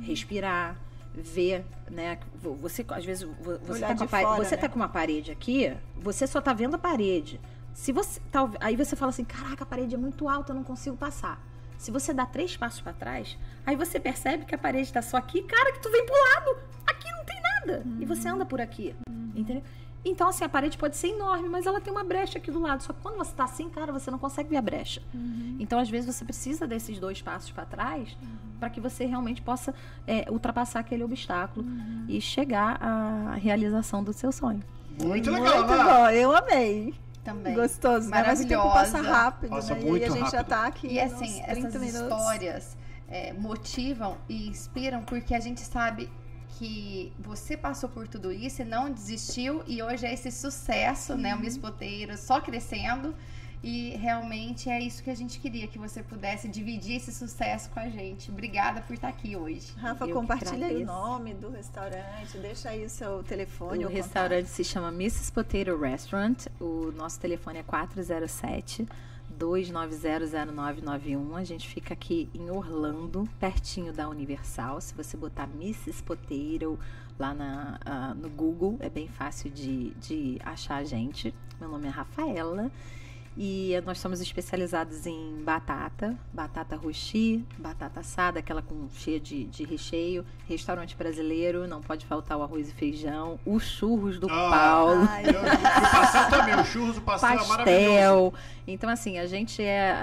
respirar, 0.00 0.76
ver, 1.14 1.64
né? 1.90 2.18
Vo- 2.34 2.54
Você 2.56 2.84
às 2.88 3.04
vezes 3.04 3.22
vo- 3.22 3.58
você, 3.66 3.72
Olhar 3.84 3.88
tá 3.96 4.06
com, 4.06 4.08
fora, 4.08 4.44
você 4.44 4.56
né? 4.56 4.60
tá 4.60 4.68
com 4.68 4.76
uma 4.76 4.88
parede 4.88 5.30
aqui, 5.30 5.74
você 5.96 6.26
só 6.26 6.40
tá 6.40 6.52
vendo 6.52 6.74
a 6.74 6.78
parede. 6.78 7.40
Se 7.74 7.92
você 7.92 8.20
tal- 8.30 8.50
aí 8.60 8.76
você 8.76 8.94
fala 8.96 9.10
assim, 9.10 9.24
caraca, 9.24 9.62
a 9.64 9.66
parede 9.66 9.94
é 9.94 9.98
muito 9.98 10.28
alta, 10.28 10.52
eu 10.52 10.56
não 10.56 10.64
consigo 10.64 10.96
passar. 10.96 11.40
Se 11.78 11.90
você 11.90 12.12
dá 12.12 12.24
três 12.26 12.56
passos 12.56 12.80
pra 12.80 12.92
trás, 12.92 13.36
aí 13.66 13.74
você 13.76 13.98
percebe 13.98 14.44
que 14.44 14.54
a 14.54 14.58
parede 14.58 14.92
tá 14.92 15.02
só 15.02 15.16
aqui, 15.16 15.42
cara, 15.42 15.72
que 15.72 15.80
tu 15.80 15.90
vem 15.90 16.04
pro 16.06 16.14
lado, 16.14 16.56
aqui 16.86 17.10
não 17.12 17.24
tem 17.24 17.40
nada. 17.42 17.82
E 18.00 18.04
você 18.04 18.28
anda 18.28 18.44
por 18.46 18.60
aqui, 18.60 18.94
entendeu? 19.34 19.62
Então, 20.04 20.28
assim, 20.28 20.44
a 20.44 20.48
parede 20.48 20.76
pode 20.76 20.96
ser 20.96 21.08
enorme, 21.08 21.48
mas 21.48 21.64
ela 21.64 21.80
tem 21.80 21.92
uma 21.92 22.02
brecha 22.02 22.38
aqui 22.38 22.50
do 22.50 22.60
lado. 22.60 22.82
Só 22.82 22.92
que 22.92 23.00
quando 23.00 23.16
você 23.16 23.32
tá 23.32 23.44
assim, 23.44 23.68
cara, 23.68 23.92
você 23.92 24.10
não 24.10 24.18
consegue 24.18 24.48
ver 24.50 24.56
a 24.56 24.62
brecha. 24.62 25.00
Então, 25.60 25.78
às 25.78 25.88
vezes, 25.88 26.14
você 26.14 26.24
precisa 26.24 26.66
desses 26.66 26.98
dois 26.98 27.22
passos 27.22 27.50
para 27.52 27.64
trás 27.64 28.16
para 28.58 28.68
que 28.70 28.80
você 28.80 29.04
realmente 29.04 29.42
possa 29.42 29.74
é, 30.06 30.24
ultrapassar 30.30 30.80
aquele 30.80 31.02
obstáculo 31.04 31.64
e 32.08 32.20
chegar 32.20 32.80
à 32.82 33.34
realização 33.34 34.02
do 34.04 34.12
seu 34.12 34.30
sonho. 34.32 34.62
Muito 35.02 35.30
legal, 35.30 35.58
Muito 35.58 35.70
né? 35.76 35.84
bom, 35.84 36.08
eu 36.10 36.36
amei. 36.36 36.94
Também. 37.24 37.54
Gostoso, 37.54 38.10
né? 38.10 38.22
Mas 38.26 38.40
o 38.40 38.48
tempo 38.48 38.64
passa 38.72 39.00
rápido, 39.00 39.50
Passa 39.50 39.74
né? 39.74 39.80
e 39.80 39.84
muito 39.84 40.04
aí 40.04 40.10
a 40.10 40.12
gente 40.12 40.30
já 40.30 40.38
rápido. 40.38 40.48
tá 40.48 40.66
aqui 40.66 40.86
E 40.88 41.00
assim, 41.00 41.24
uns 41.40 41.46
30 41.46 41.68
essas 41.68 41.80
minutos. 41.80 42.00
histórias 42.02 42.76
é, 43.08 43.32
motivam 43.32 44.16
e 44.28 44.48
inspiram 44.48 45.02
porque 45.02 45.32
a 45.34 45.38
gente 45.40 45.60
sabe 45.60 46.10
que 46.58 47.12
você 47.18 47.56
passou 47.56 47.88
por 47.88 48.06
tudo 48.08 48.30
isso 48.30 48.62
e 48.62 48.64
não 48.64 48.90
desistiu 48.90 49.62
e 49.66 49.82
hoje 49.82 50.06
é 50.06 50.12
esse 50.12 50.30
sucesso, 50.30 51.16
né? 51.16 51.34
O 51.34 51.40
Miss 51.40 51.56
Poteiro 51.56 52.16
só 52.16 52.40
crescendo 52.40 53.14
E 53.62 53.90
realmente 53.96 54.68
é 54.68 54.80
isso 54.80 55.02
que 55.04 55.10
a 55.10 55.14
gente 55.14 55.38
queria, 55.38 55.68
que 55.68 55.78
você 55.78 56.02
pudesse 56.02 56.48
dividir 56.48 56.96
esse 56.96 57.12
sucesso 57.12 57.70
com 57.70 57.78
a 57.78 57.88
gente. 57.88 58.28
Obrigada 58.28 58.80
por 58.80 58.94
estar 58.94 59.08
aqui 59.08 59.36
hoje. 59.36 59.72
Rafa, 59.76 60.04
Eu 60.04 60.12
compartilha 60.12 60.66
aí 60.66 60.82
o 60.82 60.86
nome 60.86 61.32
do 61.32 61.48
restaurante, 61.48 62.38
deixa 62.38 62.70
aí 62.70 62.84
o 62.84 62.90
seu 62.90 63.22
telefone. 63.22 63.84
O 63.84 63.88
restaurante 63.88 64.48
se 64.48 64.64
chama 64.64 64.88
Mrs. 64.88 65.30
Potato 65.30 65.76
Restaurant. 65.76 66.46
O 66.60 66.90
nosso 66.96 67.20
telefone 67.20 67.60
é 67.60 67.62
407 67.62 68.86
2900991. 69.38 71.34
A 71.34 71.44
gente 71.44 71.68
fica 71.68 71.94
aqui 71.94 72.28
em 72.34 72.50
Orlando, 72.50 73.28
pertinho 73.38 73.92
da 73.92 74.08
Universal. 74.08 74.80
Se 74.80 74.94
você 74.94 75.16
botar 75.16 75.44
Mrs. 75.44 76.02
Potato 76.02 76.78
lá 77.18 77.34
na, 77.34 77.78
ah, 77.84 78.14
no 78.14 78.28
Google, 78.30 78.76
é 78.80 78.88
bem 78.88 79.08
fácil 79.08 79.50
de, 79.50 79.90
de 79.94 80.38
achar 80.44 80.76
a 80.76 80.84
gente. 80.84 81.34
Meu 81.60 81.68
nome 81.68 81.86
é 81.86 81.90
Rafaela. 81.90 82.70
E 83.36 83.72
nós 83.86 83.98
somos 83.98 84.20
especializados 84.20 85.06
em 85.06 85.40
batata, 85.42 86.14
batata 86.34 86.76
roxi, 86.76 87.42
batata 87.58 88.00
assada, 88.00 88.40
aquela 88.40 88.60
com 88.60 88.88
cheia 88.94 89.18
de, 89.18 89.44
de 89.44 89.64
recheio, 89.64 90.22
restaurante 90.46 90.94
brasileiro, 90.94 91.66
não 91.66 91.80
pode 91.80 92.04
faltar 92.04 92.36
o 92.36 92.42
arroz 92.42 92.68
e 92.68 92.72
feijão, 92.74 93.40
os 93.46 93.64
churros 93.64 94.18
do 94.18 94.26
Ah, 94.30 94.50
Paulo, 94.50 95.06
Ai, 95.08 95.24
Eu- 95.32 95.40
o 95.40 95.90
pastel 95.90 96.28
também, 96.28 96.54
o 96.56 96.64
churros, 96.64 96.98
o 96.98 97.00
pastel, 97.00 97.30
é 97.30 97.34
maravilhoso. 97.46 97.56
pastel. 97.86 98.34
Então, 98.68 98.88
assim, 98.90 99.18
a 99.18 99.26
gente 99.26 99.62
é 99.62 99.90
a- 99.90 99.96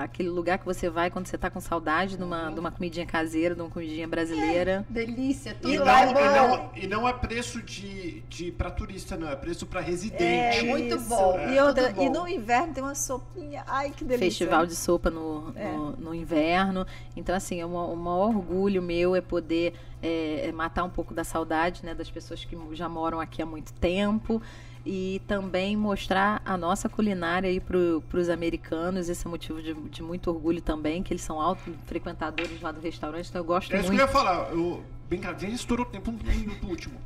a- 0.00 0.02
aquele 0.04 0.28
lugar 0.28 0.58
que 0.58 0.64
você 0.66 0.90
vai 0.90 1.10
quando 1.10 1.26
você 1.26 1.38
tá 1.38 1.48
com 1.50 1.60
saudade 1.60 2.16
de 2.18 2.22
uma, 2.22 2.50
de 2.50 2.60
uma 2.60 2.70
comidinha 2.70 3.06
caseira, 3.06 3.54
de 3.54 3.62
uma 3.62 3.70
comidinha 3.70 4.06
brasileira. 4.06 4.84
Delícia, 4.90 5.56
tudo 5.60 5.72
E 5.72 5.78
lá 5.78 6.02
é 6.02 6.06
não, 6.06 6.12
bom. 6.12 6.20
e, 6.20 6.36
não, 6.36 6.70
e 6.76 6.86
não 6.86 7.08
é 7.08 7.12
preço 7.14 7.62
de, 7.62 8.20
de 8.28 8.52
para 8.52 8.70
turista, 8.70 9.16
não. 9.16 9.28
É 9.30 9.34
preço 9.36 9.64
para 9.66 9.80
residente. 9.80 10.58
É 10.58 10.62
muito 10.64 11.00
bom. 11.00 11.38
E, 11.50 11.58
outra, 11.60 11.92
e 11.98 12.08
no 12.10 12.28
inverno 12.28 12.57
tem 12.66 12.82
uma 12.82 12.94
sopinha. 12.94 13.62
Ai, 13.66 13.90
que 13.90 14.04
delícia. 14.04 14.28
Festival 14.28 14.66
de 14.66 14.74
sopa 14.74 15.10
no, 15.10 15.52
É. 15.54 15.72
no, 15.72 15.90
no 15.92 16.14
inverno. 16.14 16.86
Então, 17.16 17.34
assim, 17.34 17.60
é 17.60 17.66
um, 17.66 17.76
um 17.92 17.96
maior 17.96 18.28
orgulho 18.28 18.82
meu 18.82 19.14
é 19.14 19.20
poder 19.20 19.74
é, 20.02 20.48
é 20.48 20.52
matar 20.52 20.84
um 20.84 20.90
pouco 20.90 21.12
da 21.14 21.24
saudade 21.24 21.84
né, 21.84 21.94
das 21.94 22.10
pessoas 22.10 22.44
que 22.44 22.56
já 22.72 22.88
moram 22.88 23.20
aqui 23.20 23.40
há 23.42 23.46
muito 23.46 23.72
tempo. 23.74 24.40
E 24.86 25.20
também 25.26 25.76
mostrar 25.76 26.40
a 26.46 26.56
nossa 26.56 26.88
culinária 26.88 27.50
aí 27.50 27.60
para 27.60 27.76
os 27.76 28.28
americanos. 28.30 29.08
Esse 29.08 29.26
é 29.26 29.30
motivo 29.30 29.60
de, 29.60 29.74
de 29.74 30.02
muito 30.02 30.30
orgulho 30.30 30.62
também, 30.62 31.02
que 31.02 31.12
eles 31.12 31.22
são 31.22 31.38
alto 31.40 31.74
frequentadores 31.86 32.60
lá 32.62 32.72
do 32.72 32.80
restaurante. 32.80 33.28
Então 33.28 33.40
eu 33.40 33.44
gosto 33.44 33.70
É 33.74 33.80
isso 33.80 33.90
que 33.90 33.96
eu 33.96 33.98
muito. 33.98 34.00
ia 34.00 34.08
falar. 34.08 34.50
Eu, 34.52 34.82
bem, 35.10 35.20
cara, 35.20 35.38
já 35.38 35.48
estourou 35.48 35.84
o 35.84 35.88
tempo 35.90 36.10
um 36.10 36.14
minuto 36.14 36.66
último. 36.66 36.98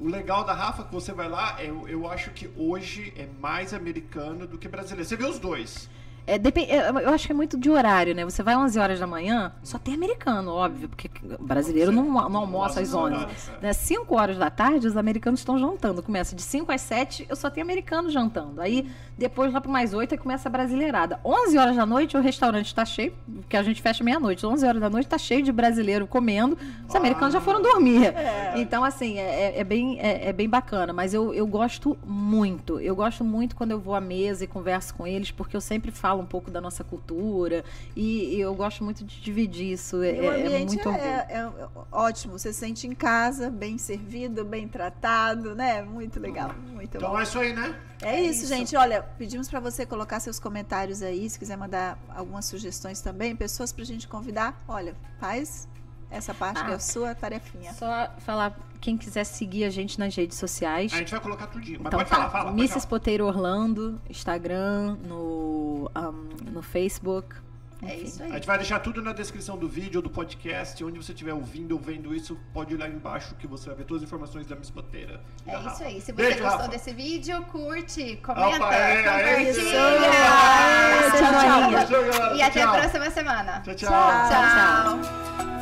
O 0.00 0.08
legal 0.08 0.44
da 0.44 0.52
Rafa, 0.52 0.84
que 0.84 0.92
você 0.92 1.12
vai 1.12 1.28
lá, 1.28 1.56
é, 1.60 1.66
eu, 1.68 2.10
acho 2.10 2.30
que 2.30 2.50
hoje 2.56 3.12
é 3.16 3.26
mais 3.40 3.72
americano 3.72 4.46
do 4.46 4.58
que 4.58 4.68
brasileiro. 4.68 5.08
Você 5.08 5.16
vê 5.16 5.24
os 5.24 5.38
dois. 5.38 5.88
É, 6.26 6.36
é, 6.36 6.90
eu 6.90 7.08
acho 7.10 7.26
que 7.26 7.32
é 7.32 7.34
muito 7.34 7.58
de 7.58 7.68
horário, 7.68 8.14
né? 8.14 8.24
Você 8.24 8.42
vai 8.42 8.56
11 8.56 8.78
horas 8.78 9.00
da 9.00 9.06
manhã, 9.06 9.52
só 9.62 9.78
tem 9.78 9.94
americano, 9.94 10.52
óbvio, 10.52 10.88
porque 10.88 11.10
brasileiro 11.40 11.90
não, 11.90 12.04
não 12.04 12.40
almoça 12.40 12.80
às 12.80 12.94
11. 12.94 13.14
É. 13.14 13.28
Né? 13.62 13.72
5 13.72 14.14
horas 14.16 14.38
da 14.38 14.48
tarde, 14.48 14.86
os 14.86 14.96
americanos 14.96 15.40
estão 15.40 15.58
jantando. 15.58 16.02
Começa 16.02 16.36
de 16.36 16.42
5 16.42 16.70
às 16.70 16.80
7, 16.82 17.26
eu 17.28 17.34
só 17.34 17.50
tenho 17.50 17.66
americano 17.66 18.08
jantando. 18.08 18.60
Aí, 18.60 18.88
depois, 19.18 19.52
lá 19.52 19.60
para 19.60 19.70
mais 19.70 19.92
8, 19.92 20.12
aí 20.14 20.18
começa 20.18 20.48
a 20.48 20.52
brasileirada. 20.52 21.18
11 21.24 21.58
horas 21.58 21.76
da 21.76 21.84
noite, 21.84 22.16
o 22.16 22.20
restaurante 22.20 22.66
está 22.66 22.84
cheio, 22.84 23.12
porque 23.40 23.56
a 23.56 23.62
gente 23.62 23.82
fecha 23.82 24.04
meia-noite. 24.04 24.46
11 24.46 24.64
horas 24.64 24.80
da 24.80 24.88
noite, 24.88 25.06
está 25.06 25.18
cheio 25.18 25.42
de 25.42 25.50
brasileiro 25.50 26.06
comendo. 26.06 26.56
Os 26.88 26.94
americanos 26.94 27.32
já 27.32 27.40
foram 27.40 27.60
dormir. 27.60 28.12
Então, 28.56 28.84
assim, 28.84 29.18
é, 29.18 29.56
é- 29.56 29.60
é 29.60 29.64
bem, 29.64 29.98
é, 30.00 30.28
é 30.28 30.32
bem 30.32 30.48
bacana. 30.48 30.92
Mas 30.92 31.12
eu, 31.14 31.34
eu 31.34 31.46
gosto 31.46 31.98
muito. 32.06 32.78
Eu 32.80 32.94
gosto 32.94 33.24
muito 33.24 33.56
quando 33.56 33.72
eu 33.72 33.80
vou 33.80 33.94
à 33.94 34.00
mesa 34.00 34.44
e 34.44 34.46
converso 34.46 34.94
com 34.94 35.06
eles, 35.06 35.30
porque 35.30 35.56
eu 35.56 35.60
sempre 35.60 35.90
falo 35.90 36.11
um 36.20 36.26
pouco 36.26 36.50
da 36.50 36.60
nossa 36.60 36.82
cultura. 36.84 37.64
E, 37.96 38.34
e 38.36 38.40
eu 38.40 38.54
gosto 38.54 38.82
muito 38.84 39.04
de 39.04 39.20
dividir 39.20 39.72
isso. 39.72 40.02
É, 40.02 40.12
o 40.12 40.32
é- 40.32 40.52
é 40.62 40.64
muito 40.64 40.88
orgulho. 40.88 41.04
é, 41.04 41.26
é 41.30 41.50
ótimo. 41.90 42.38
Você 42.38 42.52
se 42.52 42.58
sente 42.60 42.86
em 42.86 42.94
casa, 42.94 43.50
bem 43.50 43.78
servido, 43.78 44.44
bem 44.44 44.66
tratado, 44.68 45.54
né? 45.54 45.82
Muito 45.82 46.18
legal, 46.20 46.54
muito 46.72 46.96
Então 46.96 47.10
bom. 47.10 47.18
é 47.18 47.22
isso 47.22 47.38
aí, 47.38 47.52
né? 47.52 47.78
É 48.02 48.20
isso, 48.20 48.40
isso. 48.44 48.46
gente. 48.54 48.74
Olha, 48.76 49.02
pedimos 49.02 49.48
para 49.48 49.60
você 49.60 49.86
colocar 49.86 50.18
seus 50.20 50.38
comentários 50.40 51.02
aí, 51.02 51.28
se 51.30 51.38
quiser 51.38 51.56
mandar 51.56 51.96
algumas 52.14 52.44
sugestões 52.46 53.00
também, 53.00 53.36
pessoas 53.36 53.72
pra 53.72 53.84
gente 53.84 54.08
convidar. 54.08 54.60
Olha, 54.66 54.94
faz 55.20 55.68
essa 56.12 56.32
parte 56.34 56.62
que 56.64 56.70
é 56.70 56.74
Ah. 56.74 56.76
a 56.76 56.78
sua 56.78 57.14
tarefinha. 57.14 57.72
Só 57.74 58.10
falar, 58.18 58.56
quem 58.80 58.96
quiser 58.96 59.24
seguir 59.24 59.64
a 59.64 59.70
gente 59.70 59.98
nas 59.98 60.14
redes 60.14 60.36
sociais. 60.38 60.92
A 60.92 60.98
gente 60.98 61.10
vai 61.10 61.20
colocar 61.20 61.46
tudinho. 61.46 61.78
Mas 61.82 61.86
Então 61.88 61.98
pode 61.98 62.10
tá, 62.10 62.16
falar, 62.16 62.30
fala. 62.30 62.50
Mrs. 62.52 62.74
falar. 62.74 62.86
Poteiro 62.86 63.26
Orlando, 63.26 64.00
Instagram, 64.08 64.96
no, 65.06 65.90
um, 65.96 66.50
no 66.52 66.62
Facebook. 66.62 67.36
É 67.84 67.96
enfim. 67.96 68.04
isso 68.04 68.22
A 68.22 68.26
aí. 68.26 68.32
gente 68.34 68.46
vai 68.46 68.58
deixar 68.58 68.78
tudo 68.78 69.02
na 69.02 69.12
descrição 69.12 69.56
do 69.58 69.68
vídeo 69.68 69.98
ou 69.98 70.02
do 70.02 70.08
podcast. 70.10 70.84
Onde 70.84 70.98
você 71.02 71.10
estiver 71.10 71.34
ouvindo 71.34 71.72
ou 71.72 71.80
vendo 71.80 72.14
isso, 72.14 72.38
pode 72.54 72.74
ir 72.74 72.76
lá 72.76 72.86
embaixo 72.88 73.34
que 73.34 73.44
você 73.44 73.66
vai 73.70 73.74
ver 73.78 73.84
todas 73.86 74.04
as 74.04 74.06
informações 74.08 74.46
da 74.46 74.54
Miss 74.54 74.70
Poteira. 74.70 75.20
É 75.44 75.52
isso 75.56 75.62
Rafa. 75.64 75.84
aí. 75.86 76.00
Se 76.00 76.06
você 76.06 76.12
Beijo, 76.12 76.38
gostou 76.42 76.58
Rafa. 76.60 76.70
desse 76.70 76.92
vídeo, 76.92 77.42
curte, 77.50 78.20
comenta, 78.24 78.56
Opa, 78.64 78.72
é, 78.76 78.92
é 78.92 79.02
compartilha. 79.02 79.50
isso. 79.50 79.60
Aê, 79.76 81.10
Tchau, 81.10 81.86
tchau. 82.12 82.36
E 82.36 82.42
até 82.42 82.60
Tchau. 82.60 82.68
a 82.74 82.78
próxima 82.78 83.10
semana. 83.10 83.60
Tchau, 83.64 83.74
tchau. 83.74 83.88
Tchau. 83.90 85.00
Tchau. 85.00 85.61